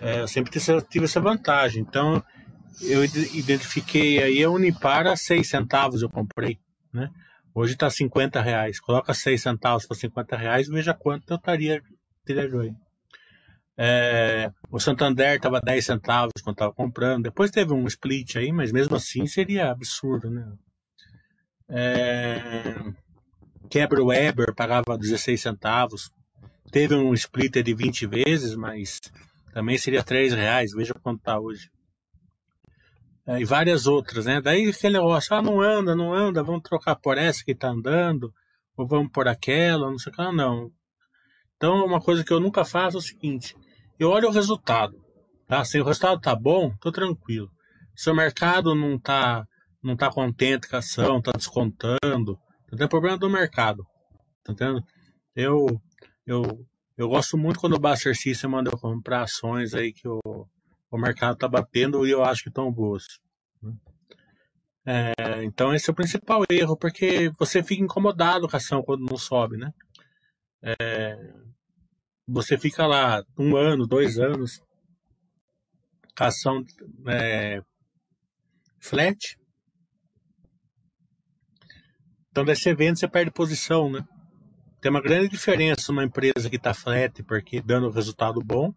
É, 0.02 0.20
eu 0.20 0.28
sempre 0.28 0.52
tive 0.90 1.06
essa 1.06 1.22
vantagem. 1.22 1.82
Então, 1.82 2.22
eu 2.82 3.04
identifiquei 3.04 4.22
aí 4.22 4.44
a 4.44 4.50
Unipar 4.50 5.08
a 5.08 5.16
6 5.16 5.48
centavos 5.48 6.02
eu 6.02 6.10
comprei, 6.10 6.60
né? 6.92 7.10
Hoje 7.54 7.74
está 7.74 7.90
50 7.90 8.42
reais. 8.42 8.80
Coloca 8.80 9.14
6 9.14 9.42
centavos 9.42 9.86
para 9.86 9.96
50 9.96 10.36
reais, 10.36 10.68
veja 10.68 10.94
quanto 10.94 11.30
eu 11.32 11.38
estaria 11.38 11.82
teria. 12.26 12.76
É, 13.78 14.52
o 14.72 14.80
Santander 14.80 15.36
estava 15.36 15.60
10 15.60 15.86
centavos 15.86 16.34
quando 16.44 16.56
estava 16.56 16.74
comprando. 16.74 17.24
Depois 17.24 17.52
teve 17.52 17.74
um 17.74 17.86
split 17.88 18.38
aí, 18.38 18.52
mas 18.52 18.72
mesmo 18.72 18.96
assim 18.96 19.28
seria 19.28 19.72
absurdo, 19.72 20.30
né? 20.30 20.52
É, 21.70 22.76
Quebra 23.70 24.04
Weber 24.04 24.54
pagava 24.56 24.98
16 24.98 25.42
centavos. 25.42 26.12
Teve 26.72 26.96
um 26.96 27.14
splitter 27.14 27.64
de 27.64 27.74
20 27.74 28.08
vezes, 28.08 28.56
mas 28.56 29.00
também 29.54 29.78
seria 29.78 30.04
3 30.04 30.34
reais. 30.34 30.72
Veja 30.72 30.94
quanto 30.94 31.20
está 31.20 31.40
hoje 31.40 31.73
é, 33.26 33.40
e 33.40 33.46
várias 33.46 33.88
outras, 33.88 34.26
né? 34.26 34.42
Daí 34.42 34.70
aquele 34.70 34.94
negócio, 34.94 35.34
ah, 35.36 35.42
não 35.42 35.62
anda, 35.62 35.96
não 35.96 36.14
anda, 36.14 36.44
vamos 36.44 36.62
trocar 36.64 36.96
por 36.96 37.18
essa 37.18 37.44
que 37.44 37.52
está 37.52 37.70
andando, 37.70 38.34
ou 38.76 38.88
vamos 38.88 39.12
por 39.12 39.28
aquela, 39.28 39.90
não 39.90 39.98
sei 39.98 40.12
o 40.12 40.16
que, 40.16 40.32
não. 40.32 40.72
Então, 41.56 41.86
uma 41.86 42.02
coisa 42.02 42.24
que 42.24 42.34
eu 42.34 42.40
nunca 42.40 42.66
faço 42.66 42.98
é 42.98 43.00
o 43.00 43.02
seguinte, 43.02 43.56
eu 43.98 44.10
olho 44.10 44.28
o 44.28 44.32
resultado, 44.32 44.98
tá? 45.48 45.64
Se 45.64 45.80
o 45.80 45.86
resultado 45.86 46.20
tá 46.20 46.36
bom, 46.36 46.76
tô 46.82 46.92
tranquilo. 46.92 47.50
Se 47.96 48.10
o 48.10 48.16
mercado 48.16 48.76
não 48.76 49.00
tá, 49.00 49.48
não 49.82 49.96
tá 49.96 50.10
contente 50.10 50.68
com 50.68 50.76
a 50.76 50.80
ação, 50.80 51.22
tá 51.22 51.32
descontando, 51.32 52.38
não 52.70 52.78
tem 52.78 52.88
problema 52.90 53.18
do 53.18 53.30
mercado, 53.30 53.86
tá 54.44 54.52
entendendo? 54.52 54.84
Eu, 55.34 55.82
eu, 56.26 56.66
eu 56.98 57.08
gosto 57.08 57.38
muito 57.38 57.60
quando 57.60 57.76
o 57.76 57.80
Buster 57.80 58.18
System 58.18 58.50
manda 58.50 58.70
eu 58.70 58.78
comprar 58.78 59.24
ações 59.24 59.74
aí 59.74 59.94
que 59.94 60.08
o, 60.08 60.20
o 60.96 61.00
mercado 61.00 61.34
está 61.34 61.48
batendo 61.48 62.06
e 62.06 62.12
eu 62.12 62.24
acho 62.24 62.44
que 62.44 62.50
estão 62.50 62.72
boas. 62.72 63.20
É, 64.86 65.44
então 65.44 65.74
esse 65.74 65.90
é 65.90 65.94
o 65.94 65.96
principal 65.96 66.44
erro, 66.52 66.78
porque 66.78 67.32
você 67.40 67.64
fica 67.64 67.84
incomodado 67.84 68.48
com 68.48 68.56
a 68.56 68.58
ação 68.58 68.84
quando 68.84 69.10
não 69.10 69.18
sobe, 69.18 69.58
né? 69.58 69.74
É, 70.62 71.34
você 72.28 72.58
fica 72.58 72.86
lá 72.86 73.24
um 73.38 73.56
ano, 73.56 73.88
dois 73.88 74.20
anos, 74.20 74.62
a 76.20 76.28
ação 76.28 76.64
é, 77.08 77.60
flat. 78.80 79.38
Então 82.30 82.46
daí 82.46 82.56
você 82.56 82.76
vende, 82.76 83.00
você 83.00 83.08
perde 83.08 83.32
posição, 83.32 83.90
né? 83.90 84.06
Tem 84.80 84.92
uma 84.92 85.02
grande 85.02 85.30
diferença 85.30 85.92
uma 85.92 86.04
empresa 86.04 86.50
que 86.50 86.58
está 86.58 86.74
flat 86.74 87.24
porque 87.24 87.62
dando 87.62 87.90
resultado 87.90 88.42
bom 88.42 88.74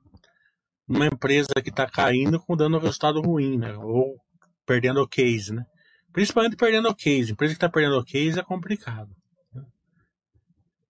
uma 0.89 1.07
empresa 1.07 1.49
que 1.63 1.71
está 1.71 1.87
caindo 1.87 2.41
com 2.41 2.57
dando 2.57 2.79
resultado 2.79 3.21
ruim, 3.21 3.59
né? 3.59 3.77
Ou 3.77 4.17
perdendo 4.65 5.01
o 5.01 5.09
case, 5.09 5.53
né? 5.53 5.65
Principalmente 6.13 6.57
perdendo 6.57 6.89
o 6.89 6.95
case. 6.95 7.33
Empresa 7.33 7.55
que 7.55 7.57
está 7.57 7.69
perdendo 7.69 7.99
o 7.99 8.05
case 8.05 8.39
é 8.39 8.43
complicado. 8.43 9.11
Né? 9.53 9.65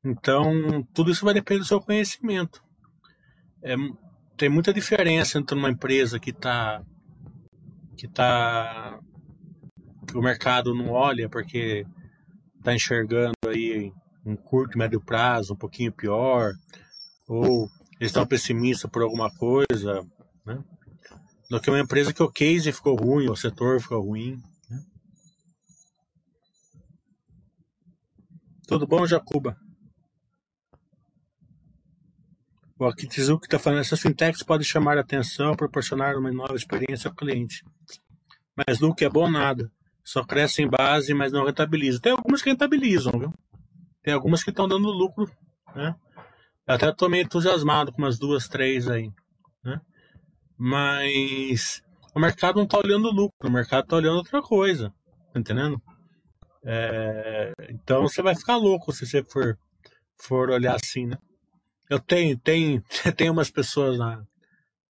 Então, 0.04 0.82
tudo 0.94 1.10
isso 1.10 1.24
vai 1.24 1.34
depender 1.34 1.60
do 1.60 1.66
seu 1.66 1.80
conhecimento. 1.80 2.62
É, 3.62 3.74
tem 4.36 4.48
muita 4.48 4.72
diferença 4.72 5.38
entre 5.38 5.56
uma 5.56 5.70
empresa 5.70 6.20
que 6.20 6.30
está 6.30 6.82
que 7.96 8.06
tá 8.06 9.00
que 10.06 10.16
o 10.16 10.22
mercado 10.22 10.74
não 10.74 10.90
olha 10.90 11.28
porque 11.28 11.84
está 12.58 12.74
enxergando 12.74 13.32
aí 13.46 13.90
um 14.24 14.36
curto, 14.36 14.76
médio 14.76 15.00
prazo 15.00 15.54
um 15.54 15.56
pouquinho 15.56 15.92
pior, 15.92 16.52
ou 17.26 17.68
estão 18.00 18.26
pessimistas 18.26 18.90
por 18.90 19.02
alguma 19.02 19.30
coisa, 19.30 20.06
né? 20.44 20.62
Do 21.48 21.60
que 21.60 21.70
uma 21.70 21.80
empresa 21.80 22.12
que 22.12 22.22
o 22.22 22.30
case 22.30 22.72
ficou 22.72 22.96
ruim, 22.96 23.28
o 23.28 23.36
setor 23.36 23.80
ficou 23.80 24.00
ruim. 24.02 24.42
Né? 24.68 24.82
Tudo 28.66 28.86
bom, 28.86 29.06
Jacuba? 29.06 29.56
O 32.78 32.84
Akitsuki 32.84 33.46
está 33.46 33.58
falando, 33.58 33.80
essas 33.80 34.00
fintechs 34.00 34.42
podem 34.42 34.66
chamar 34.66 34.98
a 34.98 35.00
atenção, 35.00 35.56
proporcionar 35.56 36.16
uma 36.16 36.30
nova 36.30 36.56
experiência 36.56 37.08
ao 37.08 37.14
cliente. 37.14 37.64
Mas 38.54 38.80
lucro 38.80 39.06
é 39.06 39.08
bom 39.08 39.30
nada. 39.30 39.70
Só 40.04 40.24
cresce 40.24 40.62
em 40.62 40.68
base, 40.68 41.14
mas 41.14 41.32
não 41.32 41.46
rentabiliza. 41.46 42.00
Tem 42.00 42.12
algumas 42.12 42.42
que 42.42 42.50
rentabilizam, 42.50 43.12
viu? 43.18 43.32
Tem 44.02 44.12
algumas 44.12 44.44
que 44.44 44.50
estão 44.50 44.68
dando 44.68 44.88
lucro, 44.88 45.30
né? 45.74 45.96
Eu 46.66 46.74
até 46.74 46.88
estou 46.88 47.08
meio 47.08 47.24
entusiasmado 47.24 47.92
com 47.92 48.02
umas 48.02 48.18
duas, 48.18 48.48
três 48.48 48.88
aí, 48.88 49.12
né? 49.62 49.80
Mas 50.58 51.82
o 52.14 52.18
mercado 52.18 52.56
não 52.56 52.64
está 52.64 52.78
olhando 52.78 53.10
lucro, 53.10 53.48
o 53.48 53.52
mercado 53.52 53.84
está 53.84 53.96
olhando 53.96 54.16
outra 54.16 54.42
coisa, 54.42 54.92
tá 55.32 55.38
entendendo? 55.38 55.80
É, 56.64 57.52
então 57.68 58.02
você 58.02 58.20
vai 58.20 58.34
ficar 58.34 58.56
louco 58.56 58.92
se 58.92 59.06
você 59.06 59.22
for, 59.22 59.56
for 60.16 60.50
olhar 60.50 60.74
assim, 60.74 61.06
né? 61.06 61.16
Eu 61.88 62.00
tenho, 62.00 62.36
tem, 62.36 62.82
tem 63.16 63.30
umas 63.30 63.50
pessoas 63.50 63.96
na, 63.96 64.24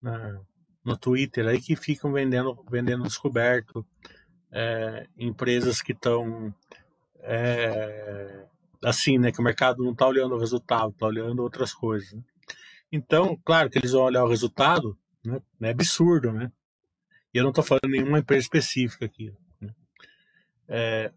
na, 0.01 0.41
no 0.83 0.97
Twitter 0.97 1.47
aí 1.47 1.61
que 1.61 1.77
ficam 1.77 2.11
vendendo, 2.11 2.65
vendendo 2.71 3.03
descoberto, 3.03 3.85
é, 4.51 5.07
empresas 5.19 5.83
que 5.83 5.93
estão 5.93 6.55
é, 7.19 8.47
assim, 8.87 9.19
né? 9.19 9.33
Que 9.33 9.41
o 9.41 9.45
mercado 9.45 9.83
não 9.83 9.91
está 9.91 10.07
olhando 10.07 10.37
o 10.37 10.39
resultado, 10.39 10.91
está 10.91 11.07
olhando 11.07 11.43
outras 11.43 11.75
coisas. 11.75 12.13
Né? 12.13 12.23
Então, 12.93 13.37
claro 13.45 13.69
que 13.69 13.79
eles 13.79 13.91
vão 13.91 14.03
olhar 14.03 14.25
o 14.25 14.29
resultado, 14.29 14.97
né? 15.25 15.41
É 15.61 15.71
absurdo, 15.71 16.33
né? 16.33 16.53
E 17.35 17.39
eu 17.39 17.43
não 17.43 17.51
estou 17.51 17.65
falando 17.65 17.89
nenhuma 17.89 18.21
empresa 18.21 18.43
específica 18.43 19.05
aqui. 19.05 19.33
Né? 19.61 19.75
É, 20.69 21.13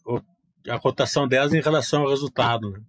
a 0.68 0.80
cotação 0.80 1.28
delas 1.28 1.54
em 1.54 1.62
relação 1.62 2.02
ao 2.02 2.10
resultado. 2.10 2.72
Né? 2.72 2.82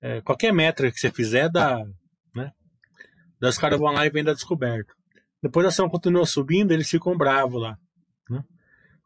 É, 0.00 0.20
qualquer 0.22 0.52
métrica 0.52 0.94
que 0.94 0.98
você 0.98 1.10
fizer 1.10 1.50
dá, 1.50 1.84
né? 2.34 2.52
Daí 3.38 3.50
os 3.50 3.58
caras 3.58 3.78
vão 3.78 3.92
lá 3.92 4.06
e 4.06 4.10
vendem 4.10 4.32
a 4.32 4.34
descoberto. 4.34 4.94
Depois 5.42 5.66
a 5.66 5.68
ação 5.68 5.90
continua 5.90 6.24
subindo, 6.24 6.72
eles 6.72 6.88
ficam 6.88 7.16
bravos 7.16 7.60
lá. 7.60 7.78
Né? 8.30 8.42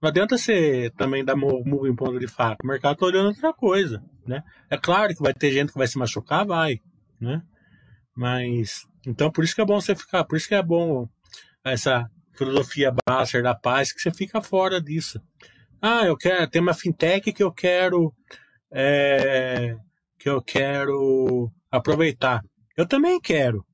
Não 0.04 0.10
adianta 0.10 0.36
você 0.36 0.92
também 0.98 1.24
dar 1.24 1.34
murro 1.34 1.86
em 1.86 1.96
ponto 1.96 2.18
de 2.18 2.28
faca. 2.28 2.58
O 2.62 2.66
mercado 2.66 2.92
está 2.92 3.06
olhando 3.06 3.28
outra 3.28 3.54
coisa. 3.54 4.04
Né? 4.26 4.42
É 4.68 4.76
claro 4.76 5.14
que 5.14 5.22
vai 5.22 5.32
ter 5.32 5.50
gente 5.50 5.72
que 5.72 5.78
vai 5.78 5.86
se 5.86 5.96
machucar, 5.96 6.44
vai. 6.44 6.78
Né? 7.18 7.40
Mas. 8.14 8.86
Então 9.06 9.30
por 9.30 9.42
isso 9.42 9.54
que 9.54 9.62
é 9.62 9.64
bom 9.64 9.80
você 9.80 9.96
ficar. 9.96 10.22
Por 10.24 10.36
isso 10.36 10.46
que 10.46 10.54
é 10.54 10.62
bom 10.62 11.08
essa 11.64 12.06
filosofia 12.36 12.94
Basser 13.08 13.42
da 13.42 13.54
paz, 13.54 13.94
que 13.94 14.00
você 14.02 14.10
fica 14.10 14.42
fora 14.42 14.78
disso. 14.78 15.18
Ah, 15.80 16.04
eu 16.04 16.18
quero. 16.18 16.50
Tem 16.50 16.60
uma 16.60 16.74
fintech 16.74 17.32
que 17.32 17.42
eu 17.42 17.50
quero. 17.50 18.12
É, 18.70 19.74
que 20.18 20.28
eu 20.28 20.42
quero 20.42 21.50
aproveitar. 21.70 22.42
Eu 22.76 22.86
também 22.86 23.18
quero. 23.18 23.64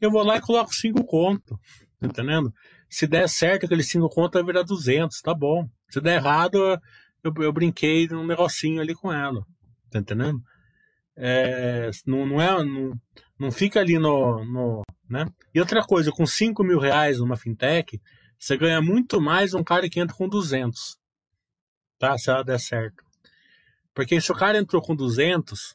Eu 0.00 0.10
vou 0.10 0.24
lá 0.24 0.36
e 0.36 0.40
coloco 0.40 0.74
cinco 0.74 1.04
conto. 1.04 1.56
Tá 2.00 2.08
entendendo? 2.08 2.52
Se 2.88 3.06
der 3.06 3.28
certo, 3.28 3.66
aquele 3.66 3.82
cinco 3.82 4.08
conto 4.08 4.34
vai 4.34 4.44
virar 4.44 4.62
200, 4.62 5.20
tá 5.20 5.34
bom. 5.34 5.68
Se 5.88 6.00
der 6.00 6.16
errado, 6.16 6.80
eu, 7.22 7.32
eu 7.38 7.52
brinquei 7.52 8.06
num 8.08 8.26
negocinho 8.26 8.80
ali 8.80 8.94
com 8.94 9.12
ela. 9.12 9.44
Tá 9.90 9.98
entendendo? 9.98 10.40
É, 11.16 11.90
não, 12.06 12.26
não, 12.26 12.40
é, 12.40 12.64
não, 12.64 12.92
não 13.38 13.50
fica 13.50 13.80
ali 13.80 13.98
no, 13.98 14.44
no. 14.44 14.82
né? 15.08 15.26
E 15.54 15.60
outra 15.60 15.82
coisa, 15.82 16.12
com 16.12 16.26
5 16.26 16.62
mil 16.62 16.78
reais 16.78 17.18
numa 17.18 17.36
fintech, 17.36 18.00
você 18.38 18.56
ganha 18.56 18.82
muito 18.82 19.20
mais 19.20 19.54
um 19.54 19.64
cara 19.64 19.88
que 19.88 19.98
entra 19.98 20.14
com 20.14 20.28
200. 20.28 20.98
Tá? 21.98 22.16
Se 22.18 22.30
ela 22.30 22.44
der 22.44 22.60
certo. 22.60 23.02
Porque 23.94 24.20
se 24.20 24.30
o 24.30 24.34
cara 24.34 24.58
entrou 24.58 24.82
com 24.82 24.94
200, 24.94 25.74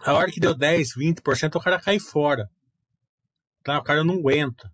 a 0.00 0.12
hora 0.12 0.30
que 0.30 0.40
deu 0.40 0.54
10, 0.54 0.94
20%, 0.94 1.56
o 1.56 1.60
cara 1.60 1.80
cai 1.80 1.98
fora. 1.98 2.50
Tá? 3.62 3.78
O 3.78 3.82
cara 3.82 4.04
não 4.04 4.16
aguenta. 4.16 4.70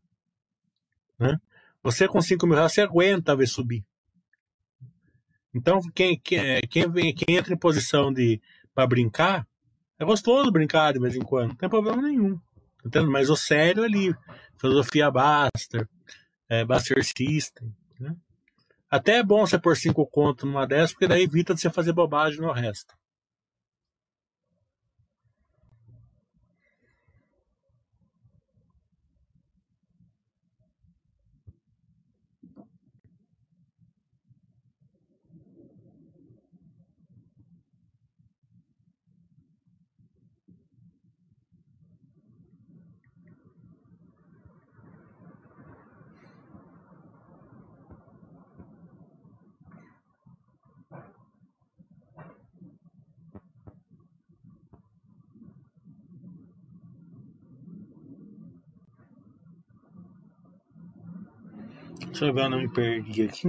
Né? 1.19 1.39
Você 1.83 2.09
com 2.09 2.21
5 2.21 2.47
mil 2.47 2.57
reais, 2.57 2.73
você 2.73 2.83
aguenta 2.83 3.37
ver 3.37 3.47
subir. 3.47 3.85
Então, 5.55 5.81
quem, 5.95 6.19
quem, 6.19 6.61
quem, 6.69 6.91
vem, 6.91 7.15
quem 7.15 7.37
entra 7.37 7.55
em 7.55 7.59
posição 7.59 8.13
de 8.13 8.41
para 8.75 8.87
brincar, 8.87 9.47
é 9.99 10.05
gostoso 10.05 10.51
brincar 10.51 10.93
de 10.93 10.99
vez 10.99 11.17
em 11.17 11.23
quando, 11.23 11.49
não 11.51 11.57
tem 11.57 11.69
problema 11.69 12.03
nenhum. 12.03 12.39
Mas 13.11 13.31
o 13.31 13.37
sério 13.37 13.83
é 13.83 13.87
ali, 13.87 14.15
filosofia 14.61 15.11
Baster, 15.11 15.89
é, 16.49 16.65
Baster 16.65 17.03
System. 17.03 17.75
Né? 17.99 18.15
Até 18.91 19.19
é 19.19 19.23
bom 19.23 19.47
você 19.47 19.59
pôr 19.59 19.77
cinco 19.77 20.07
contos 20.07 20.45
numa 20.45 20.67
dessas, 20.67 20.93
porque 20.93 21.09
daí 21.09 21.23
evita 21.23 21.55
de 21.55 21.61
você 21.61 21.71
fazer 21.71 21.93
bobagem 21.93 22.41
no 22.41 22.53
resto. 22.53 22.95
Deixa 62.17 62.29
eu 62.29 62.33
ver, 62.33 62.45
eu 62.45 62.49
não 62.49 62.63
me 62.63 62.73
perdi 62.73 63.25
aqui. 63.25 63.49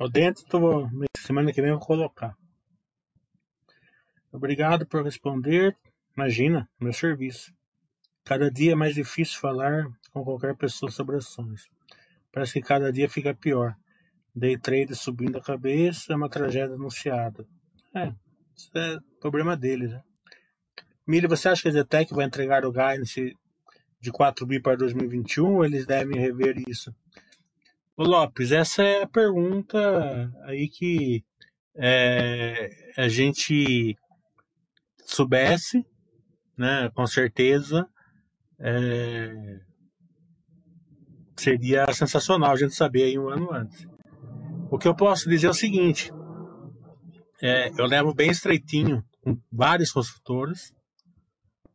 O 0.00 0.08
dentro, 0.08 0.46
tô, 0.46 0.88
semana 1.18 1.52
que 1.52 1.60
vem 1.60 1.72
eu 1.72 1.78
vou 1.78 1.86
colocar. 1.86 2.34
Obrigado 4.32 4.86
por 4.86 5.04
responder. 5.04 5.76
Imagina, 6.16 6.66
meu 6.80 6.94
serviço. 6.94 7.52
Cada 8.24 8.50
dia 8.50 8.72
é 8.72 8.74
mais 8.74 8.94
difícil 8.94 9.38
falar 9.38 9.92
com 10.10 10.24
qualquer 10.24 10.56
pessoa 10.56 10.90
sobre 10.90 11.16
ações. 11.16 11.68
Parece 12.32 12.54
que 12.54 12.66
cada 12.66 12.90
dia 12.90 13.10
fica 13.10 13.34
pior. 13.34 13.76
Day 14.34 14.56
trade 14.56 14.94
subindo 14.94 15.36
a 15.36 15.42
cabeça, 15.42 16.14
é 16.14 16.16
uma 16.16 16.30
tragédia 16.30 16.76
anunciada. 16.76 17.46
É, 17.94 18.14
isso 18.56 18.70
é 18.74 18.98
problema 19.20 19.56
deles. 19.56 19.90
Né? 19.90 20.02
Milho, 21.06 21.28
você 21.28 21.48
acha 21.48 21.62
que 21.62 21.68
a 21.68 21.72
Zetec 21.72 22.12
vai 22.14 22.24
entregar 22.24 22.64
o 22.64 22.72
guidance 22.72 23.36
de 24.00 24.10
4 24.10 24.46
bi 24.46 24.60
para 24.60 24.76
2021 24.76 25.56
ou 25.56 25.64
eles 25.64 25.86
devem 25.86 26.18
rever 26.18 26.62
isso? 26.68 26.94
Ô 27.96 28.04
Lopes, 28.04 28.52
essa 28.52 28.82
é 28.82 29.02
a 29.02 29.08
pergunta 29.08 30.32
aí 30.44 30.68
que 30.68 31.24
é, 31.74 32.92
a 32.96 33.08
gente 33.08 33.96
soubesse, 35.04 35.84
né, 36.56 36.90
com 36.94 37.06
certeza, 37.06 37.88
é, 38.58 39.60
seria 41.36 41.92
sensacional 41.92 42.52
a 42.52 42.56
gente 42.56 42.74
saber 42.74 43.04
aí 43.04 43.18
um 43.18 43.28
ano 43.28 43.52
antes. 43.52 43.86
O 44.70 44.78
que 44.78 44.88
eu 44.88 44.94
posso 44.94 45.28
dizer 45.28 45.46
é 45.46 45.50
o 45.50 45.54
seguinte: 45.54 46.10
é, 47.42 47.68
eu 47.78 47.86
levo 47.86 48.14
bem 48.14 48.30
estreitinho 48.30 49.04
com 49.20 49.38
vários 49.52 49.92
construtores, 49.92 50.72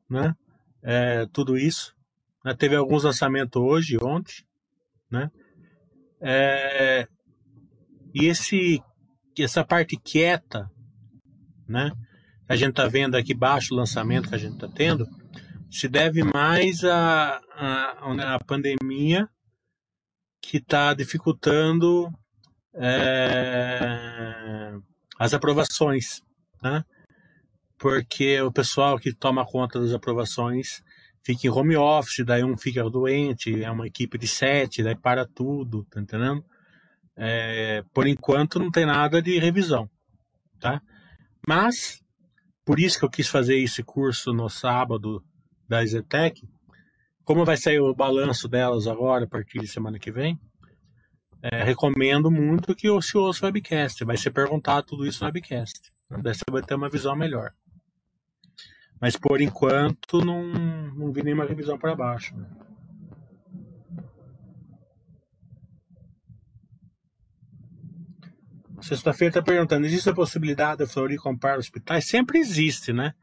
né? 0.10 0.36
É, 0.84 1.26
tudo 1.28 1.58
isso. 1.58 1.96
Né? 2.44 2.54
Teve 2.56 2.76
alguns 2.76 3.04
lançamentos 3.04 3.62
hoje, 3.62 3.98
ontem, 4.02 4.44
né? 5.10 5.30
É, 6.20 7.08
e 8.14 8.26
esse, 8.26 8.82
essa 9.38 9.64
parte 9.64 9.98
quieta, 9.98 10.70
né? 11.68 11.92
A 12.48 12.56
gente 12.56 12.74
tá 12.74 12.88
vendo 12.88 13.16
aqui 13.16 13.34
baixo 13.34 13.74
o 13.74 13.78
lançamento 13.78 14.30
que 14.30 14.36
a 14.36 14.38
gente 14.38 14.58
tá 14.58 14.68
tendo, 14.68 15.08
se 15.70 15.88
deve 15.88 16.24
mais 16.24 16.84
à 16.84 17.40
a, 17.56 17.62
a, 17.62 18.36
a, 18.36 18.40
pandemia 18.40 19.30
que 20.42 20.58
está 20.58 20.94
dificultando 20.94 22.10
é, 22.74 24.74
as 25.22 25.36
aprovações, 25.36 26.24
né? 26.64 26.84
Porque 27.78 28.42
o 28.42 28.52
pessoal 28.52 28.98
que 28.98 29.14
toma 29.14 29.46
conta 29.46 29.80
das 29.80 29.94
aprovações 29.94 30.82
fica 31.24 31.46
em 31.46 31.50
home 31.52 31.78
office, 31.78 32.26
daí 32.26 32.44
um 32.44 32.58
fica 32.58 32.90
doente, 32.90 33.64
é 33.64 33.70
uma 33.70 33.86
equipe 33.86 34.18
de 34.18 34.28
sete, 34.28 34.82
daí 34.82 34.96
para 34.96 35.28
tudo, 35.28 35.86
tá 35.92 36.02
entendendo? 36.02 36.44
É, 37.16 37.84
por 37.94 38.08
enquanto 38.08 38.58
não 38.58 38.72
tem 38.72 38.84
nada 38.84 39.22
de 39.22 39.38
revisão, 39.38 39.88
tá? 40.60 40.82
Mas, 41.48 42.02
por 42.66 42.80
isso 42.80 42.98
que 42.98 43.06
eu 43.06 43.10
quis 43.10 43.28
fazer 43.28 43.60
esse 43.60 43.84
curso 43.84 44.34
no 44.34 44.50
sábado 44.50 45.24
da 45.70 45.86
Zetec, 45.86 46.42
como 47.24 47.46
vai 47.46 47.58
sair 47.58 47.80
o 47.80 47.94
balanço 47.94 48.48
delas 48.48 48.88
agora, 48.88 49.26
a 49.26 49.30
partir 49.30 49.60
de 49.60 49.68
semana 49.68 50.00
que 50.00 50.12
vem, 50.12 50.40
é, 51.42 51.64
recomendo 51.64 52.30
muito 52.30 52.76
que 52.76 52.88
se 53.02 53.18
ouça 53.18 53.46
o 53.46 53.48
webcast. 53.48 54.04
Vai 54.06 54.18
ser 54.18 54.32
perguntado 54.32 54.88
tudo 54.88 55.06
isso 55.06 55.24
no 55.24 55.28
webcast. 55.28 55.80
Daí 56.10 56.36
você 56.36 56.44
vai 56.50 56.62
ter 56.62 56.76
uma 56.76 56.90
visão 56.90 57.16
melhor. 57.16 57.52
Mas 59.00 59.16
por 59.16 59.42
enquanto 59.42 60.24
não, 60.24 60.44
não 60.94 61.12
vi 61.12 61.24
nenhuma 61.24 61.46
revisão 61.46 61.78
para 61.78 61.96
baixo. 61.96 62.36
Né? 62.38 62.46
Sexta-feira 68.82 69.30
está 69.30 69.42
perguntando: 69.42 69.86
existe 69.86 70.10
a 70.10 70.14
possibilidade 70.14 70.80
da 70.80 70.88
Flori 70.88 71.18
comprar 71.18 71.58
hospitais? 71.58 72.08
Sempre 72.08 72.40
existe, 72.40 72.94
né? 72.94 73.14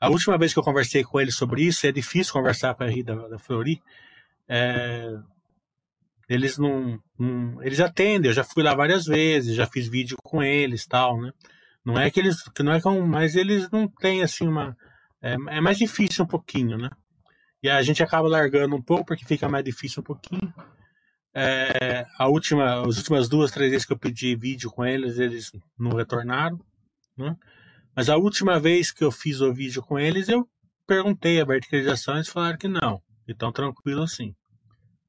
A 0.00 0.08
última 0.08 0.36
vez 0.36 0.52
que 0.52 0.58
eu 0.58 0.62
conversei 0.62 1.04
com 1.04 1.20
ele 1.20 1.30
sobre 1.30 1.62
isso, 1.62 1.86
é 1.86 1.92
difícil 1.92 2.32
conversar 2.32 2.74
com 2.74 2.84
a 2.84 2.88
Rita 2.88 3.14
da, 3.14 3.28
da 3.28 3.38
Flori. 3.38 3.80
É, 4.48 5.16
eles 6.28 6.58
não, 6.58 6.98
não, 7.18 7.62
Eles 7.62 7.80
atendem, 7.80 8.30
eu 8.30 8.34
já 8.34 8.44
fui 8.44 8.62
lá 8.62 8.74
várias 8.74 9.04
vezes, 9.04 9.54
já 9.54 9.66
fiz 9.66 9.88
vídeo 9.88 10.16
com 10.22 10.42
eles 10.42 10.86
tal, 10.86 11.20
né? 11.20 11.32
Não 11.84 11.98
é 11.98 12.10
que 12.10 12.18
eles. 12.18 12.42
Que 12.54 12.62
não 12.62 12.72
é 12.72 12.80
como, 12.80 13.06
mas 13.06 13.36
eles 13.36 13.70
não 13.70 13.86
têm 13.86 14.22
assim 14.22 14.46
uma. 14.46 14.76
É, 15.22 15.34
é 15.34 15.60
mais 15.60 15.76
difícil 15.76 16.24
um 16.24 16.28
pouquinho, 16.28 16.78
né? 16.78 16.88
E 17.62 17.68
a 17.68 17.82
gente 17.82 18.02
acaba 18.02 18.28
largando 18.28 18.74
um 18.74 18.82
pouco 18.82 19.04
porque 19.04 19.24
fica 19.24 19.48
mais 19.48 19.64
difícil 19.64 20.00
um 20.00 20.04
pouquinho. 20.04 20.52
É, 21.34 22.06
a 22.18 22.28
última, 22.28 22.86
as 22.86 22.96
últimas 22.96 23.28
duas, 23.28 23.50
três 23.50 23.70
vezes 23.70 23.86
que 23.86 23.92
eu 23.92 23.98
pedi 23.98 24.36
vídeo 24.36 24.70
com 24.70 24.84
eles, 24.84 25.18
eles 25.18 25.50
não 25.78 25.96
retornaram. 25.96 26.58
Né? 27.16 27.36
Mas 27.94 28.08
a 28.08 28.16
última 28.16 28.58
vez 28.58 28.90
que 28.90 29.04
eu 29.04 29.10
fiz 29.10 29.40
o 29.40 29.52
vídeo 29.52 29.82
com 29.82 29.98
eles, 29.98 30.28
eu 30.28 30.48
perguntei 30.86 31.40
a 31.40 31.44
verticalização 31.44 32.16
eles 32.16 32.28
falaram 32.28 32.58
que 32.58 32.68
não. 32.68 33.02
Então 33.26 33.52
tranquilo 33.52 34.02
assim. 34.02 34.34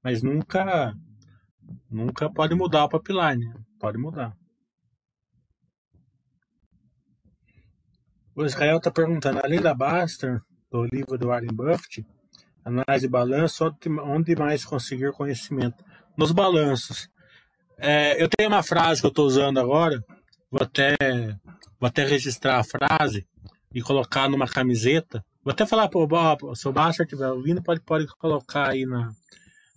Mas 0.05 0.21
nunca 0.21 0.95
nunca 1.89 2.29
pode 2.29 2.55
mudar 2.55 2.85
o 2.85 2.89
pipeline. 2.89 3.51
Pode 3.79 3.97
mudar. 3.97 4.37
O 8.35 8.45
Israel 8.45 8.77
está 8.77 8.91
perguntando, 8.91 9.39
além 9.43 9.59
da 9.59 9.73
Baster, 9.73 10.41
do 10.69 10.85
livro 10.85 11.17
do 11.17 11.27
Warren 11.27 11.53
Buffett, 11.53 12.05
análise 12.63 13.07
balanço, 13.07 13.75
onde 14.03 14.35
mais 14.35 14.63
conseguir 14.63 15.11
conhecimento? 15.11 15.83
nos 16.17 16.31
balanços. 16.31 17.09
É, 17.77 18.21
eu 18.21 18.29
tenho 18.29 18.49
uma 18.49 18.63
frase 18.63 19.01
que 19.01 19.07
eu 19.07 19.09
estou 19.09 19.25
usando 19.25 19.59
agora, 19.59 20.03
vou 20.49 20.61
até, 20.61 20.95
vou 21.79 21.87
até 21.87 22.05
registrar 22.05 22.59
a 22.59 22.63
frase 22.63 23.27
e 23.73 23.81
colocar 23.81 24.29
numa 24.29 24.47
camiseta. 24.47 25.23
Vou 25.43 25.51
até 25.51 25.65
falar 25.65 25.89
para 25.89 25.99
o 25.99 26.07
Bob, 26.07 26.55
se 26.55 26.67
o 26.67 26.71
Basser 26.71 27.05
estiver 27.05 27.29
ouvindo, 27.29 27.61
pode, 27.61 27.81
pode 27.81 28.07
colocar 28.17 28.69
aí 28.69 28.85
na, 28.85 29.11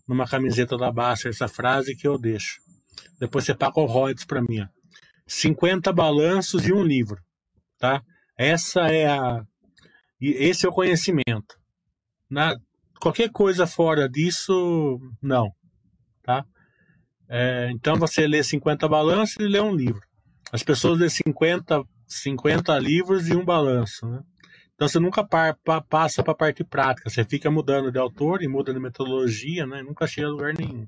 numa 0.08 0.26
camiseta 0.26 0.76
da 0.76 0.90
Basser 0.90 1.30
essa 1.30 1.46
frase 1.46 1.94
que 1.94 2.08
eu 2.08 2.18
deixo. 2.18 2.60
Depois 3.20 3.44
você 3.44 3.54
paga 3.54 3.78
o 3.80 3.86
royalties 3.86 4.24
para 4.24 4.40
mim. 4.40 4.60
Ó. 4.62 4.66
50 5.26 5.92
balanços 5.92 6.66
e 6.66 6.72
um 6.72 6.82
livro. 6.82 7.20
Tá? 7.78 8.02
Essa 8.36 8.88
é 8.88 9.06
a. 9.06 9.42
Esse 10.20 10.66
é 10.66 10.68
o 10.68 10.72
conhecimento. 10.72 11.56
Na, 12.28 12.56
qualquer 13.00 13.30
coisa 13.30 13.66
fora 13.66 14.08
disso, 14.08 14.98
não 15.22 15.52
tá? 16.28 16.44
É, 17.26 17.70
então 17.72 17.96
você 17.96 18.26
lê 18.26 18.42
50 18.42 18.86
balanços 18.86 19.36
e 19.36 19.48
lê 19.48 19.60
um 19.60 19.74
livro. 19.74 20.02
As 20.52 20.62
pessoas 20.62 20.98
lêem 20.98 21.08
50, 21.08 21.82
50 22.06 22.78
livros 22.78 23.28
e 23.28 23.34
um 23.34 23.44
balanço, 23.44 24.06
né? 24.06 24.20
Então 24.78 24.86
você 24.86 25.00
nunca 25.00 25.24
par, 25.26 25.56
pa, 25.56 25.80
passa 25.80 26.22
para 26.22 26.32
a 26.32 26.36
parte 26.36 26.62
prática, 26.62 27.10
você 27.10 27.24
fica 27.24 27.50
mudando 27.50 27.90
de 27.90 27.98
autor 27.98 28.44
e 28.44 28.46
muda 28.46 28.72
de 28.72 28.78
metodologia, 28.78 29.66
né? 29.66 29.82
Nunca 29.82 30.06
chega 30.06 30.28
a 30.28 30.30
lugar 30.30 30.54
nenhum. 30.54 30.86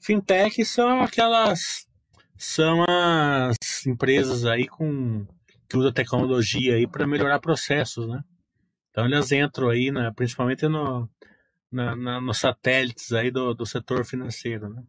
Fintech 0.00 0.64
são 0.64 1.02
aquelas 1.02 1.86
são 2.34 2.82
as 2.88 3.86
empresas 3.86 4.46
aí 4.46 4.66
com 4.66 5.26
que 5.68 5.76
usam 5.76 5.92
tecnologia 5.92 6.76
aí 6.76 6.86
para 6.86 7.06
melhorar 7.06 7.38
processos, 7.38 8.08
né? 8.08 8.24
Então 8.90 9.04
eles 9.04 9.30
entram 9.30 9.68
aí, 9.68 9.90
né, 9.90 10.10
principalmente 10.16 10.66
no, 10.68 11.06
na, 11.70 11.94
na, 11.94 12.18
nos 12.18 12.38
satélites 12.38 13.12
aí 13.12 13.30
do, 13.30 13.52
do 13.52 13.66
setor 13.66 14.06
financeiro, 14.06 14.70
né? 14.70 14.82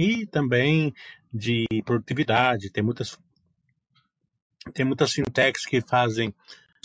E 0.00 0.26
também 0.26 0.94
de 1.32 1.66
produtividade, 1.84 2.70
tem 2.70 2.82
muitas 2.82 3.18
tem 4.74 4.84
muitas 4.84 5.12
fintechs 5.12 5.66
que 5.66 5.80
fazem 5.80 6.32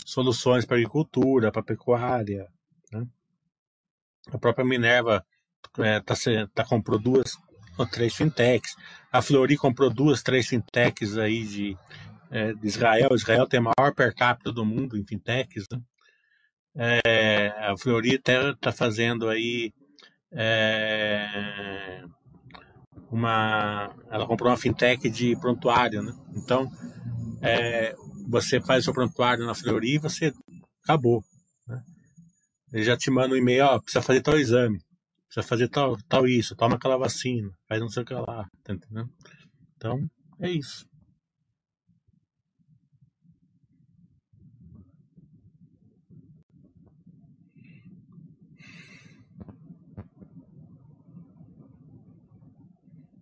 soluções 0.04 0.64
para 0.64 0.76
agricultura, 0.76 1.52
para 1.52 1.62
pecuária, 1.62 2.48
né? 2.92 3.06
A 4.32 4.38
própria 4.38 4.64
Minerva 4.64 5.24
é, 5.78 6.00
tá, 6.00 6.14
tá 6.54 6.64
comprou 6.64 6.98
duas 6.98 7.38
ou 7.78 7.86
três 7.86 8.14
fintechs. 8.14 8.74
A 9.12 9.22
Flori 9.22 9.56
comprou 9.56 9.90
duas, 9.90 10.22
três 10.22 10.48
fintechs 10.48 11.16
aí 11.16 11.44
de, 11.44 11.76
é, 12.30 12.52
de 12.52 12.66
Israel. 12.66 13.10
Israel 13.14 13.46
tem 13.46 13.60
a 13.60 13.62
maior 13.62 13.94
per 13.94 14.14
capita 14.14 14.50
do 14.50 14.64
mundo 14.64 14.96
em 14.96 15.04
fintechs, 15.04 15.66
né? 15.70 15.80
É, 16.80 17.48
a 17.58 17.76
Florida 17.76 18.50
está 18.50 18.70
fazendo 18.70 19.28
aí 19.28 19.72
é, 20.30 22.04
uma. 23.10 23.94
Ela 24.10 24.26
comprou 24.26 24.50
uma 24.50 24.56
fintech 24.56 25.08
de 25.08 25.36
prontuário, 25.36 26.02
né? 26.02 26.12
Então, 26.34 26.70
é, 27.42 27.94
você 28.28 28.60
faz 28.60 28.82
o 28.82 28.84
seu 28.84 28.92
prontuário 28.94 29.46
na 29.46 29.54
Flori 29.54 29.94
e 29.94 29.98
você 29.98 30.32
acabou. 30.82 31.22
Né? 31.66 31.82
Ele 32.72 32.84
já 32.84 32.96
te 32.96 33.10
manda 33.10 33.34
um 33.34 33.38
e-mail, 33.38 33.64
ó, 33.64 33.78
precisa 33.78 34.02
fazer 34.02 34.20
tal 34.20 34.38
exame, 34.38 34.78
precisa 35.26 35.46
fazer 35.46 35.68
tal, 35.68 35.96
tal 36.08 36.26
isso, 36.26 36.56
toma 36.56 36.76
aquela 36.76 36.98
vacina, 36.98 37.50
faz 37.68 37.80
não 37.80 37.88
sei 37.88 38.02
o 38.02 38.06
que 38.06 38.14
lá, 38.14 38.46
tá 38.64 38.74
entendendo? 38.74 39.08
Então, 39.76 39.98
é 40.40 40.50
isso. 40.50 40.86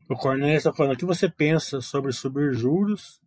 O 0.08 0.14
Cornélio 0.14 0.56
está 0.56 0.72
falando, 0.72 0.94
o 0.94 0.96
que 0.96 1.04
você 1.04 1.28
pensa 1.28 1.80
sobre 1.80 2.12
subir 2.12 2.54
juros 2.54 3.20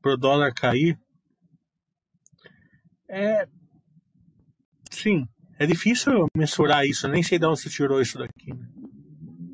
para 0.00 0.14
o 0.14 0.16
dólar 0.16 0.52
cair? 0.52 0.98
É. 3.08 3.46
Sim, 4.90 5.28
é 5.58 5.66
difícil 5.66 6.26
mensurar 6.36 6.84
isso, 6.84 7.06
nem 7.06 7.22
sei 7.22 7.38
de 7.38 7.46
onde 7.46 7.60
você 7.60 7.70
tirou 7.70 8.00
isso 8.00 8.18
daqui. 8.18 8.52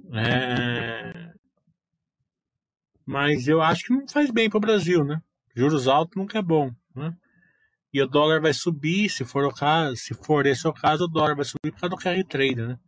Né? 0.08 0.22
É... 0.26 1.32
Mas 3.04 3.46
eu 3.46 3.60
acho 3.60 3.84
que 3.84 3.92
não 3.92 4.08
faz 4.08 4.30
bem 4.30 4.48
para 4.48 4.58
o 4.58 4.60
Brasil, 4.60 5.04
né? 5.04 5.20
Juros 5.54 5.86
altos 5.86 6.16
nunca 6.16 6.38
é 6.38 6.42
bom, 6.42 6.70
né? 6.94 7.14
E 7.92 8.02
o 8.02 8.06
dólar 8.06 8.40
vai 8.40 8.54
subir, 8.54 9.10
se 9.10 9.24
for 9.24 9.44
o 9.44 9.52
caso, 9.52 9.96
se 9.96 10.14
for 10.14 10.46
esse 10.46 10.66
o 10.66 10.72
caso, 10.72 11.04
o 11.04 11.08
dólar 11.08 11.34
vai 11.34 11.44
subir 11.44 11.72
por 11.72 11.80
causa 11.80 11.96
do 11.96 11.96
carry 11.96 12.24
trade, 12.24 12.56
né? 12.56 12.78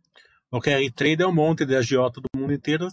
O 0.49 0.59
carry 0.59 0.91
trade 0.91 1.21
é 1.21 1.27
um 1.27 1.33
monte 1.33 1.65
de 1.65 1.75
agiota 1.75 2.21
do 2.21 2.39
mundo 2.39 2.53
inteiro 2.53 2.87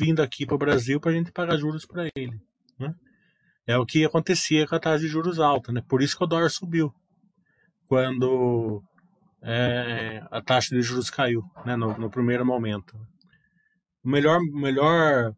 vindo 0.00 0.22
aqui 0.22 0.46
para 0.46 0.54
o 0.54 0.58
Brasil 0.58 0.98
para 0.98 1.10
a 1.10 1.14
gente 1.14 1.30
pagar 1.30 1.58
juros 1.58 1.84
para 1.84 2.08
ele. 2.16 2.40
Né? 2.78 2.94
É 3.66 3.76
o 3.76 3.84
que 3.84 4.04
acontecia 4.04 4.66
com 4.66 4.74
a 4.74 4.80
taxa 4.80 5.00
de 5.00 5.08
juros 5.08 5.38
alta, 5.38 5.70
né? 5.70 5.82
Por 5.86 6.00
isso 6.00 6.16
que 6.16 6.24
o 6.24 6.26
dólar 6.26 6.48
subiu 6.48 6.92
quando 7.86 8.82
é, 9.42 10.24
a 10.30 10.40
taxa 10.40 10.74
de 10.74 10.80
juros 10.80 11.10
caiu, 11.10 11.44
né? 11.66 11.76
No, 11.76 11.96
no 11.98 12.10
primeiro 12.10 12.46
momento. 12.46 12.96
O 14.02 14.08
melhor, 14.08 14.40
melhor, 14.40 15.34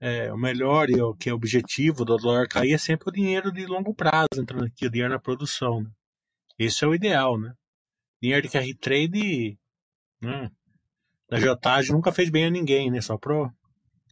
é, 0.00 0.32
o 0.32 0.38
melhor 0.38 0.88
e 0.88 1.00
o 1.00 1.14
que 1.14 1.28
é 1.28 1.32
o 1.32 1.36
objetivo 1.36 2.04
do 2.04 2.16
dólar 2.16 2.46
cair 2.46 2.74
é 2.74 2.78
sempre 2.78 3.08
o 3.08 3.12
dinheiro 3.12 3.50
de 3.50 3.66
longo 3.66 3.92
prazo 3.92 4.28
entrando 4.36 4.66
aqui, 4.66 4.86
o 4.86 4.90
dinheiro 4.90 5.12
na 5.12 5.18
produção. 5.18 5.82
Né? 5.82 5.90
Esse 6.56 6.84
é 6.84 6.86
o 6.86 6.94
ideal, 6.94 7.36
né? 7.36 7.52
Dinheiro 8.22 8.42
de 8.42 8.52
carry 8.52 8.74
trade, 8.74 9.58
né? 10.22 10.50
A 11.30 11.36
agiotagem 11.36 11.92
nunca 11.92 12.12
fez 12.12 12.30
bem 12.30 12.46
a 12.46 12.50
ninguém, 12.50 12.88
né? 12.90 13.00
Só 13.00 13.18
pro 13.18 13.52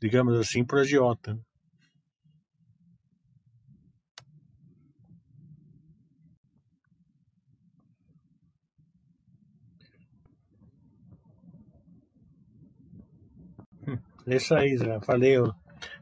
digamos 0.00 0.38
assim, 0.38 0.64
o 0.70 0.76
agiota. 0.76 1.38
É 14.26 14.36
isso 14.36 14.54
aí, 14.54 14.76
Zé. 14.76 14.98
Falei 15.02 15.36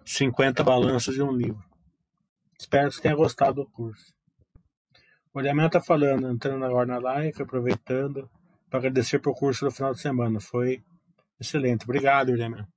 50 0.04 0.62
balanços 0.62 1.14
de 1.14 1.22
um 1.22 1.32
livro. 1.32 1.64
Espero 2.58 2.88
que 2.88 2.94
você 2.94 3.02
tenha 3.02 3.16
gostado 3.16 3.64
do 3.64 3.70
curso. 3.70 4.14
O 5.34 5.38
Olhamento 5.38 5.78
está 5.78 5.80
falando, 5.80 6.30
entrando 6.30 6.64
agora 6.64 6.86
na 6.86 6.98
live, 6.98 7.42
aproveitando 7.42 8.30
para 8.68 8.78
agradecer 8.78 9.18
por 9.18 9.34
curso 9.34 9.64
do 9.64 9.70
final 9.70 9.92
de 9.92 10.00
semana. 10.00 10.38
Foi 10.40 10.82
excelente. 11.40 11.84
Obrigado, 11.84 12.30
Olhamento. 12.30 12.68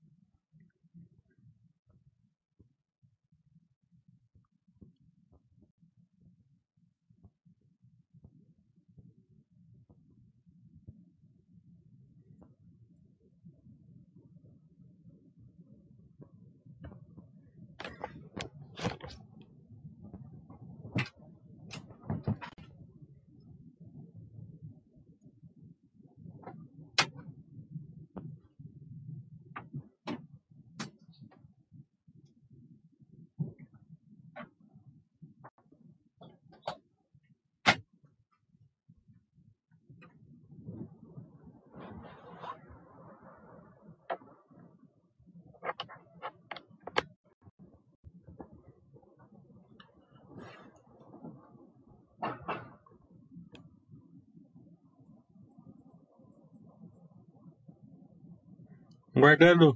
Guardando 59.26 59.76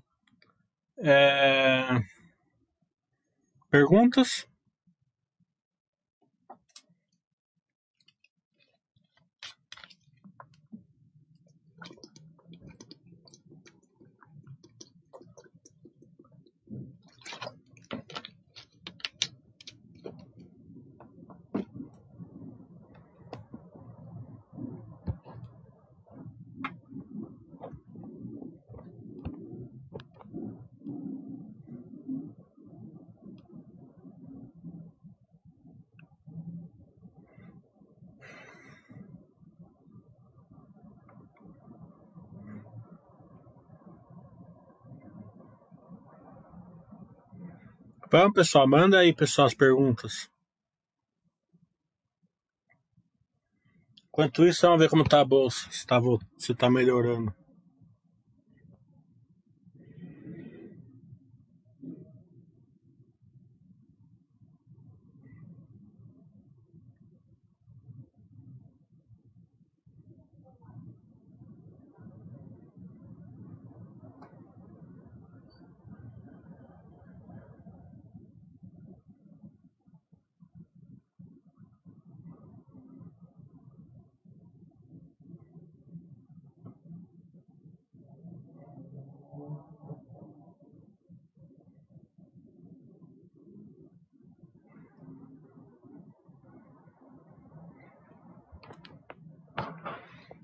é, 0.99 2.03
perguntas. 3.71 4.47
Vamos, 48.11 48.33
pessoal, 48.33 48.67
manda 48.67 48.97
aí, 48.97 49.13
pessoal, 49.13 49.45
as 49.45 49.53
perguntas. 49.53 50.27
Enquanto 54.07 54.47
isso, 54.47 54.61
vamos 54.63 54.79
ver 54.79 54.89
como 54.89 55.07
tá 55.07 55.21
a 55.21 55.25
bolsa, 55.25 55.69
se 55.69 55.85
tá, 55.85 55.99
se 56.35 56.55
tá 56.55 56.71
melhorando. 56.71 57.31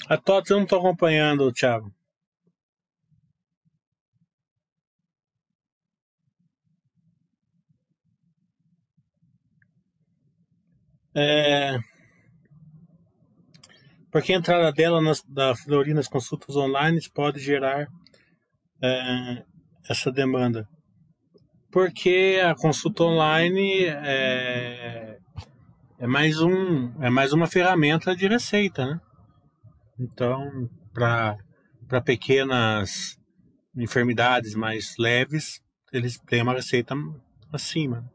A 0.07 0.17
TOTS 0.17 0.51
eu 0.51 0.57
não 0.57 0.63
estou 0.63 0.79
acompanhando, 0.79 1.51
Thiago. 1.51 1.91
É... 11.15 11.79
Porque 14.11 14.31
a 14.31 14.37
entrada 14.37 14.71
dela 14.71 15.01
nas, 15.01 15.21
da 15.23 15.55
Flori 15.55 15.93
nas 15.93 16.07
consultas 16.07 16.55
online 16.55 16.99
pode 17.13 17.39
gerar 17.39 17.87
é, 18.81 19.43
essa 19.89 20.11
demanda. 20.11 20.67
Porque 21.71 22.39
a 22.45 22.55
consulta 22.55 23.03
online 23.03 23.85
é, 23.85 25.17
é, 25.99 26.07
mais 26.07 26.39
um, 26.39 26.93
é 27.03 27.09
mais 27.09 27.33
uma 27.33 27.47
ferramenta 27.47 28.15
de 28.15 28.27
receita, 28.27 28.85
né? 28.85 29.01
Então, 29.99 30.69
para 30.93 32.01
pequenas 32.03 33.17
enfermidades 33.75 34.55
mais 34.55 34.95
leves, 34.97 35.61
eles 35.91 36.17
têm 36.19 36.41
uma 36.41 36.53
receita 36.53 36.95
acima. 37.51 38.09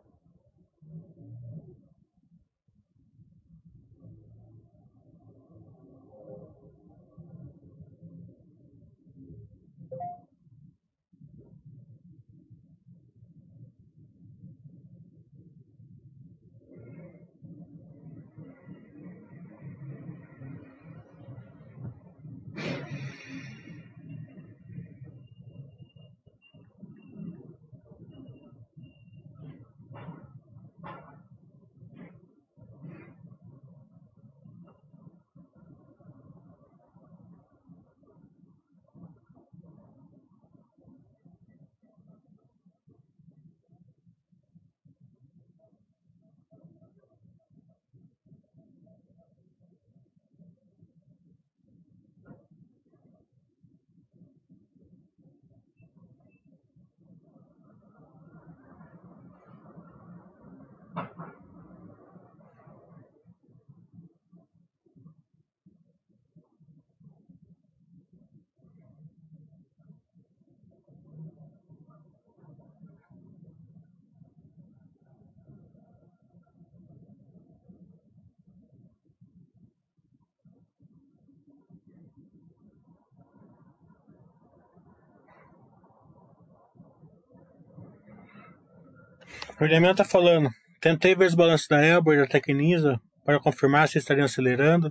O 89.60 89.64
Guilherme 89.64 89.90
está 89.90 90.06
falando. 90.06 90.48
Tentei 90.80 91.14
ver 91.14 91.26
os 91.26 91.34
balanços 91.34 91.68
da 91.68 91.84
Elbor 91.84 92.14
e 92.14 92.16
da 92.16 92.26
Tecnisa 92.26 92.98
para 93.22 93.38
confirmar 93.38 93.86
se 93.88 93.98
estariam 93.98 94.24
acelerando. 94.24 94.90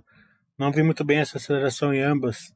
Não 0.60 0.72
vi 0.72 0.84
muito 0.84 1.04
bem 1.04 1.18
essa 1.18 1.40
aceleração 1.40 1.92
em 1.92 2.04
ambas. 2.04 2.54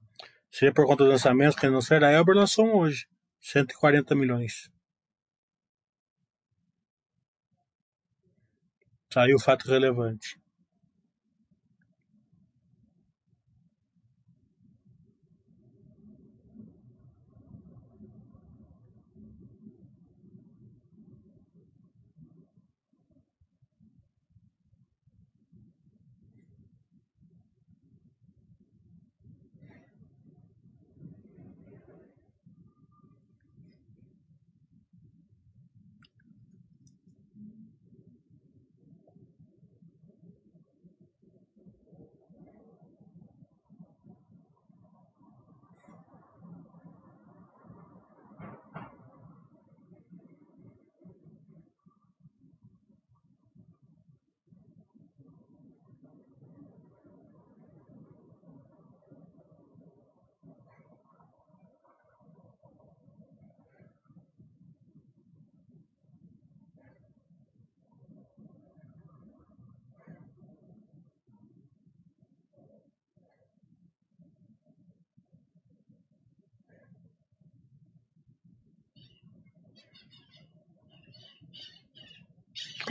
Seria 0.51 0.71
por 0.71 0.85
conta 0.85 1.03
do 1.03 1.09
lançamento 1.09 1.57
que 1.57 1.67
não 1.67 1.81
será. 1.81 2.09
A 2.09 2.11
Elbor 2.11 2.35
lançou 2.35 2.67
um 2.67 2.75
hoje. 2.75 3.07
140 3.41 4.13
milhões. 4.13 4.69
Saiu 9.11 9.37
o 9.37 9.41
fato 9.41 9.67
relevante. 9.67 10.39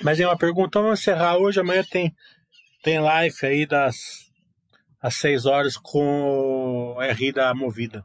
Mas 0.03 0.19
é 0.19 0.27
uma 0.27 0.37
pergunta, 0.37 0.81
vamos 0.81 1.01
encerrar 1.01 1.37
hoje, 1.37 1.61
amanhã 1.61 1.85
tem, 1.89 2.15
tem 2.83 2.99
live 2.99 3.37
aí 3.43 3.67
das 3.67 4.31
às 5.01 5.17
6 5.17 5.47
horas 5.47 5.77
com 5.77 6.95
o 6.97 7.01
RI 7.01 7.33
da 7.33 7.55
Movida. 7.55 8.05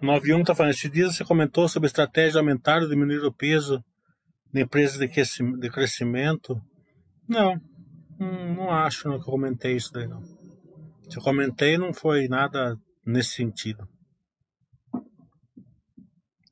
91 0.00 0.40
está 0.40 0.54
falando, 0.54 0.72
esses 0.72 0.90
dias 0.90 1.16
você 1.16 1.24
comentou 1.24 1.68
sobre 1.68 1.86
a 1.86 1.88
estratégia 1.88 2.32
de 2.32 2.38
aumentar 2.38 2.82
ou 2.82 2.88
diminuir 2.88 3.24
o 3.24 3.32
peso 3.32 3.82
de 4.52 4.62
empresas 4.62 4.98
de 4.98 5.70
crescimento. 5.70 6.60
Não, 7.28 7.60
não 8.18 8.70
acho 8.70 9.02
que 9.02 9.08
eu 9.08 9.20
comentei 9.20 9.76
isso 9.76 9.92
daí 9.92 10.06
não. 10.06 10.22
Se 10.22 11.18
eu 11.18 11.22
comentei, 11.22 11.76
não 11.76 11.92
foi 11.92 12.28
nada 12.28 12.78
nesse 13.04 13.30
sentido. 13.30 13.88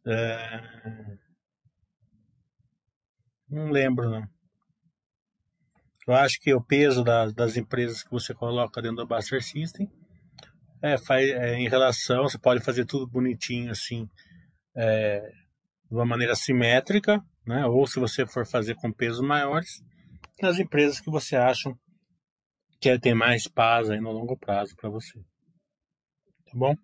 É... 0.07 1.19
Não 3.49 3.71
lembro, 3.71 4.09
não. 4.11 4.29
Eu 6.07 6.15
acho 6.15 6.39
que 6.41 6.55
o 6.55 6.63
peso 6.63 7.03
das, 7.03 7.33
das 7.35 7.57
empresas 7.57 8.03
que 8.03 8.11
você 8.11 8.33
coloca 8.33 8.81
dentro 8.81 8.99
do 8.99 9.07
Buster 9.07 9.43
System 9.43 9.91
é, 10.81 10.97
faz, 10.97 11.29
é, 11.31 11.55
em 11.55 11.69
relação, 11.69 12.25
você 12.25 12.39
pode 12.39 12.63
fazer 12.63 12.85
tudo 12.85 13.09
bonitinho 13.09 13.73
assim, 13.73 14.09
é, 14.77 15.21
de 15.91 15.95
uma 15.95 16.07
maneira 16.07 16.37
simétrica, 16.37 17.21
né? 17.45 17.67
ou 17.67 17.87
se 17.87 17.99
você 17.99 18.25
for 18.25 18.47
fazer 18.47 18.77
com 18.77 18.93
pesos 18.93 19.21
maiores, 19.21 19.83
nas 20.41 20.59
empresas 20.59 21.01
que 21.01 21.11
você 21.11 21.35
acha 21.35 21.73
que 22.81 22.99
tem 23.01 23.15
mais 23.15 23.49
paz 23.49 23.91
aí 23.91 24.01
no 24.01 24.13
longo 24.13 24.37
prazo 24.37 24.77
para 24.77 24.89
você. 24.91 25.19
Tá 25.19 26.53
bom? 26.55 26.77